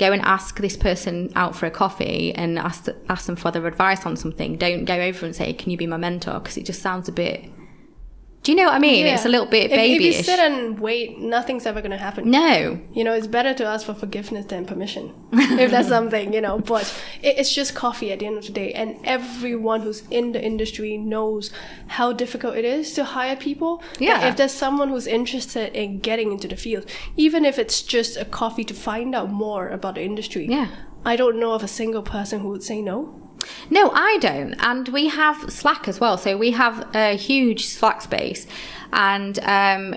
go 0.00 0.12
and 0.12 0.22
ask 0.22 0.58
this 0.58 0.78
person 0.78 1.30
out 1.36 1.54
for 1.54 1.66
a 1.66 1.70
coffee 1.70 2.34
and 2.34 2.58
ask 2.58 2.88
ask 3.10 3.26
them 3.26 3.36
for 3.36 3.50
their 3.50 3.66
advice 3.66 4.06
on 4.06 4.16
something. 4.16 4.56
Don't 4.56 4.86
go 4.86 4.94
over 4.94 5.26
and 5.26 5.36
say 5.36 5.52
can 5.52 5.70
you 5.70 5.76
be 5.76 5.86
my 5.86 5.98
mentor? 5.98 6.40
Because 6.40 6.56
it 6.56 6.64
just 6.64 6.80
sounds 6.80 7.08
a 7.08 7.12
bit 7.12 7.50
do 8.42 8.52
you 8.52 8.56
know 8.56 8.64
what 8.64 8.74
i 8.74 8.78
mean 8.78 9.04
it's 9.06 9.26
a 9.26 9.28
little 9.28 9.46
bit 9.46 9.70
If- 9.70 9.78
If, 9.78 10.00
you 10.00 10.12
sit 10.12 10.38
and 10.40 10.78
wait, 10.80 11.18
nothing's 11.18 11.66
ever 11.66 11.80
going 11.82 11.90
to 11.98 11.98
happen. 12.08 12.30
no 12.30 12.80
You 12.92 13.04
know, 13.04 13.12
it's 13.12 13.26
better 13.26 13.52
to 13.60 13.64
ask 13.72 13.84
for 13.86 13.94
forgiveness 13.94 14.46
than 14.46 14.64
permission, 14.64 15.04
if 15.64 15.70
that's 15.70 15.88
something, 15.96 16.32
you 16.36 16.40
know. 16.40 16.58
But 16.58 16.84
it, 17.22 17.38
it's 17.40 17.52
just 17.54 17.74
coffee 17.74 18.10
at 18.12 18.18
the 18.20 18.26
end 18.26 18.38
of 18.38 18.46
the 18.46 18.52
day. 18.62 18.72
And 18.80 18.88
everyone 19.04 19.80
who's 19.82 20.02
in 20.10 20.32
the 20.32 20.42
industry 20.50 20.92
knows 20.96 21.44
how 21.96 22.12
difficult 22.22 22.54
it 22.56 22.64
is 22.64 22.92
to 22.94 23.02
hire 23.16 23.36
people. 23.36 23.72
But 23.98 24.00
Yeah. 24.08 24.28
if 24.28 24.36
there's 24.38 24.52
someone 24.64 24.88
who's 24.92 25.06
interested 25.06 25.66
in 25.82 25.98
getting 26.08 26.32
into 26.32 26.48
the 26.48 26.56
field, 26.56 26.84
even 27.16 27.44
if 27.44 27.58
it's 27.58 27.82
just 27.96 28.16
a 28.16 28.24
coffee 28.24 28.64
to 28.64 28.74
find 28.74 29.14
out 29.14 29.30
more 29.30 29.68
about 29.68 29.94
the 29.96 30.02
industry, 30.10 30.46
Yeah. 30.56 30.68
I 31.04 31.16
don't 31.16 31.38
know 31.42 31.52
of 31.52 31.62
a 31.62 31.68
single 31.80 32.02
person 32.02 32.40
who 32.40 32.48
would 32.52 32.62
say 32.70 32.80
no. 32.82 32.96
No, 33.70 33.90
I 33.90 34.18
don't. 34.20 34.54
And 34.54 34.88
we 34.88 35.08
have 35.08 35.50
Slack 35.52 35.88
as 35.88 36.00
well. 36.00 36.18
So 36.18 36.36
we 36.36 36.50
have 36.52 36.94
a 36.94 37.16
huge 37.16 37.66
Slack 37.66 38.02
space. 38.02 38.46
And 38.92 39.38
um, 39.40 39.94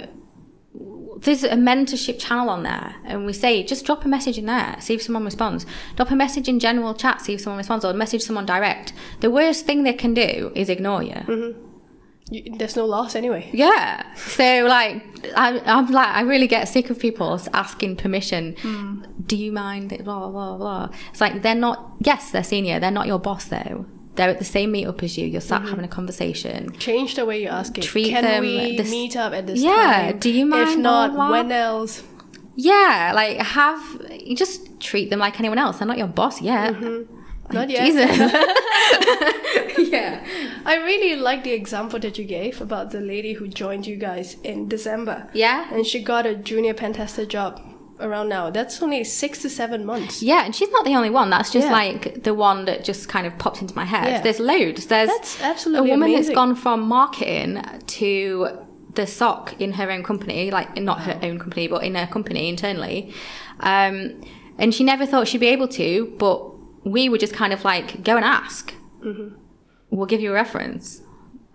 there's 1.24 1.44
a 1.44 1.56
mentorship 1.56 2.20
channel 2.20 2.50
on 2.50 2.64
there. 2.64 2.96
And 3.06 3.26
we 3.26 3.34
say, 3.34 3.64
just 3.64 3.86
drop 3.86 4.06
a 4.06 4.08
message 4.08 4.38
in 4.38 4.46
there, 4.46 4.76
see 4.80 4.94
if 4.94 5.02
someone 5.02 5.26
responds. 5.26 5.66
Drop 5.96 6.12
a 6.12 6.16
message 6.16 6.48
in 6.48 6.60
general 6.60 6.94
chat, 6.94 7.22
see 7.22 7.34
if 7.34 7.42
someone 7.42 7.58
responds, 7.58 7.86
or 7.86 7.94
message 7.94 8.22
someone 8.22 8.46
direct. 8.46 8.94
The 9.22 9.32
worst 9.32 9.66
thing 9.66 9.84
they 9.84 9.94
can 9.94 10.14
do 10.14 10.52
is 10.56 10.70
ignore 10.70 11.04
you. 11.04 11.24
You, 11.28 11.73
there's 12.58 12.76
no 12.76 12.86
loss 12.86 13.16
anyway. 13.16 13.50
Yeah. 13.54 14.14
So 14.16 14.66
like, 14.68 15.04
I, 15.36 15.60
I'm 15.66 15.90
like, 15.92 16.08
I 16.10 16.22
really 16.22 16.48
get 16.48 16.68
sick 16.68 16.90
of 16.90 17.00
people 17.00 17.40
asking 17.54 17.98
permission. 17.98 18.56
Hmm. 18.62 19.04
Do 19.26 19.36
you 19.36 19.52
mind? 19.52 19.90
Blah 20.04 20.30
blah 20.30 20.58
blah. 20.58 20.90
It's 21.12 21.22
like 21.22 21.42
they're 21.42 21.56
not. 21.56 21.94
Yes, 22.00 22.32
they're 22.32 22.44
senior. 22.44 22.80
They're 22.80 22.92
not 22.92 23.08
your 23.08 23.20
boss 23.20 23.46
though. 23.46 23.86
They're 24.16 24.30
at 24.30 24.38
the 24.38 24.46
same 24.46 24.74
meetup 24.74 25.02
as 25.02 25.18
you. 25.18 25.26
You're 25.26 25.42
sat 25.42 25.62
mm-hmm. 25.62 25.70
having 25.70 25.86
a 25.86 25.88
conversation. 25.88 26.72
Change 26.74 27.16
the 27.16 27.26
way 27.26 27.42
you 27.42 27.48
ask 27.48 27.76
it. 27.78 27.82
Treat 27.82 28.10
Can 28.10 28.24
them 28.24 28.42
we 28.42 28.78
the 28.78 28.84
s- 28.84 28.92
meet 28.92 29.16
up 29.16 29.34
at 29.34 29.48
this 29.48 29.60
Yeah, 29.60 30.12
time? 30.12 30.20
do 30.20 30.30
you 30.30 30.46
mind, 30.46 30.70
If 30.70 30.78
not, 30.78 31.14
blah, 31.14 31.30
blah? 31.30 31.32
when 31.32 31.52
else? 31.52 32.04
Yeah, 32.56 33.12
like 33.16 33.38
have 33.40 33.82
you 34.20 34.36
just 34.36 34.80
treat 34.80 35.10
them 35.10 35.18
like 35.20 35.40
anyone 35.40 35.58
else. 35.58 35.80
They're 35.80 35.88
not 35.88 35.98
your 35.98 36.08
boss 36.08 36.42
yet. 36.42 36.76
Mm-hmm. 36.76 37.23
Not 37.52 37.70
yet. 37.70 37.86
Jesus. 37.86 38.18
yeah. 39.92 40.26
I 40.66 40.78
really 40.78 41.16
like 41.16 41.44
the 41.44 41.52
example 41.52 42.00
that 42.00 42.18
you 42.18 42.26
gave 42.26 42.62
about 42.62 42.92
the 42.92 43.02
lady 43.02 43.34
who 43.34 43.48
joined 43.48 43.86
you 43.86 43.96
guys 43.98 44.38
in 44.44 44.68
December. 44.68 45.30
Yeah. 45.34 45.74
And 45.74 45.86
she 45.86 46.02
got 46.04 46.26
a 46.26 46.36
junior 46.36 46.74
pen 46.74 46.94
tester 46.94 47.26
job 47.26 47.62
around 48.00 48.30
now. 48.30 48.50
That's 48.50 48.82
only 48.82 49.04
six 49.04 49.42
to 49.42 49.50
seven 49.50 49.86
months. 49.86 50.24
Yeah, 50.24 50.46
and 50.46 50.56
she's 50.56 50.70
not 50.72 50.86
the 50.86 50.96
only 50.96 51.10
one. 51.10 51.30
That's 51.30 51.52
just 51.52 51.68
Yeah. 51.68 51.74
like 51.74 52.24
the 52.24 52.34
one 52.34 52.66
that 52.66 52.84
just 52.84 53.08
kind 53.10 53.28
of 53.28 53.38
popped 53.38 53.62
into 53.62 53.76
my 53.76 53.86
head. 53.86 54.08
Yeah. 54.08 54.22
There's 54.22 54.40
loads. 54.40 54.88
There's 54.88 55.10
That's 55.10 55.42
absolutely 55.42 55.90
a 55.90 55.94
woman 55.94 56.10
amazing. 56.10 56.34
that's 56.34 56.36
gone 56.36 56.56
from 56.56 56.82
marketing 56.82 57.62
to 57.88 58.58
the 58.96 59.08
SOC 59.08 59.56
in 59.60 59.74
her 59.74 59.90
own 59.92 60.04
company, 60.04 60.52
like 60.52 60.76
not 60.78 61.02
her 61.02 61.20
own 61.22 61.40
company, 61.40 61.68
but 61.68 61.84
in 61.84 61.96
her 61.96 62.08
company 62.08 62.50
internally. 62.50 63.14
Um, 63.60 64.22
and 64.58 64.74
she 64.74 64.84
never 64.84 65.06
thought 65.06 65.28
she'd 65.28 65.40
be 65.40 65.48
able 65.48 65.68
to, 65.70 66.14
but 66.20 66.53
we 66.84 67.10
were 67.10 67.18
just 67.18 67.34
kind 67.34 67.54
of 67.54 67.64
like, 67.64 68.04
go 68.04 68.16
and 68.16 68.26
ask. 68.26 68.74
Mm-hmm. 69.02 69.36
We'll 69.90 70.06
give 70.06 70.22
you 70.22 70.32
a 70.32 70.34
reference. 70.34 71.02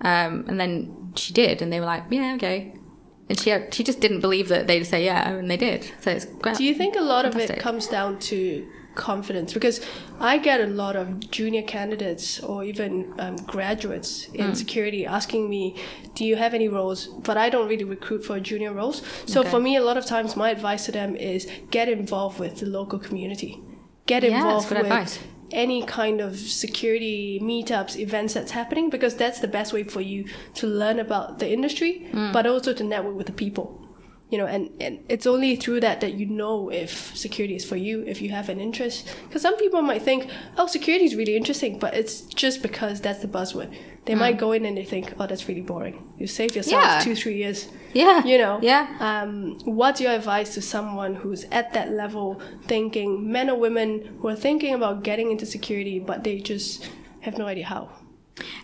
Um, 0.01 0.45
and 0.49 0.59
then 0.61 1.12
she 1.17 1.33
did, 1.33 1.61
and 1.61 1.73
they 1.73 1.81
were 1.81 1.87
like, 1.87 2.05
yeah, 2.11 2.35
okay. 2.37 2.75
And 3.29 3.39
she 3.39 3.55
she 3.72 3.85
just 3.85 4.01
didn't 4.01 4.20
believe 4.20 4.49
that 4.49 4.66
they'd 4.66 4.85
say 4.85 5.05
yeah, 5.05 5.29
and 5.29 5.51
they 5.51 5.57
did. 5.59 5.91
So 6.01 6.11
it's 6.12 6.24
great. 6.24 6.57
Do 6.57 6.64
you 6.64 6.74
think 6.74 6.97
a 6.97 7.03
lot 7.03 7.26
of 7.26 7.37
it 7.37 7.61
comes 7.61 7.87
down 7.87 8.18
to 8.20 8.66
confidence? 8.95 9.53
Because 9.53 9.85
I 10.18 10.39
get 10.39 10.62
a 10.62 10.66
lot 10.66 10.97
of 10.97 11.29
junior 11.31 11.62
candidates 11.62 12.41
or 12.41 12.64
even 12.64 13.12
um, 13.18 13.37
graduates 13.37 14.29
in 14.33 14.55
security 14.55 15.05
asking 15.05 15.51
me, 15.51 15.76
"Do 16.14 16.24
you 16.24 16.37
have 16.37 16.55
any 16.55 16.68
roles?" 16.68 17.09
But 17.09 17.37
I 17.37 17.51
don't 17.51 17.68
really 17.68 17.85
recruit 17.85 18.24
for 18.24 18.41
junior 18.41 18.72
roles. 18.72 19.03
So 19.26 19.41
Okay. 19.41 19.51
for 19.51 19.61
me, 19.61 19.76
a 19.76 19.83
lot 19.83 19.99
of 19.99 20.07
times 20.07 20.35
my 20.35 20.49
advice 20.51 20.87
to 20.87 20.93
them 20.93 21.14
is 21.16 21.47
get 21.70 21.89
involved 21.91 22.39
with 22.39 22.61
the 22.61 22.66
local 22.66 22.99
community. 22.99 23.61
Get 24.09 24.22
Yeah, 24.24 24.38
involved 24.38 24.70
with 24.70 24.78
advice. 24.80 25.18
any 25.52 25.82
kind 25.82 26.20
of 26.20 26.36
security 26.38 27.38
meetups, 27.42 27.96
events 27.96 28.32
that's 28.34 28.52
happening, 28.52 28.90
because 28.90 29.14
that's 29.16 29.40
the 29.40 29.48
best 29.48 29.72
way 29.72 29.82
for 29.84 30.00
you 30.00 30.24
to 30.54 30.66
learn 30.66 30.98
about 30.98 31.38
the 31.38 31.48
industry, 31.52 31.92
Hmm. 32.12 32.32
but 32.32 32.46
also 32.46 32.72
to 32.72 32.82
network 32.84 33.16
with 33.16 33.26
the 33.26 33.32
people. 33.44 33.66
You 34.31 34.37
know 34.39 34.47
and, 34.47 34.70
and 34.81 34.99
it's 35.09 35.26
only 35.26 35.57
through 35.57 35.81
that 35.81 36.01
that 36.03 36.12
you 36.14 36.26
know 36.26 36.70
if 36.70 37.16
security 37.16 37.55
is 37.57 37.64
for 37.64 37.76
you 37.76 38.05
if 38.07 38.20
you 38.20 38.29
have 38.31 38.49
an 38.51 38.61
interest 38.61 39.09
because 39.26 39.41
some 39.43 39.57
people 39.57 39.81
might 39.83 40.03
think 40.03 40.29
oh 40.59 40.66
security 40.66 41.05
is 41.07 41.14
really 41.14 41.35
interesting 41.37 41.79
but 41.79 41.95
it's 41.95 42.20
just 42.22 42.61
because 42.62 43.01
that's 43.01 43.20
the 43.20 43.29
buzzword 43.29 43.74
they 44.05 44.14
Mm. 44.14 44.18
might 44.18 44.39
go 44.39 44.53
in 44.53 44.64
and 44.66 44.76
they 44.76 44.85
think 44.85 45.12
oh 45.18 45.26
that's 45.26 45.49
really 45.49 45.62
boring 45.62 45.97
you 46.18 46.26
save 46.26 46.55
yourself 46.57 46.83
Yeah. 46.83 47.01
two 47.01 47.14
three 47.14 47.37
years 47.37 47.68
Yeah. 47.95 48.22
you 48.24 48.37
know 48.39 48.59
Yeah. 48.62 48.87
um, 49.01 49.59
what's 49.64 50.01
your 50.01 50.12
advice 50.12 50.53
to 50.55 50.61
someone 50.62 51.14
who's 51.14 51.45
at 51.51 51.72
that 51.72 51.91
level 51.93 52.41
thinking 52.66 53.31
men 53.33 53.49
or 53.51 53.59
women 53.59 54.18
who 54.20 54.29
are 54.29 54.37
thinking 54.37 54.74
about 54.74 55.03
getting 55.05 55.31
into 55.31 55.47
security 55.47 55.99
but 55.99 56.22
they 56.24 56.39
just 56.39 56.89
have 57.20 57.39
no 57.39 57.47
idea 57.47 57.64
how 57.66 57.89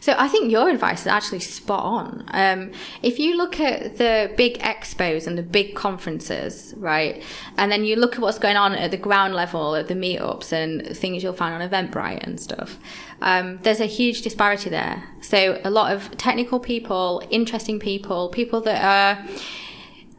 So 0.01 0.15
I 0.19 0.29
think 0.29 0.51
your 0.51 0.69
advice 0.69 1.03
is 1.03 1.07
actually 1.07 1.41
spot 1.41 1.83
on. 1.83 2.25
Um, 2.29 2.73
if 3.03 3.19
you 3.19 3.37
look 3.37 3.61
at 3.61 3.99
the 3.99 4.33
big 4.37 4.59
expos 4.59 5.27
and 5.27 5.37
the 5.37 5.43
big 5.43 5.75
conferences, 5.75 6.75
right, 6.77 7.23
and 7.57 7.71
then 7.71 7.85
you 7.85 7.97
look 7.97 8.15
at 8.15 8.21
what's 8.21 8.39
going 8.39 8.57
on 8.57 8.75
at 8.75 8.91
the 8.91 8.97
ground 8.97 9.35
level 9.35 9.75
at 9.75 9.89
the 9.89 9.95
meetups 9.95 10.53
and 10.53 10.97
things 10.97 11.23
you'll 11.23 11.33
find 11.33 11.61
on 11.61 11.69
Eventbrite 11.69 12.23
and 12.23 12.39
stuff, 12.41 12.79
um, 13.23 13.59
there's 13.63 13.81
a 13.81 13.87
huge 13.87 14.23
disparity 14.23 14.71
there. 14.71 15.05
So 15.21 15.61
a 15.65 15.71
lot 15.71 15.93
of 15.93 16.17
technical 16.17 16.61
people, 16.61 17.23
interesting 17.31 17.79
people, 17.79 18.29
people 18.29 18.61
that 18.63 18.85
are 18.85 19.27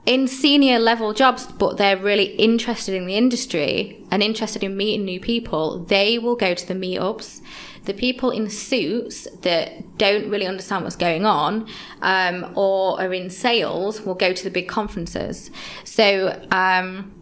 in 0.06 0.28
senior 0.28 0.78
level 0.78 1.14
jobs, 1.14 1.47
but 1.47 1.78
they're 1.78 1.97
really 1.97 2.36
interested 2.36 2.93
in 2.93 3.06
the 3.06 3.16
industry 3.16 4.03
and 4.12 4.22
interested 4.22 4.64
in 4.64 4.78
meeting 4.78 5.03
new 5.03 5.20
people, 5.20 5.80
they 5.86 6.20
will 6.20 6.36
go 6.36 6.53
to 6.53 6.68
the 6.68 6.76
meetups. 6.76 7.41
The 7.86 7.93
people 7.93 8.32
in 8.32 8.49
suits 8.49 9.28
that 9.41 9.97
don't 9.97 10.30
really 10.30 10.47
understand 10.47 10.84
what's 10.84 10.95
going 10.95 11.26
on 11.26 11.68
um, 12.01 12.51
or 12.56 12.99
are 12.99 13.14
in 13.14 13.30
sales 13.30 14.01
will 14.01 14.16
go 14.16 14.34
to 14.34 14.43
the 14.43 14.49
big 14.49 14.68
conferences. 14.68 15.51
So 15.84 16.39
um, 16.51 17.14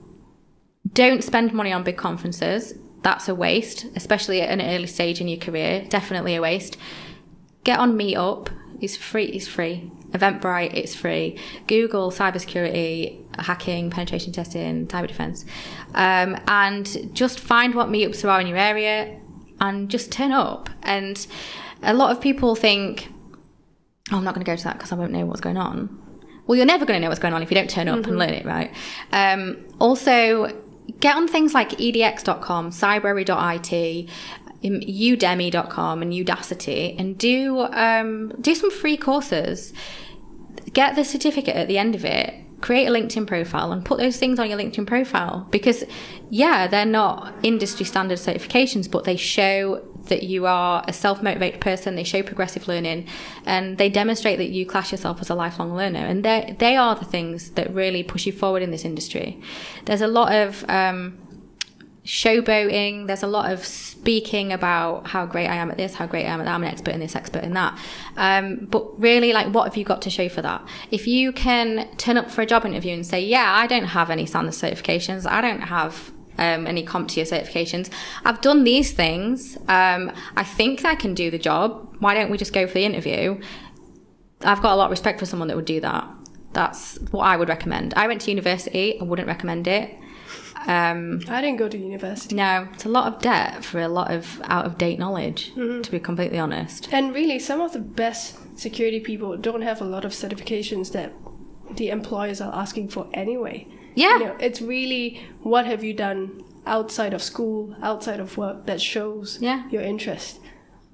don't 0.93 1.23
spend 1.23 1.53
money 1.53 1.71
on 1.71 1.84
big 1.84 1.97
conferences. 1.97 2.73
That's 3.01 3.27
a 3.27 3.36
waste, 3.36 3.86
especially 3.95 4.41
at 4.41 4.49
an 4.49 4.61
early 4.61 4.88
stage 4.88 5.19
in 5.19 5.27
your 5.27 5.39
career. 5.39 5.86
Definitely 5.89 6.36
a 6.36 6.41
waste. 6.41 6.77
Get 7.63 7.79
on 7.79 7.97
Meetup. 7.97 8.49
It's 8.79 8.95
free. 8.95 9.25
It's 9.25 9.47
free. 9.47 9.91
Eventbrite. 10.14 10.74
It's 10.74 10.95
free. 10.95 11.39
Google 11.68 12.11
cybersecurity, 12.11 13.20
hacking, 13.39 13.89
penetration 13.89 14.32
testing, 14.32 14.88
cyber 14.88 15.07
defense, 15.07 15.45
um, 15.95 16.38
and 16.47 17.14
just 17.16 17.39
find 17.39 17.76
what 17.76 17.89
meetups 17.89 18.22
there 18.22 18.32
are 18.32 18.39
in 18.39 18.47
your 18.47 18.57
area, 18.57 19.20
and 19.59 19.89
just 19.89 20.11
turn 20.11 20.32
up. 20.32 20.70
And 20.84 21.26
a 21.82 21.93
lot 21.93 22.11
of 22.11 22.22
people 22.22 22.55
think, 22.55 23.09
"Oh, 24.11 24.18
I'm 24.18 24.24
not 24.24 24.34
going 24.36 24.45
to 24.45 24.51
go 24.51 24.55
to 24.55 24.64
that 24.66 24.78
because 24.78 24.91
I 24.91 24.95
won't 24.95 25.11
know 25.11 25.26
what's 25.26 25.41
going 25.41 25.57
on." 25.57 25.99
Well, 26.45 26.57
you're 26.57 26.66
never 26.66 26.86
going 26.86 26.97
to 26.97 27.01
know 27.01 27.09
what's 27.09 27.22
going 27.22 27.34
on 27.34 27.41
if 27.41 27.49
you 27.49 27.55
don't 27.55 27.70
turn 27.70 27.88
up 27.88 28.05
and 28.05 28.18
learn 28.18 28.32
it, 28.32 28.45
right? 28.45 28.74
Um, 29.14 29.66
also, 29.80 30.51
get 30.99 31.16
on 31.16 31.28
things 31.28 31.53
like 31.53 31.70
edx.com, 31.72 32.72
cybrary.it, 32.72 34.09
um, 34.09 34.42
udemy.com, 34.64 36.01
and 36.01 36.14
Udacity, 36.14 36.99
and 36.99 37.18
do 37.18 37.59
um, 37.59 38.34
do 38.41 38.55
some 38.55 38.72
free 38.72 38.97
courses. 38.97 39.74
Get 40.74 40.95
the 40.95 41.03
certificate 41.03 41.55
at 41.55 41.68
the 41.68 41.78
end 41.78 41.95
of 41.95 42.05
it. 42.05 42.34
Create 42.61 42.88
a 42.88 42.91
LinkedIn 42.91 43.28
profile 43.28 43.74
and 43.74 43.84
put 43.84 43.97
those 43.97 44.18
things 44.18 44.39
on 44.39 44.49
your 44.49 44.57
LinkedIn 44.57 44.88
profile 44.88 45.45
because, 45.51 45.84
yeah, 46.30 46.66
they're 46.66 46.86
not 46.86 47.34
industry 47.43 47.86
standard 47.86 48.18
certifications, 48.18 48.89
but 48.89 49.03
they 49.03 49.18
show 49.18 49.86
that 50.05 50.24
you 50.24 50.45
are 50.45 50.84
a 50.88 50.93
self 50.93 51.22
motivated 51.22 51.61
person. 51.61 51.95
They 51.95 52.03
show 52.03 52.24
progressive 52.24 52.68
learning, 52.68 53.07
and 53.45 53.78
they 53.78 53.89
demonstrate 53.89 54.38
that 54.38 54.49
you 54.49 54.66
class 54.66 54.91
yourself 54.91 55.22
as 55.22 55.30
a 55.30 55.36
lifelong 55.36 55.76
learner. 55.76 55.99
And 55.99 56.24
they 56.24 56.55
they 56.59 56.76
are 56.76 56.95
the 56.95 57.05
things 57.05 57.51
that 57.51 57.74
really 57.74 58.03
push 58.03 58.26
you 58.26 58.32
forward 58.32 58.61
in 58.61 58.72
this 58.72 58.86
industry. 58.86 59.41
There's 59.86 60.01
a 60.01 60.07
lot 60.07 60.34
of 60.34 60.68
um, 60.70 61.18
showboating. 62.05 63.07
There's 63.07 63.23
a 63.23 63.27
lot 63.27 63.51
of 63.51 63.63
speaking 63.65 64.51
about 64.51 65.07
how 65.07 65.25
great 65.25 65.47
I 65.47 65.55
am 65.55 65.71
at 65.71 65.77
this, 65.77 65.93
how 65.93 66.05
great 66.05 66.25
I 66.25 66.29
am 66.29 66.41
at 66.41 66.45
that. 66.45 66.53
I'm 66.53 66.63
an 66.63 66.69
expert 66.69 66.93
in 66.93 66.99
this, 66.99 67.15
expert 67.15 67.43
in 67.43 67.53
that. 67.53 67.77
Um, 68.17 68.67
but 68.69 68.99
really, 68.99 69.31
like, 69.31 69.53
what 69.53 69.65
have 69.65 69.77
you 69.77 69.85
got 69.85 70.01
to 70.03 70.09
show 70.09 70.27
for 70.29 70.41
that? 70.41 70.67
If 70.91 71.07
you 71.07 71.31
can 71.31 71.87
turn 71.97 72.17
up 72.17 72.29
for 72.29 72.41
a 72.41 72.45
job 72.45 72.65
interview 72.65 72.93
and 72.93 73.05
say, 73.05 73.23
"Yeah, 73.23 73.53
I 73.53 73.67
don't 73.67 73.85
have 73.85 74.09
any 74.09 74.25
standard 74.25 74.53
certifications. 74.53 75.29
I 75.29 75.41
don't 75.41 75.61
have." 75.61 76.11
Um, 76.35 76.65
any 76.65 76.83
CompTIA 76.83 77.29
certifications. 77.31 77.91
I've 78.25 78.41
done 78.41 78.63
these 78.63 78.91
things. 78.91 79.55
Um, 79.67 80.11
I 80.35 80.43
think 80.43 80.83
I 80.83 80.95
can 80.95 81.13
do 81.13 81.29
the 81.29 81.37
job. 81.37 81.95
Why 81.99 82.15
don't 82.15 82.31
we 82.31 82.39
just 82.39 82.53
go 82.53 82.65
for 82.65 82.73
the 82.73 82.85
interview? 82.85 83.39
I've 84.41 84.59
got 84.59 84.73
a 84.73 84.75
lot 84.75 84.85
of 84.85 84.89
respect 84.89 85.19
for 85.19 85.27
someone 85.27 85.47
that 85.49 85.55
would 85.55 85.65
do 85.65 85.79
that. 85.81 86.09
That's 86.53 86.97
what 87.11 87.25
I 87.25 87.37
would 87.37 87.49
recommend. 87.49 87.93
I 87.93 88.07
went 88.07 88.21
to 88.21 88.31
university. 88.31 88.99
I 88.99 89.03
wouldn't 89.03 89.27
recommend 89.27 89.67
it. 89.67 89.95
Um, 90.65 91.19
i 91.27 91.41
didn't 91.41 91.57
go 91.57 91.67
to 91.67 91.77
university 91.77 92.36
no, 92.36 92.67
it's 92.73 92.86
a 92.86 92.89
lot 92.89 93.05
of 93.13 93.21
debt 93.21 93.65
for 93.65 93.79
a 93.81 93.88
lot 93.89 94.11
of 94.11 94.39
out 94.45 94.65
of 94.65 94.77
date 94.77 94.97
knowledge, 94.99 95.51
Mm-hmm. 95.55 95.81
to 95.81 95.91
be 95.91 95.99
completely 95.99 96.39
honest. 96.39 96.88
And 96.93 97.13
really, 97.13 97.38
some 97.39 97.59
of 97.59 97.73
the 97.73 97.79
best 97.79 98.38
security 98.57 98.99
people 99.01 99.36
don't 99.38 99.61
have 99.63 99.81
a 99.81 99.86
lot 99.86 100.05
of 100.05 100.11
certifications 100.13 100.91
that 100.93 101.11
the 101.75 101.89
employers 101.89 102.39
are 102.39 102.53
asking 102.53 102.89
for 102.89 103.07
anyway. 103.13 103.67
Yeah. 103.95 104.17
You 104.19 104.25
know, 104.25 104.36
it's 104.39 104.61
really 104.61 105.21
what 105.41 105.65
have 105.65 105.84
you 105.84 105.93
done 105.93 106.43
outside 106.65 107.13
of 107.13 107.21
school, 107.21 107.75
outside 107.81 108.19
of 108.21 108.38
work 108.38 108.65
that 108.67 108.79
shows 108.79 109.39
Yeah. 109.41 109.69
your 109.69 109.81
interest. 109.81 110.39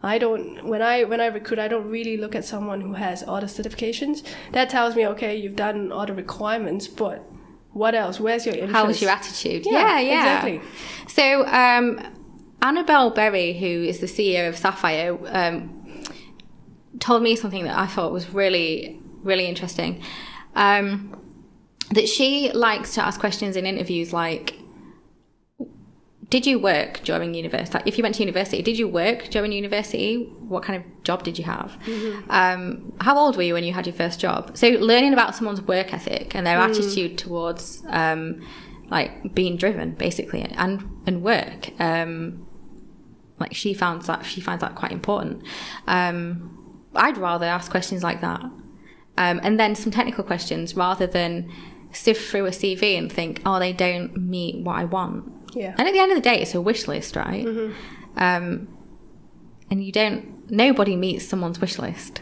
I 0.01 0.17
don't 0.17 0.63
when 0.71 0.81
I 0.81 1.03
when 1.03 1.19
I 1.21 1.27
recruit 1.27 1.59
I 1.59 1.67
don't 1.67 1.89
really 1.91 2.15
look 2.17 2.33
at 2.33 2.45
someone 2.45 2.81
who 2.81 2.93
has 2.93 3.21
all 3.21 3.39
the 3.41 3.47
certifications. 3.47 4.23
That 4.53 4.69
tells 4.69 4.95
me 4.95 5.05
okay, 5.07 5.35
you've 5.35 5.57
done 5.57 5.91
all 5.91 6.05
the 6.07 6.13
requirements, 6.13 6.87
but 6.87 7.17
what 7.73 7.95
else? 7.95 8.19
Where's 8.19 8.45
your 8.45 8.55
interest? 8.55 8.73
How 8.73 8.85
was 8.85 9.01
your 9.01 9.11
attitude? 9.11 9.65
Yeah, 9.65 9.71
Yeah, 9.71 9.99
yeah. 9.99 10.47
exactly. 10.47 10.61
So, 11.07 11.45
um, 11.47 11.99
Annabelle 12.61 13.11
Berry, 13.11 13.53
who 13.53 13.65
is 13.65 13.99
the 13.99 14.07
CEO 14.07 14.49
of 14.49 14.57
Sapphire, 14.57 15.17
um, 15.27 16.03
told 16.99 17.23
me 17.23 17.35
something 17.35 17.63
that 17.63 17.77
I 17.77 17.87
thought 17.87 18.11
was 18.11 18.33
really, 18.33 18.99
really 19.23 19.45
interesting. 19.45 20.03
Um, 20.55 21.15
that 21.91 22.07
she 22.07 22.51
likes 22.51 22.93
to 22.95 23.05
ask 23.05 23.19
questions 23.19 23.55
in 23.55 23.65
interviews 23.65 24.13
like, 24.13 24.55
did 26.29 26.45
you 26.45 26.59
work 26.59 27.01
during 27.03 27.33
university? 27.33 27.73
Like, 27.73 27.87
if 27.87 27.97
you 27.97 28.03
went 28.03 28.15
to 28.15 28.21
university, 28.21 28.61
did 28.61 28.77
you 28.77 28.87
work 28.87 29.29
during 29.29 29.51
university? 29.51 30.25
What 30.47 30.63
kind 30.63 30.83
of 30.83 31.03
job 31.03 31.23
did 31.23 31.39
you 31.39 31.45
have? 31.45 31.77
Um, 32.29 32.93
how 33.01 33.17
old 33.17 33.35
were 33.35 33.41
you 33.43 33.55
when 33.55 33.63
you 33.63 33.73
had 33.73 33.87
your 33.87 33.95
first 33.95 34.19
job? 34.19 34.55
So 34.55 34.67
learning 34.69 35.13
about 35.13 35.35
someone's 35.35 35.61
work 35.61 35.91
ethic 35.91 36.35
and 36.35 36.45
their 36.45 36.57
attitude 36.57 37.17
towards 37.17 37.83
um, 37.87 38.47
like 38.89 39.33
being 39.33 39.57
driven, 39.57 39.91
basically, 39.91 40.41
and 40.43 40.83
and 41.07 41.23
work. 41.23 41.71
Um, 41.79 42.45
like 43.39 43.55
she 43.55 43.73
found 43.73 44.03
that 44.03 44.25
she 44.25 44.41
finds 44.41 44.61
that 44.61 44.75
quite 44.75 44.91
important. 44.91 45.43
Um, 45.87 46.85
I'd 46.95 47.17
rather 47.17 47.45
ask 47.45 47.71
questions 47.71 48.03
like 48.03 48.21
that, 48.21 48.41
um, 48.41 49.39
and 49.41 49.59
then 49.59 49.73
some 49.73 49.91
technical 49.91 50.23
questions 50.23 50.75
rather 50.75 51.07
than 51.07 51.51
sift 51.91 52.29
through 52.29 52.45
a 52.45 52.51
CV 52.51 52.97
and 52.97 53.11
think, 53.11 53.41
oh, 53.45 53.57
they 53.57 53.73
don't 53.73 54.15
meet 54.15 54.63
what 54.63 54.75
I 54.75 54.85
want. 54.85 55.38
Yeah. 55.59 55.75
And 55.77 55.87
at 55.89 55.91
the 55.93 55.99
end 55.99 56.11
of 56.11 56.15
the 56.15 56.21
day, 56.21 56.41
it's 56.41 56.55
a 56.55 56.61
wish 56.61 56.87
list, 56.87 57.17
right? 57.17 57.45
Um, 58.15 58.69
and 59.69 59.83
you 59.83 59.91
don't. 59.91 60.49
Nobody 60.49 60.95
meets 60.95 61.25
someone's 61.27 61.59
wish 61.59 61.77
list. 61.77 62.21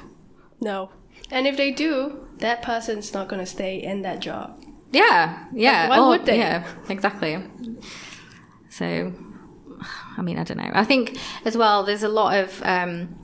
No. 0.59 0.89
And 1.29 1.45
if 1.45 1.55
they 1.55 1.71
do, 1.71 2.27
that 2.39 2.61
person's 2.63 3.13
not 3.13 3.27
going 3.27 3.39
to 3.39 3.45
stay 3.45 3.81
in 3.81 4.01
that 4.01 4.19
job. 4.21 4.59
Yeah, 4.91 5.45
yeah. 5.53 5.87
why 5.89 5.99
Or- 5.99 6.07
would 6.09 6.25
they? 6.25 6.39
Yeah, 6.39 6.65
exactly. 6.89 7.37
So, 8.69 9.13
I 10.17 10.21
mean, 10.23 10.39
I 10.39 10.43
don't 10.43 10.57
know. 10.57 10.71
I 10.73 10.83
think 10.83 11.17
as 11.45 11.55
well, 11.55 11.83
there's 11.83 12.03
a 12.03 12.09
lot 12.09 12.35
of, 12.37 12.61
um, 12.63 13.15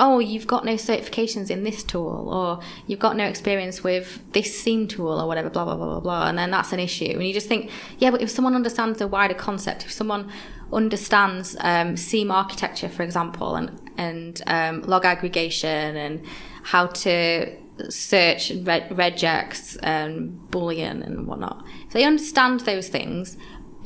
oh, 0.00 0.18
you've 0.18 0.46
got 0.46 0.64
no 0.64 0.74
certifications 0.74 1.50
in 1.50 1.62
this 1.62 1.84
tool, 1.84 2.28
or 2.32 2.60
you've 2.86 2.98
got 2.98 3.16
no 3.16 3.24
experience 3.24 3.84
with 3.84 4.20
this 4.32 4.58
SIEM 4.58 4.88
tool, 4.88 5.20
or 5.20 5.28
whatever, 5.28 5.50
blah, 5.50 5.64
blah, 5.64 5.76
blah, 5.76 5.86
blah, 5.86 6.00
blah. 6.00 6.28
And 6.28 6.38
then 6.38 6.50
that's 6.50 6.72
an 6.72 6.80
issue. 6.80 7.12
And 7.12 7.26
you 7.26 7.34
just 7.34 7.46
think, 7.46 7.70
yeah, 7.98 8.10
but 8.10 8.22
if 8.22 8.30
someone 8.30 8.54
understands 8.54 8.98
the 8.98 9.06
wider 9.06 9.34
concept, 9.34 9.84
if 9.84 9.92
someone 9.92 10.32
understands 10.72 11.54
um, 11.60 11.96
SIEM 11.96 12.30
architecture, 12.30 12.88
for 12.88 13.02
example, 13.02 13.56
and, 13.56 13.78
and 13.98 14.42
um, 14.46 14.82
log 14.82 15.04
aggregation 15.04 15.96
and 15.96 16.24
how 16.62 16.86
to 16.86 17.56
search 17.88 18.50
regex 18.50 19.78
and 19.82 20.38
boolean 20.50 21.02
and 21.02 21.26
whatnot 21.26 21.64
if 21.86 21.94
they 21.94 22.04
understand 22.04 22.60
those 22.60 22.88
things 22.88 23.38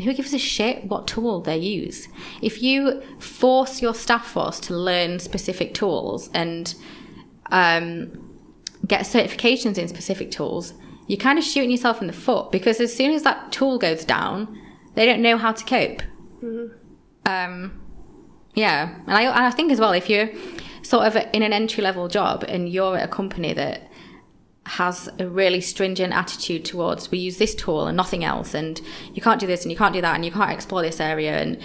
who 0.02 0.12
gives 0.12 0.34
a 0.34 0.38
shit 0.38 0.84
what 0.84 1.06
tool 1.06 1.40
they 1.40 1.56
use? 1.56 2.08
If 2.42 2.62
you 2.62 3.02
force 3.18 3.80
your 3.80 3.94
staff 3.94 4.26
force 4.26 4.60
to 4.60 4.74
learn 4.74 5.18
specific 5.18 5.74
tools 5.74 6.30
and 6.34 6.74
um, 7.50 8.38
get 8.86 9.02
certifications 9.02 9.78
in 9.78 9.88
specific 9.88 10.30
tools 10.30 10.74
you're 11.06 11.18
kind 11.18 11.38
of 11.38 11.44
shooting 11.44 11.70
yourself 11.70 12.00
in 12.00 12.06
the 12.06 12.12
foot 12.12 12.50
because 12.50 12.80
as 12.80 12.94
soon 12.94 13.12
as 13.12 13.22
that 13.22 13.52
tool 13.52 13.78
goes 13.78 14.04
down 14.04 14.58
they 14.94 15.06
don't 15.06 15.20
know 15.20 15.36
how 15.36 15.52
to 15.52 15.64
cope. 15.64 16.02
Um, 17.26 17.80
yeah, 18.54 18.94
and 19.06 19.12
I, 19.16 19.46
I 19.46 19.50
think 19.50 19.72
as 19.72 19.80
well, 19.80 19.92
if 19.92 20.08
you're 20.08 20.30
sort 20.82 21.06
of 21.06 21.16
in 21.32 21.42
an 21.42 21.52
entry 21.52 21.82
level 21.82 22.08
job 22.08 22.44
and 22.46 22.68
you're 22.68 22.96
at 22.96 23.04
a 23.04 23.08
company 23.08 23.52
that 23.54 23.90
has 24.66 25.08
a 25.18 25.28
really 25.28 25.60
stringent 25.60 26.12
attitude 26.12 26.64
towards 26.64 27.10
we 27.10 27.18
use 27.18 27.36
this 27.36 27.54
tool 27.54 27.86
and 27.86 27.96
nothing 27.96 28.24
else 28.24 28.54
and 28.54 28.80
you 29.12 29.20
can't 29.20 29.40
do 29.40 29.46
this 29.46 29.62
and 29.62 29.70
you 29.70 29.76
can't 29.76 29.92
do 29.92 30.00
that 30.00 30.14
and 30.14 30.24
you 30.24 30.30
can't 30.30 30.50
explore 30.50 30.80
this 30.80 31.00
area 31.00 31.38
and 31.38 31.60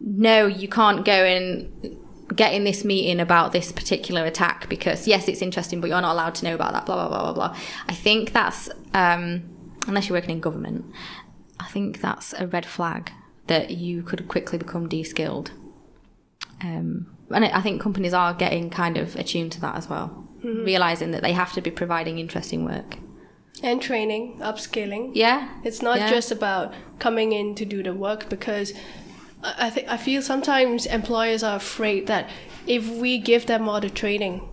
no 0.00 0.46
you 0.46 0.68
can't 0.68 1.04
go 1.04 1.24
and 1.24 1.98
get 2.36 2.54
in 2.54 2.62
this 2.62 2.84
meeting 2.84 3.18
about 3.18 3.50
this 3.50 3.72
particular 3.72 4.24
attack 4.24 4.68
because 4.68 5.08
yes 5.08 5.26
it's 5.26 5.42
interesting 5.42 5.80
but 5.80 5.90
you're 5.90 6.00
not 6.00 6.12
allowed 6.12 6.34
to 6.34 6.44
know 6.44 6.54
about 6.54 6.72
that 6.72 6.86
blah 6.86 6.94
blah 6.94 7.08
blah 7.08 7.32
blah 7.32 7.48
blah. 7.48 7.56
I 7.88 7.94
think 7.94 8.32
that's 8.32 8.68
um, 8.94 9.42
unless 9.88 10.08
you're 10.08 10.16
working 10.16 10.30
in 10.30 10.40
government 10.40 10.84
i 11.58 11.66
think 11.66 12.00
that's 12.00 12.32
a 12.34 12.46
red 12.46 12.64
flag 12.64 13.10
that 13.50 13.72
you 13.72 14.00
could 14.04 14.28
quickly 14.28 14.58
become 14.58 14.88
de-skilled. 14.88 15.50
Um, 16.62 17.16
and 17.30 17.44
I 17.44 17.60
think 17.60 17.82
companies 17.82 18.14
are 18.14 18.32
getting 18.32 18.70
kind 18.70 18.96
of 18.96 19.16
attuned 19.16 19.50
to 19.52 19.60
that 19.62 19.74
as 19.74 19.88
well 19.88 20.29
mm-hmm. 20.42 20.64
realizing 20.64 21.10
that 21.12 21.22
they 21.22 21.32
have 21.32 21.52
to 21.52 21.60
be 21.60 21.70
providing 21.70 22.18
interesting 22.18 22.64
work 22.64 22.96
and 23.62 23.82
training 23.82 24.38
upskilling 24.40 25.10
yeah 25.14 25.48
it's 25.64 25.82
not 25.82 25.98
yeah. 25.98 26.10
just 26.10 26.30
about 26.30 26.72
coming 26.98 27.32
in 27.32 27.54
to 27.54 27.64
do 27.64 27.82
the 27.82 27.92
work 27.92 28.28
because 28.28 28.72
i 29.42 29.68
think 29.68 29.88
i 29.88 29.96
feel 29.96 30.22
sometimes 30.22 30.86
employers 30.86 31.42
are 31.42 31.56
afraid 31.56 32.06
that 32.06 32.28
if 32.66 32.88
we 32.88 33.18
give 33.18 33.46
them 33.46 33.68
all 33.68 33.80
the 33.80 33.90
training 33.90 34.48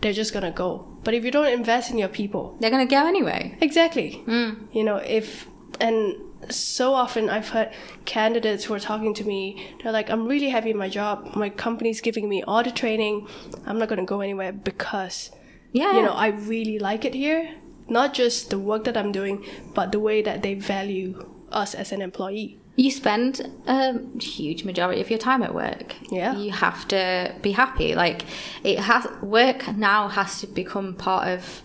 they're 0.00 0.12
just 0.12 0.32
gonna 0.32 0.50
go 0.50 0.86
but 1.04 1.14
if 1.14 1.24
you 1.24 1.30
don't 1.30 1.52
invest 1.52 1.90
in 1.90 1.98
your 1.98 2.08
people 2.08 2.56
they're 2.60 2.70
gonna 2.70 2.86
go 2.86 3.06
anyway 3.06 3.56
exactly 3.60 4.22
mm. 4.26 4.56
you 4.72 4.84
know 4.84 4.96
if 4.96 5.46
and 5.80 6.14
so 6.48 6.94
often 6.94 7.28
I've 7.28 7.50
heard 7.50 7.70
candidates 8.04 8.64
who 8.64 8.74
are 8.74 8.80
talking 8.80 9.14
to 9.14 9.24
me, 9.24 9.74
they're 9.82 9.92
like, 9.92 10.10
I'm 10.10 10.26
really 10.26 10.48
happy 10.48 10.70
in 10.70 10.76
my 10.76 10.88
job. 10.88 11.34
My 11.36 11.50
company's 11.50 12.00
giving 12.00 12.28
me 12.28 12.42
all 12.42 12.62
the 12.62 12.70
training. 12.70 13.28
I'm 13.66 13.78
not 13.78 13.88
going 13.88 14.00
to 14.00 14.06
go 14.06 14.20
anywhere 14.20 14.52
because, 14.52 15.30
yeah. 15.72 15.92
you 15.94 16.02
know, 16.02 16.12
I 16.12 16.28
really 16.28 16.78
like 16.78 17.04
it 17.04 17.14
here. 17.14 17.54
Not 17.88 18.14
just 18.14 18.50
the 18.50 18.58
work 18.58 18.84
that 18.84 18.96
I'm 18.96 19.12
doing, 19.12 19.44
but 19.74 19.92
the 19.92 20.00
way 20.00 20.22
that 20.22 20.42
they 20.42 20.54
value 20.54 21.28
us 21.50 21.74
as 21.74 21.92
an 21.92 22.00
employee. 22.00 22.58
You 22.76 22.90
spend 22.90 23.50
a 23.66 23.98
huge 24.18 24.64
majority 24.64 25.00
of 25.00 25.10
your 25.10 25.18
time 25.18 25.42
at 25.42 25.54
work. 25.54 25.96
Yeah. 26.10 26.36
You 26.36 26.52
have 26.52 26.86
to 26.88 27.34
be 27.42 27.52
happy. 27.52 27.94
Like, 27.94 28.22
it 28.62 28.78
has, 28.78 29.06
work 29.20 29.76
now 29.76 30.08
has 30.08 30.40
to 30.40 30.46
become 30.46 30.94
part 30.94 31.28
of 31.28 31.62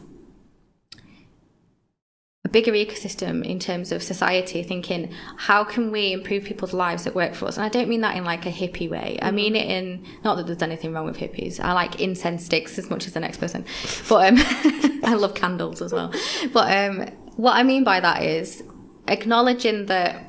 a 2.45 2.47
bigger 2.47 2.71
ecosystem 2.73 3.43
in 3.43 3.57
terms 3.59 3.91
of 3.91 4.03
society 4.03 4.61
thinking 4.61 5.11
how 5.35 5.63
can 5.63 5.91
we 5.91 6.13
improve 6.13 6.43
people's 6.43 6.73
lives 6.73 7.07
at 7.07 7.15
work 7.15 7.33
for 7.33 7.47
us? 7.47 7.57
And 7.57 7.65
i 7.65 7.69
don't 7.69 7.89
mean 7.89 8.01
that 8.01 8.15
in 8.15 8.23
like 8.23 8.45
a 8.45 8.51
hippie 8.51 8.89
way. 8.89 9.17
I 9.21 9.31
mean 9.31 9.55
it 9.55 9.67
in 9.67 10.05
not 10.23 10.37
that 10.37 10.45
there's 10.45 10.61
anything 10.61 10.93
wrong 10.93 11.05
with 11.05 11.17
hippies. 11.17 11.59
I 11.59 11.73
like 11.73 11.99
incense 11.99 12.45
sticks 12.45 12.77
as 12.77 12.89
much 12.89 13.07
as 13.07 13.13
the 13.13 13.19
next 13.19 13.39
person. 13.39 13.65
But 14.07 14.27
um, 14.27 14.35
i 15.03 15.15
love 15.15 15.33
candles 15.33 15.81
as 15.81 15.91
well. 15.91 16.13
But 16.53 16.71
um, 16.71 17.09
what 17.35 17.53
i 17.53 17.63
mean 17.63 17.83
by 17.83 17.99
that 17.99 18.21
is 18.21 18.63
acknowledging 19.07 19.87
that 19.87 20.23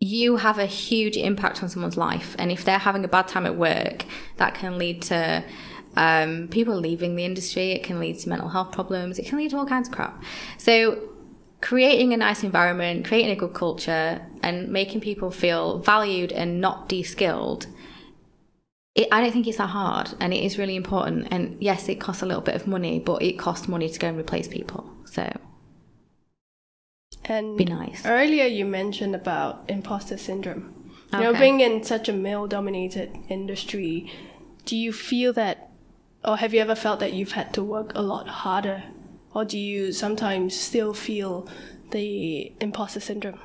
you 0.00 0.36
have 0.36 0.58
a 0.58 0.66
huge 0.66 1.16
impact 1.16 1.62
on 1.62 1.68
someone's 1.68 1.96
life. 1.96 2.36
And 2.38 2.52
if 2.52 2.64
they're 2.64 2.78
having 2.78 3.04
a 3.04 3.08
bad 3.08 3.26
time 3.26 3.46
at 3.46 3.56
work 3.56 4.04
that 4.36 4.54
can 4.54 4.76
lead 4.76 5.00
to 5.02 5.44
um, 5.96 6.48
people 6.48 6.74
leaving 6.76 7.16
the 7.16 7.24
industry. 7.24 7.72
It 7.72 7.82
can 7.82 7.98
lead 7.98 8.18
to 8.20 8.28
mental 8.28 8.48
health 8.48 8.72
problems. 8.72 9.18
It 9.18 9.26
can 9.26 9.38
lead 9.38 9.50
to 9.50 9.58
all 9.58 9.66
kinds 9.66 9.88
of 9.88 9.94
crap. 9.94 10.22
So, 10.58 11.10
creating 11.60 12.12
a 12.12 12.16
nice 12.16 12.42
environment, 12.42 13.06
creating 13.06 13.30
a 13.30 13.36
good 13.36 13.54
culture, 13.54 14.20
and 14.42 14.68
making 14.68 15.00
people 15.00 15.30
feel 15.30 15.78
valued 15.78 16.32
and 16.32 16.60
not 16.60 16.88
de 16.88 17.02
skilled. 17.02 17.66
I 18.96 19.20
don't 19.20 19.32
think 19.32 19.48
it's 19.48 19.58
that 19.58 19.70
hard, 19.70 20.10
and 20.20 20.32
it 20.32 20.44
is 20.44 20.56
really 20.56 20.76
important. 20.76 21.28
And 21.32 21.56
yes, 21.60 21.88
it 21.88 21.96
costs 21.96 22.22
a 22.22 22.26
little 22.26 22.42
bit 22.42 22.54
of 22.54 22.66
money, 22.66 23.00
but 23.00 23.22
it 23.22 23.38
costs 23.38 23.66
money 23.66 23.88
to 23.88 23.98
go 23.98 24.08
and 24.08 24.18
replace 24.18 24.46
people. 24.46 24.88
So, 25.04 25.36
and 27.24 27.56
be 27.56 27.64
nice. 27.64 28.04
Earlier, 28.06 28.44
you 28.44 28.64
mentioned 28.64 29.14
about 29.16 29.64
imposter 29.68 30.16
syndrome. 30.16 30.92
You 31.12 31.20
know, 31.20 31.38
being 31.38 31.60
in 31.60 31.84
such 31.84 32.08
a 32.08 32.12
male-dominated 32.12 33.16
industry, 33.28 34.12
do 34.64 34.76
you 34.76 34.92
feel 34.92 35.32
that 35.34 35.70
or 36.24 36.36
have 36.36 36.54
you 36.54 36.60
ever 36.60 36.74
felt 36.74 37.00
that 37.00 37.12
you've 37.12 37.32
had 37.32 37.52
to 37.54 37.62
work 37.62 37.92
a 37.94 38.02
lot 38.02 38.28
harder? 38.28 38.84
Or 39.34 39.44
do 39.44 39.58
you 39.58 39.92
sometimes 39.92 40.58
still 40.58 40.94
feel 40.94 41.48
the 41.90 42.52
imposter 42.60 43.00
syndrome? 43.00 43.40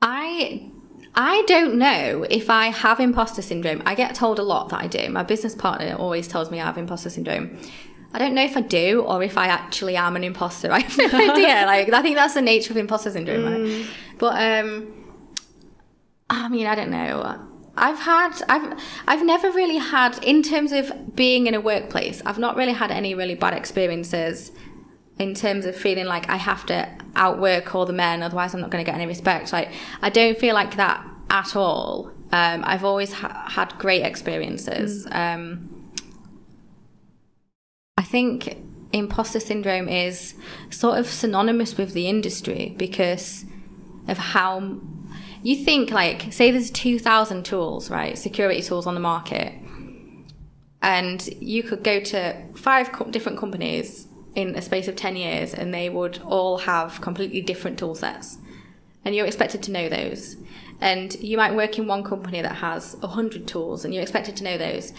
I 0.00 0.70
I 1.14 1.44
don't 1.46 1.74
know 1.74 2.24
if 2.30 2.48
I 2.48 2.66
have 2.66 3.00
imposter 3.00 3.42
syndrome. 3.42 3.82
I 3.84 3.94
get 3.94 4.14
told 4.14 4.38
a 4.38 4.42
lot 4.42 4.70
that 4.70 4.80
I 4.80 4.86
do. 4.86 5.10
My 5.10 5.22
business 5.22 5.54
partner 5.54 5.94
always 5.94 6.26
tells 6.26 6.50
me 6.50 6.60
I 6.60 6.66
have 6.66 6.78
imposter 6.78 7.10
syndrome. 7.10 7.58
I 8.14 8.18
don't 8.18 8.34
know 8.34 8.44
if 8.44 8.56
I 8.56 8.60
do 8.60 9.02
or 9.02 9.22
if 9.22 9.36
I 9.36 9.46
actually 9.46 9.96
am 9.96 10.16
an 10.16 10.24
imposter. 10.24 10.70
I 10.72 10.80
have 10.80 10.96
no 10.96 11.04
idea. 11.32 11.64
Like 11.66 11.92
I 11.92 12.02
think 12.02 12.16
that's 12.16 12.34
the 12.34 12.42
nature 12.42 12.72
of 12.72 12.76
imposter 12.76 13.10
syndrome. 13.10 13.42
Mm. 13.42 13.80
Right? 13.80 13.90
But 14.18 14.64
um 14.64 14.98
I 16.30 16.48
mean, 16.48 16.66
I 16.66 16.74
don't 16.74 16.90
know. 16.90 17.48
I've 17.76 17.98
had 18.00 18.42
I've 18.48 18.78
I've 19.06 19.24
never 19.24 19.50
really 19.50 19.78
had 19.78 20.22
in 20.22 20.42
terms 20.42 20.72
of 20.72 21.16
being 21.16 21.46
in 21.46 21.54
a 21.54 21.60
workplace. 21.60 22.22
I've 22.26 22.38
not 22.38 22.56
really 22.56 22.72
had 22.72 22.90
any 22.90 23.14
really 23.14 23.34
bad 23.34 23.54
experiences 23.54 24.52
in 25.18 25.34
terms 25.34 25.66
of 25.66 25.76
feeling 25.76 26.06
like 26.06 26.28
I 26.28 26.36
have 26.36 26.66
to 26.66 26.88
outwork 27.14 27.74
all 27.74 27.86
the 27.86 27.92
men, 27.92 28.22
otherwise 28.22 28.54
I'm 28.54 28.60
not 28.60 28.70
going 28.70 28.84
to 28.84 28.90
get 28.90 28.96
any 28.96 29.06
respect. 29.06 29.52
Like 29.52 29.70
I 30.02 30.10
don't 30.10 30.38
feel 30.38 30.54
like 30.54 30.76
that 30.76 31.06
at 31.30 31.56
all. 31.56 32.10
Um, 32.32 32.62
I've 32.64 32.84
always 32.84 33.12
ha- 33.12 33.46
had 33.48 33.76
great 33.78 34.04
experiences. 34.04 35.06
Mm. 35.06 35.34
Um, 35.34 35.92
I 37.98 38.02
think 38.02 38.56
imposter 38.92 39.40
syndrome 39.40 39.88
is 39.88 40.34
sort 40.70 40.98
of 40.98 41.06
synonymous 41.06 41.76
with 41.76 41.92
the 41.92 42.08
industry 42.08 42.74
because 42.76 43.44
of 44.08 44.18
how 44.18 44.80
you 45.42 45.64
think 45.64 45.90
like 45.90 46.32
say 46.32 46.50
there's 46.50 46.70
2000 46.70 47.44
tools 47.44 47.90
right 47.90 48.16
security 48.16 48.62
tools 48.62 48.86
on 48.86 48.94
the 48.94 49.00
market 49.00 49.52
and 50.80 51.28
you 51.40 51.62
could 51.62 51.82
go 51.84 52.00
to 52.00 52.36
five 52.54 52.92
co- 52.92 53.10
different 53.10 53.38
companies 53.38 54.08
in 54.34 54.54
a 54.56 54.62
space 54.62 54.88
of 54.88 54.96
10 54.96 55.16
years 55.16 55.54
and 55.54 55.72
they 55.72 55.88
would 55.88 56.18
all 56.24 56.58
have 56.58 57.00
completely 57.00 57.40
different 57.40 57.78
tool 57.78 57.94
sets 57.94 58.38
and 59.04 59.14
you're 59.14 59.26
expected 59.26 59.62
to 59.64 59.72
know 59.72 59.88
those. 59.88 60.36
And 60.80 61.14
you 61.20 61.36
might 61.36 61.54
work 61.54 61.78
in 61.78 61.86
one 61.86 62.02
company 62.02 62.42
that 62.42 62.56
has 62.56 62.96
100 63.00 63.46
tools 63.46 63.84
and 63.84 63.92
you're 63.94 64.02
expected 64.02 64.36
to 64.36 64.44
know 64.44 64.58
those. 64.58 64.92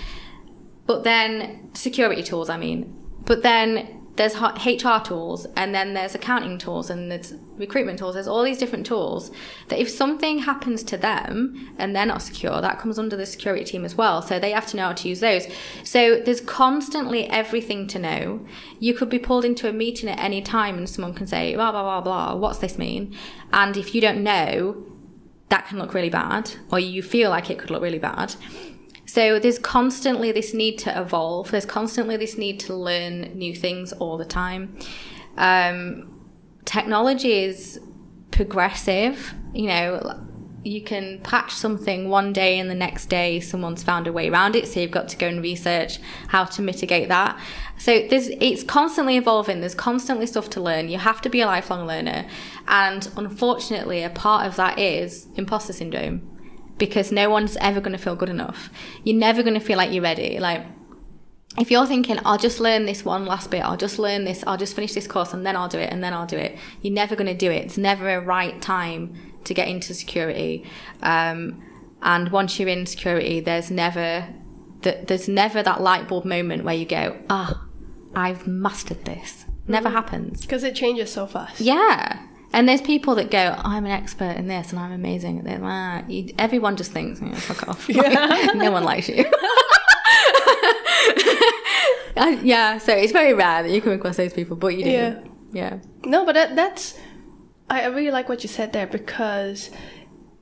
But 0.85 1.03
then 1.03 1.71
security 1.73 2.23
tools 2.23 2.49
i 2.49 2.57
mean. 2.57 2.93
But 3.25 3.43
then 3.43 4.01
there's 4.15 4.35
HR 4.35 5.03
tools 5.03 5.47
and 5.57 5.73
then 5.73 5.95
there's 5.95 6.13
accounting 6.13 6.59
tools 6.59 6.91
and 6.91 7.11
there's 7.11 7.33
recruitment 7.57 7.97
tools. 7.97 8.13
There's 8.13 8.27
all 8.27 8.43
these 8.43 8.59
different 8.59 8.85
tools 8.85 9.31
that 9.69 9.79
if 9.79 9.89
something 9.89 10.39
happens 10.39 10.83
to 10.83 10.97
them 10.97 11.73
and 11.79 11.95
they're 11.95 12.05
not 12.05 12.21
secure, 12.21 12.61
that 12.61 12.77
comes 12.77 12.99
under 12.99 13.15
the 13.15 13.25
security 13.25 13.65
team 13.65 13.83
as 13.83 13.95
well. 13.95 14.21
So 14.21 14.37
they 14.37 14.51
have 14.51 14.67
to 14.67 14.77
know 14.77 14.83
how 14.83 14.93
to 14.93 15.09
use 15.09 15.19
those. 15.19 15.47
So 15.83 16.19
there's 16.19 16.41
constantly 16.41 17.27
everything 17.27 17.87
to 17.87 17.99
know. 17.99 18.45
You 18.79 18.93
could 18.93 19.09
be 19.09 19.19
pulled 19.19 19.45
into 19.45 19.67
a 19.67 19.73
meeting 19.73 20.09
at 20.09 20.19
any 20.19 20.43
time 20.43 20.77
and 20.77 20.87
someone 20.87 21.15
can 21.15 21.25
say, 21.25 21.55
blah, 21.55 21.71
blah, 21.71 21.81
blah, 21.81 22.01
blah, 22.01 22.35
what's 22.35 22.59
this 22.59 22.77
mean? 22.77 23.15
And 23.51 23.75
if 23.77 23.95
you 23.95 24.01
don't 24.01 24.21
know, 24.21 24.83
that 25.49 25.67
can 25.67 25.79
look 25.79 25.95
really 25.95 26.09
bad 26.09 26.51
or 26.71 26.79
you 26.79 27.01
feel 27.01 27.31
like 27.31 27.49
it 27.49 27.57
could 27.57 27.71
look 27.71 27.81
really 27.81 27.99
bad. 27.99 28.35
So 29.13 29.37
there's 29.37 29.59
constantly 29.59 30.31
this 30.31 30.55
need 30.55 30.79
to 30.79 30.99
evolve. 30.99 31.51
There's 31.51 31.67
constantly 31.67 32.17
this 32.17 32.35
need 32.35 32.59
to 32.61 32.73
learn 32.73 33.37
new 33.37 33.53
things 33.53 33.93
all 33.93 34.17
the 34.17 34.25
time. 34.25 34.75
Um, 35.37 36.31
technology 36.65 37.43
is 37.43 37.79
progressive. 38.31 39.35
You 39.53 39.67
know, 39.67 40.19
you 40.63 40.81
can 40.81 41.19
patch 41.21 41.53
something 41.53 42.09
one 42.09 42.33
day 42.33 42.57
and 42.57 42.71
the 42.71 42.73
next 42.73 43.05
day 43.05 43.39
someone's 43.39 43.83
found 43.83 44.07
a 44.07 44.11
way 44.11 44.29
around 44.29 44.55
it. 44.55 44.67
So 44.67 44.79
you've 44.79 44.89
got 44.89 45.09
to 45.09 45.17
go 45.17 45.27
and 45.27 45.43
research 45.43 45.99
how 46.29 46.45
to 46.45 46.63
mitigate 46.63 47.09
that. 47.09 47.39
So 47.77 48.07
there's 48.09 48.29
it's 48.29 48.63
constantly 48.63 49.17
evolving. 49.17 49.59
There's 49.59 49.75
constantly 49.75 50.25
stuff 50.25 50.49
to 50.51 50.59
learn. 50.59 50.89
You 50.89 50.97
have 50.97 51.21
to 51.21 51.29
be 51.29 51.41
a 51.41 51.45
lifelong 51.45 51.85
learner. 51.85 52.25
And 52.67 53.07
unfortunately, 53.15 54.01
a 54.01 54.09
part 54.09 54.47
of 54.47 54.55
that 54.55 54.79
is 54.79 55.27
imposter 55.35 55.73
syndrome 55.73 56.32
because 56.77 57.11
no 57.11 57.29
one's 57.29 57.57
ever 57.57 57.79
going 57.79 57.95
to 57.95 58.03
feel 58.03 58.15
good 58.15 58.29
enough. 58.29 58.69
You're 59.03 59.17
never 59.17 59.43
going 59.43 59.53
to 59.53 59.59
feel 59.59 59.77
like 59.77 59.91
you're 59.91 60.03
ready. 60.03 60.39
Like, 60.39 60.65
if 61.57 61.69
you're 61.69 61.85
thinking, 61.85 62.19
I'll 62.25 62.37
just 62.37 62.59
learn 62.59 62.85
this 62.85 63.05
one 63.05 63.25
last 63.25 63.51
bit, 63.51 63.63
I'll 63.63 63.77
just 63.77 63.99
learn 63.99 64.23
this, 64.23 64.43
I'll 64.47 64.57
just 64.57 64.75
finish 64.75 64.93
this 64.93 65.07
course 65.07 65.33
and 65.33 65.45
then 65.45 65.55
I'll 65.55 65.67
do 65.67 65.77
it 65.77 65.91
and 65.91 66.03
then 66.03 66.13
I'll 66.13 66.25
do 66.25 66.37
it, 66.37 66.57
you're 66.81 66.93
never 66.93 67.15
going 67.15 67.27
to 67.27 67.35
do 67.35 67.51
it. 67.51 67.65
It's 67.65 67.77
never 67.77 68.09
a 68.09 68.19
right 68.19 68.59
time 68.61 69.15
to 69.43 69.53
get 69.53 69.67
into 69.67 69.93
security. 69.93 70.65
Um, 71.01 71.63
and 72.01 72.31
once 72.31 72.59
you're 72.59 72.69
in 72.69 72.85
security, 72.85 73.39
there's 73.39 73.69
never 73.69 74.27
that 74.81 75.07
there's 75.07 75.29
never 75.29 75.63
that 75.63 75.81
light 75.81 76.07
bulb 76.07 76.25
moment 76.25 76.65
where 76.65 76.75
you 76.75 76.85
go, 76.85 77.17
ah, 77.29 77.65
I've 78.15 78.45
mastered 78.45 79.05
this. 79.05 79.45
Never 79.67 79.89
mm. 79.89 79.93
happens 79.93 80.41
because 80.41 80.63
it 80.63 80.75
changes 80.75 81.11
so 81.13 81.25
fast. 81.25 81.61
Yeah, 81.61 82.25
and 82.53 82.69
there's 82.69 82.81
people 82.81 83.15
that 83.15 83.31
go, 83.31 83.55
I'm 83.57 83.85
an 83.85 83.91
expert 83.91 84.37
in 84.37 84.47
this 84.47 84.71
and 84.71 84.79
I'm 84.79 84.91
amazing 84.91 85.39
at 85.39 85.45
this. 85.45 85.59
You, 86.07 86.33
everyone 86.37 86.75
just 86.75 86.91
thinks, 86.91 87.19
fuck 87.45 87.67
off. 87.67 87.89
Yeah. 87.93 88.51
no 88.55 88.71
one 88.71 88.83
likes 88.83 89.09
you. 89.09 89.25
I, 92.15 92.39
yeah, 92.43 92.77
so 92.77 92.93
it's 92.93 93.11
very 93.11 93.33
rare 93.33 93.63
that 93.63 93.71
you 93.71 93.81
come 93.81 93.93
across 93.93 94.17
those 94.17 94.33
people, 94.33 94.55
but 94.55 94.67
you 94.67 94.83
do. 94.83 94.91
Yeah. 94.91 95.19
Yeah. 95.51 95.79
No, 96.05 96.25
but 96.25 96.33
that, 96.33 96.55
that's 96.55 96.99
I 97.69 97.81
I 97.81 97.85
really 97.87 98.11
like 98.11 98.29
what 98.29 98.43
you 98.43 98.49
said 98.49 98.73
there 98.73 98.87
because 98.87 99.71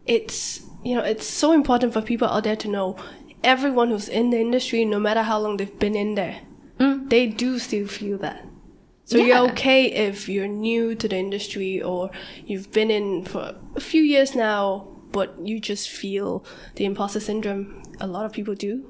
it's 0.06 0.62
you 0.84 0.96
know 0.96 1.04
it's 1.04 1.26
so 1.26 1.52
important 1.54 1.94
for 1.94 2.02
people 2.02 2.28
out 2.28 2.44
there 2.44 2.56
to 2.58 2.68
know 2.68 2.98
everyone 3.44 3.90
who's 3.90 4.10
in 4.10 4.30
the 4.30 4.40
industry, 4.40 4.86
no 4.86 5.00
matter 5.00 5.24
how 5.24 5.40
long 5.40 5.58
they've 5.58 5.80
been 5.80 5.96
in 5.96 6.16
there, 6.16 6.42
mm. 6.80 7.10
they 7.10 7.28
do 7.28 7.60
still 7.60 7.88
feel 7.88 8.18
that. 8.20 8.46
So 9.12 9.18
Yeah. 9.18 9.26
you're 9.26 9.52
okay 9.52 9.92
if 9.92 10.30
you're 10.30 10.48
new 10.48 10.96
to 10.96 11.06
the 11.10 11.18
industry 11.18 11.82
or 11.82 12.12
you've 12.46 12.72
been 12.72 12.90
in 12.90 13.26
for 13.26 13.54
a 13.76 13.82
few 13.82 14.02
years 14.02 14.34
now, 14.36 14.88
but 15.12 15.36
you 15.44 15.60
just 15.60 15.90
feel 15.90 16.46
the 16.76 16.86
imposter 16.86 17.20
syndrome. 17.20 17.84
A 18.00 18.08
lot 18.08 18.26
of 18.26 18.32
people 18.32 18.56
do, 18.56 18.90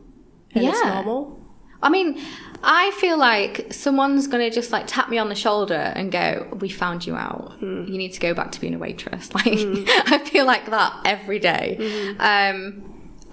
and 0.54 0.64
it's 0.68 0.86
normal. 0.86 1.40
I 1.82 1.90
mean, 1.90 2.22
I 2.64 2.92
feel 3.02 3.18
like 3.18 3.74
someone's 3.74 4.28
gonna 4.28 4.52
just 4.52 4.72
like 4.72 4.86
tap 4.86 5.10
me 5.10 5.18
on 5.18 5.30
the 5.30 5.36
shoulder 5.46 5.92
and 5.96 6.12
go, 6.12 6.56
"We 6.60 6.70
found 6.70 7.08
you 7.08 7.16
out. 7.16 7.54
Hmm. 7.60 7.86
You 7.88 7.98
need 7.98 8.14
to 8.14 8.20
go 8.20 8.36
back 8.36 8.52
to 8.52 8.62
being 8.62 8.76
a 8.76 8.78
waitress." 8.78 9.32
Like, 9.38 9.60
hmm. 9.60 9.86
I 10.14 10.20
feel 10.20 10.46
like 10.46 10.70
that 10.70 10.94
every 11.04 11.40
day. 11.40 11.78
Hmm. 11.82 12.22
Um, 12.22 12.84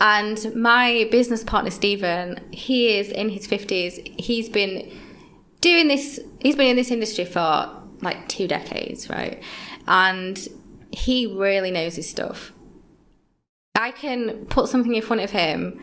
and 0.01 0.57
my 0.57 1.07
business 1.11 1.45
partner 1.45 1.71
Stephen, 1.71 2.41
he 2.51 2.97
is 2.99 3.11
in 3.11 3.29
his 3.29 3.47
fifties. 3.47 4.01
He's 4.17 4.49
been 4.49 4.91
doing 5.61 5.89
this. 5.89 6.19
He's 6.41 6.57
been 6.57 6.69
in 6.69 6.77
this 6.77 6.91
industry 6.91 7.25
for 7.25 7.83
like 8.01 8.29
two 8.29 8.47
decades, 8.47 9.11
right? 9.11 9.43
And 9.87 10.49
he 10.91 11.27
really 11.27 11.71
knows 11.71 11.97
his 11.97 12.09
stuff. 12.09 12.53
I 13.75 13.91
can 13.91 14.47
put 14.47 14.69
something 14.69 14.95
in 14.95 15.03
front 15.03 15.23
of 15.23 15.31
him 15.31 15.81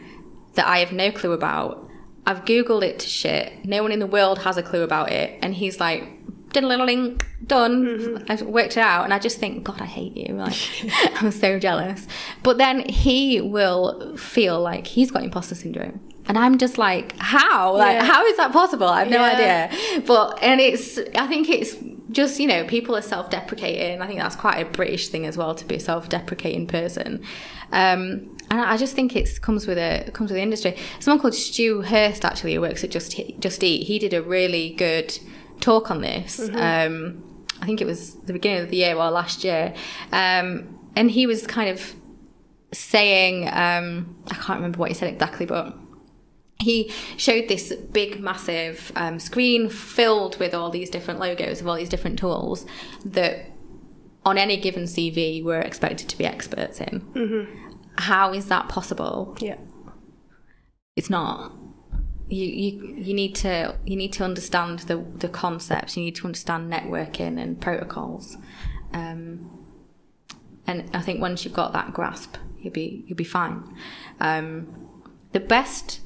that 0.56 0.68
I 0.68 0.80
have 0.80 0.92
no 0.92 1.12
clue 1.12 1.32
about. 1.32 1.90
I've 2.26 2.44
Googled 2.46 2.84
it 2.84 3.00
to 3.00 3.08
shit. 3.08 3.66
No 3.66 3.84
one 3.84 3.92
in 3.92 4.00
the 4.00 4.08
world 4.08 4.40
has 4.40 4.58
a 4.58 4.64
clue 4.64 4.84
about 4.84 5.12
it. 5.12 5.38
And 5.42 5.54
he's 5.54 5.80
like, 5.80 6.10
diddle-diddling, 6.52 7.22
done. 7.46 7.86
Mm-hmm. 7.86 8.32
I've 8.32 8.42
worked 8.42 8.78
it 8.78 8.80
out. 8.80 9.04
And 9.04 9.14
I 9.14 9.20
just 9.20 9.38
think, 9.38 9.64
God, 9.64 9.82
I 9.82 9.86
hate 9.86 10.18
you. 10.18 10.34
Like, 10.36 10.58
I'm 11.22 11.32
so 11.32 11.60
jealous. 11.60 12.08
But 12.44 12.58
then 12.58 12.88
he 12.90 13.42
will 13.42 14.18
feel 14.18 14.60
like 14.60 14.88
he's 14.88 15.12
got 15.12 15.24
imposter 15.24 15.56
syndrome. 15.56 16.00
And 16.28 16.38
I'm 16.38 16.58
just 16.58 16.78
like, 16.78 17.16
how? 17.20 17.76
Like, 17.76 17.96
Yeah. 17.98 18.06
how 18.06 18.26
is 18.26 18.38
that 18.38 18.52
possible? 18.52 18.88
I 18.88 19.00
have 19.00 19.10
no 19.10 19.18
Yeah. 19.24 19.70
idea. 19.70 20.02
But, 20.02 20.40
and 20.42 20.60
it's, 20.60 20.98
I 21.16 21.28
think 21.28 21.50
it's 21.50 21.76
just, 22.12 22.40
you 22.40 22.48
know, 22.48 22.64
people 22.66 22.96
are 22.96 23.02
self 23.02 23.30
deprecating. 23.30 24.02
I 24.02 24.08
think 24.08 24.20
that's 24.20 24.36
quite 24.36 24.60
a 24.60 24.66
British 24.66 25.10
thing 25.10 25.26
as 25.26 25.38
well 25.38 25.54
to 25.56 25.66
be 25.66 25.76
a 25.76 25.80
self 25.80 26.10
deprecating 26.10 26.66
person. 26.68 27.22
Um, 27.72 28.32
and 28.52 28.62
I 28.62 28.78
just 28.78 28.96
think 28.96 29.16
it 29.16 29.42
comes 29.42 29.68
with 29.68 29.78
a 29.78 30.10
comes 30.14 30.30
with 30.30 30.38
the 30.38 30.42
industry. 30.44 30.78
Someone 31.00 31.20
called 31.20 31.34
Stu 31.34 31.82
Hirst 31.82 32.24
actually 32.24 32.54
who 32.54 32.62
works 32.62 32.84
at 32.84 32.92
Just 32.92 33.20
Just 33.40 33.64
Eat. 33.64 33.86
He 33.88 33.98
did 34.00 34.14
a 34.14 34.22
really 34.22 34.70
good 34.78 35.18
talk 35.62 35.90
on 35.90 36.02
this. 36.02 36.40
Um, 36.54 37.24
I 37.62 37.66
think 37.66 37.82
it 37.82 37.86
was 37.88 38.14
the 38.26 38.34
beginning 38.34 38.62
of 38.64 38.70
the 38.70 38.78
year 38.78 38.96
or 38.96 39.10
last 39.10 39.44
year, 39.44 39.74
um, 40.12 40.78
and 40.96 41.10
he 41.10 41.26
was 41.26 41.48
kind 41.48 41.70
of 41.70 41.96
saying 42.72 43.48
um, 43.48 44.16
I 44.30 44.36
can't 44.36 44.58
remember 44.60 44.78
what 44.80 44.90
he 44.90 44.94
said 44.96 45.12
exactly, 45.12 45.46
but 45.46 45.76
he 46.60 46.92
showed 47.18 47.48
this 47.48 47.74
big 47.92 48.20
massive 48.20 48.92
um, 48.96 49.20
screen 49.20 49.70
filled 49.70 50.38
with 50.40 50.54
all 50.54 50.70
these 50.70 50.90
different 50.90 51.20
logos 51.20 51.62
of 51.62 51.68
all 51.68 51.76
these 51.76 51.90
different 51.90 52.18
tools 52.18 52.66
that 53.04 53.52
on 54.24 54.38
any 54.38 54.58
given 54.58 54.84
cv 54.84 55.44
we're 55.44 55.60
expected 55.60 56.10
to 56.10 56.18
be 56.18 56.26
experts 56.26 56.80
in. 56.82 57.02
How 57.98 58.34
is 58.34 58.48
that 58.48 58.68
possible? 58.70 59.38
Yeah. 59.40 59.58
it's 60.96 61.10
not. 61.10 61.54
You, 62.28 62.46
you 62.46 62.96
you 62.98 63.14
need 63.14 63.36
to 63.36 63.78
you 63.86 63.96
need 63.96 64.12
to 64.14 64.24
understand 64.24 64.80
the 64.80 64.98
the 64.98 65.30
concepts 65.30 65.96
you 65.96 66.04
need 66.04 66.16
to 66.16 66.26
understand 66.26 66.72
networking 66.72 67.40
and 67.40 67.62
protocols. 67.62 68.38
Um, 68.94 69.52
and 70.66 70.90
I 70.96 71.02
think 71.02 71.22
once 71.22 71.46
you've 71.46 71.54
got 71.54 71.74
that 71.74 71.94
grasp 71.94 72.38
you'll 72.60 72.74
be 72.74 73.04
you'll 73.08 73.16
be 73.16 73.24
fine. 73.24 73.64
Um, 74.20 74.90
the 75.34 75.40
best 75.40 76.02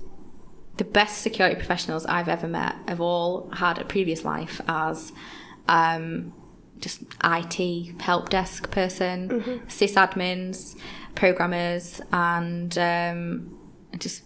the 0.80 0.86
best 0.86 1.22
security 1.22 1.56
professionals 1.56 2.06
I've 2.06 2.30
ever 2.30 2.48
met 2.48 2.74
have 2.88 3.02
all 3.02 3.50
had 3.52 3.80
a 3.80 3.84
previous 3.84 4.24
life 4.24 4.62
as 4.66 5.12
um, 5.68 6.34
just 6.80 7.04
IT 7.22 8.02
help 8.02 8.30
desk 8.30 8.72
person, 8.72 9.28
sysadmins, 9.68 10.78
programmers, 11.16 12.00
and 12.14 12.78
um, 12.78 13.60
just 13.98 14.24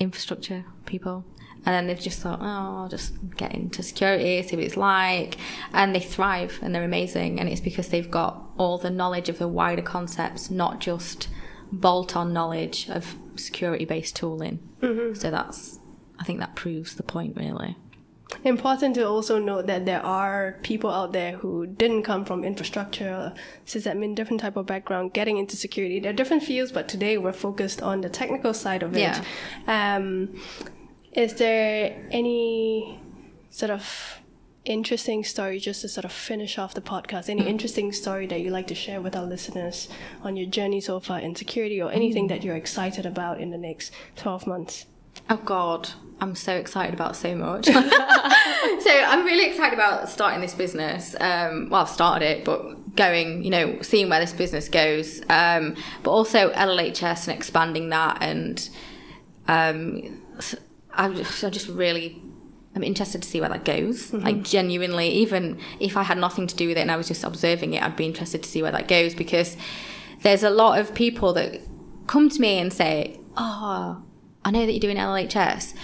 infrastructure 0.00 0.64
people. 0.86 1.24
And 1.64 1.72
then 1.72 1.86
they've 1.86 2.00
just 2.00 2.18
thought, 2.18 2.40
oh, 2.42 2.82
I'll 2.82 2.88
just 2.88 3.14
get 3.36 3.54
into 3.54 3.84
security, 3.84 4.42
see 4.42 4.56
what 4.56 4.64
it's 4.64 4.76
like. 4.76 5.36
And 5.72 5.94
they 5.94 6.00
thrive 6.00 6.58
and 6.62 6.74
they're 6.74 6.82
amazing. 6.82 7.38
And 7.38 7.48
it's 7.48 7.60
because 7.60 7.90
they've 7.90 8.10
got 8.10 8.44
all 8.58 8.76
the 8.76 8.90
knowledge 8.90 9.28
of 9.28 9.38
the 9.38 9.48
wider 9.48 9.82
concepts, 9.82 10.50
not 10.50 10.80
just 10.80 11.28
bolt 11.70 12.16
on 12.16 12.32
knowledge 12.32 12.90
of 12.90 13.16
security 13.36 13.84
based 13.84 14.16
tooling. 14.16 14.58
So 15.14 15.30
that's, 15.30 15.78
I 16.18 16.24
think 16.24 16.40
that 16.40 16.54
proves 16.54 16.94
the 16.94 17.02
point, 17.02 17.36
really. 17.36 17.76
Important 18.42 18.94
to 18.96 19.06
also 19.06 19.38
note 19.38 19.66
that 19.66 19.86
there 19.86 20.04
are 20.04 20.58
people 20.62 20.90
out 20.90 21.12
there 21.12 21.36
who 21.36 21.66
didn't 21.66 22.02
come 22.02 22.24
from 22.24 22.42
infrastructure, 22.42 23.32
sysadmin, 23.66 24.14
different 24.14 24.40
type 24.40 24.56
of 24.56 24.66
background, 24.66 25.12
getting 25.12 25.36
into 25.38 25.56
security. 25.56 26.00
They're 26.00 26.12
different 26.12 26.42
fields, 26.42 26.72
but 26.72 26.88
today 26.88 27.16
we're 27.18 27.32
focused 27.32 27.82
on 27.82 28.00
the 28.00 28.08
technical 28.08 28.52
side 28.52 28.82
of 28.82 28.96
it. 28.96 29.00
Yeah. 29.00 29.24
Um, 29.68 30.40
is 31.12 31.34
there 31.34 32.08
any 32.10 32.98
sort 33.50 33.70
of 33.70 34.20
interesting 34.64 35.24
story 35.24 35.58
just 35.58 35.82
to 35.82 35.88
sort 35.88 36.04
of 36.04 36.12
finish 36.12 36.58
off 36.58 36.74
the 36.74 36.80
podcast? 36.80 37.28
Any 37.28 37.46
interesting 37.46 37.92
story 37.92 38.26
that 38.26 38.40
you'd 38.40 38.52
like 38.52 38.66
to 38.68 38.74
share 38.74 39.00
with 39.00 39.14
our 39.14 39.24
listeners 39.24 39.88
on 40.22 40.36
your 40.36 40.48
journey 40.48 40.80
so 40.80 41.00
far 41.00 41.18
in 41.18 41.34
security 41.34 41.80
or 41.80 41.90
anything 41.90 42.28
that 42.28 42.42
you're 42.42 42.56
excited 42.56 43.06
about 43.06 43.40
in 43.40 43.50
the 43.50 43.58
next 43.58 43.92
12 44.16 44.46
months? 44.46 44.86
Oh 45.30 45.36
God, 45.36 45.90
I'm 46.20 46.34
so 46.34 46.54
excited 46.54 46.92
about 46.92 47.16
so 47.16 47.34
much. 47.34 47.66
so 47.66 47.74
I'm 47.74 49.24
really 49.24 49.46
excited 49.48 49.74
about 49.74 50.08
starting 50.08 50.40
this 50.40 50.54
business. 50.54 51.16
Um, 51.20 51.68
well, 51.70 51.82
I've 51.82 51.88
started 51.88 52.26
it, 52.26 52.44
but 52.44 52.96
going, 52.96 53.42
you 53.42 53.50
know, 53.50 53.80
seeing 53.82 54.08
where 54.08 54.20
this 54.20 54.32
business 54.32 54.68
goes. 54.68 55.22
Um, 55.30 55.76
but 56.02 56.10
also 56.10 56.50
LLHS 56.52 57.28
and 57.28 57.36
expanding 57.36 57.88
that, 57.90 58.18
and 58.20 58.68
um, 59.48 60.20
I'm 60.92 61.14
just, 61.14 61.44
I 61.44 61.50
just 61.50 61.68
really. 61.68 62.20
I'm 62.74 62.82
interested 62.82 63.22
to 63.22 63.28
see 63.28 63.40
where 63.40 63.50
that 63.50 63.64
goes. 63.64 64.10
Mm-hmm. 64.10 64.24
Like 64.24 64.42
genuinely, 64.42 65.08
even 65.08 65.58
if 65.80 65.96
I 65.96 66.02
had 66.02 66.18
nothing 66.18 66.46
to 66.46 66.56
do 66.56 66.68
with 66.68 66.76
it 66.76 66.80
and 66.80 66.90
I 66.90 66.96
was 66.96 67.08
just 67.08 67.24
observing 67.24 67.74
it, 67.74 67.82
I'd 67.82 67.96
be 67.96 68.06
interested 68.06 68.42
to 68.42 68.48
see 68.48 68.62
where 68.62 68.72
that 68.72 68.88
goes 68.88 69.14
because 69.14 69.56
there's 70.22 70.42
a 70.42 70.50
lot 70.50 70.78
of 70.78 70.94
people 70.94 71.32
that 71.34 71.60
come 72.06 72.28
to 72.28 72.40
me 72.40 72.58
and 72.58 72.72
say, 72.72 73.20
"Oh, 73.36 74.02
I 74.44 74.50
know 74.50 74.66
that 74.66 74.72
you're 74.72 74.80
doing 74.80 74.96
LHS. 74.96 75.74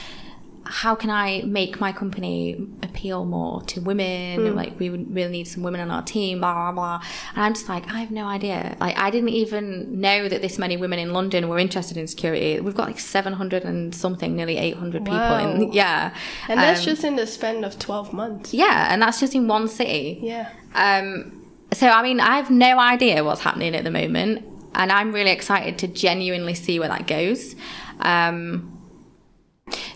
How 0.71 0.95
can 0.95 1.11
I 1.11 1.43
make 1.45 1.81
my 1.81 1.91
company 1.93 2.55
appeal 2.83 3.25
more 3.25 3.61
to 3.65 3.81
women? 3.81 4.55
Like, 4.55 4.79
we 4.79 4.89
would 4.89 5.15
really 5.15 5.33
need 5.33 5.49
some 5.49 5.63
women 5.63 5.81
on 5.81 5.91
our 5.91 6.03
team, 6.03 6.39
blah, 6.39 6.55
blah, 6.55 6.73
blah. 6.73 7.03
And 7.35 7.43
I'm 7.45 7.55
just 7.55 7.69
like, 7.69 7.91
I 7.93 7.99
have 7.99 8.11
no 8.11 8.27
idea. 8.27 8.77
Like, 8.81 8.97
I 8.97 9.11
didn't 9.11 9.31
even 9.31 10.01
know 10.01 10.29
that 10.29 10.43
this 10.43 10.59
many 10.59 10.77
women 10.77 10.99
in 11.01 11.13
London 11.13 11.49
were 11.49 11.59
interested 11.59 11.97
in 11.97 12.07
security. 12.07 12.61
We've 12.61 12.75
got 12.77 12.87
like 12.87 13.01
700 13.01 13.65
and 13.65 13.95
something, 13.95 14.37
nearly 14.37 14.57
800 14.59 15.05
people 15.05 15.37
in, 15.37 15.73
yeah. 15.73 16.15
And 16.49 16.61
that's 16.61 16.81
Um, 16.81 16.87
just 16.87 17.05
in 17.05 17.17
the 17.17 17.27
span 17.27 17.65
of 17.65 17.79
12 17.79 18.13
months. 18.13 18.55
yeah, 18.55 18.93
and 18.93 19.03
that's 19.03 19.19
just 19.21 19.35
in 19.35 19.49
one 19.49 19.67
city. 19.69 20.21
Yeah. 20.23 20.49
Um, 20.75 21.37
so 21.73 21.89
I 21.89 22.03
mean, 22.03 22.21
I 22.21 22.37
have 22.37 22.51
no 22.51 22.79
idea 22.79 23.25
what's 23.25 23.41
happening 23.41 23.75
at 23.75 23.85
the 23.85 23.91
moment, 23.91 24.45
and 24.75 24.91
I'm 24.93 25.13
really 25.13 25.31
excited 25.31 25.79
to 25.79 25.89
genuinely 25.89 26.55
see 26.55 26.79
where 26.79 26.89
that 26.89 27.07
goes. 27.07 27.55
Um, 28.01 28.77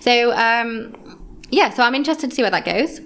so 0.04 0.32
um, 0.32 1.40
yeah, 1.50 1.70
so 1.70 1.82
I'm 1.82 1.94
interested 1.94 2.28
to 2.28 2.36
see 2.36 2.42
where 2.42 2.50
that 2.50 2.66
goes. 2.66 3.00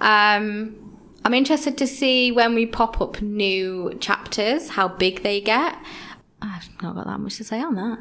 Um, 0.00 1.00
I'm 1.24 1.34
interested 1.34 1.76
to 1.78 1.86
see 1.86 2.30
when 2.30 2.54
we 2.54 2.64
pop 2.64 3.00
up 3.00 3.20
new 3.20 3.96
chapters, 3.98 4.68
how 4.68 4.86
big 4.86 5.24
they 5.24 5.40
get. 5.40 5.76
I've 6.40 6.68
not 6.80 6.94
got 6.94 7.06
that 7.06 7.18
much 7.18 7.38
to 7.38 7.44
say 7.44 7.60
on 7.60 7.74
that. 7.74 7.98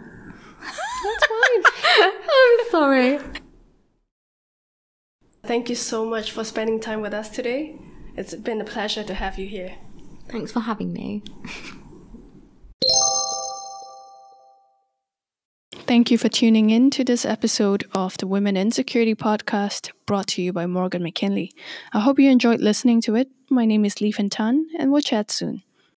That's 1.04 1.26
fine. 1.26 2.12
I'm 2.32 2.70
sorry. 2.70 3.20
Thank 5.44 5.70
you 5.70 5.76
so 5.76 6.06
much 6.06 6.32
for 6.32 6.44
spending 6.44 6.80
time 6.80 7.02
with 7.02 7.14
us 7.14 7.30
today. 7.30 7.80
It's 8.16 8.36
been 8.36 8.62
a 8.62 8.66
pleasure 8.66 9.04
to 9.04 9.16
have 9.16 9.40
you 9.40 9.48
here. 9.48 9.78
Thanks 10.30 10.52
for 10.52 10.60
having 10.60 10.94
me. 10.94 11.24
Thank 15.94 16.10
you 16.10 16.18
for 16.18 16.28
tuning 16.28 16.72
in 16.72 16.90
to 16.90 17.04
this 17.04 17.24
episode 17.24 17.84
of 17.94 18.18
the 18.18 18.26
Women 18.26 18.58
in 18.58 18.72
Security 18.72 19.14
podcast 19.14 19.92
brought 20.08 20.26
to 20.30 20.42
you 20.42 20.52
by 20.52 20.66
Morgan 20.66 21.04
McKinley. 21.04 21.54
I 21.94 22.00
hope 22.00 22.18
you 22.18 22.32
enjoyed 22.32 22.62
listening 22.62 23.00
to 23.02 23.14
it. 23.14 23.30
My 23.48 23.66
name 23.66 23.86
is 23.86 24.02
Lee 24.02 24.12
Tan, 24.12 24.66
and 24.80 24.92
we'll 24.92 25.04
chat 25.04 25.30
soon. 25.30 25.62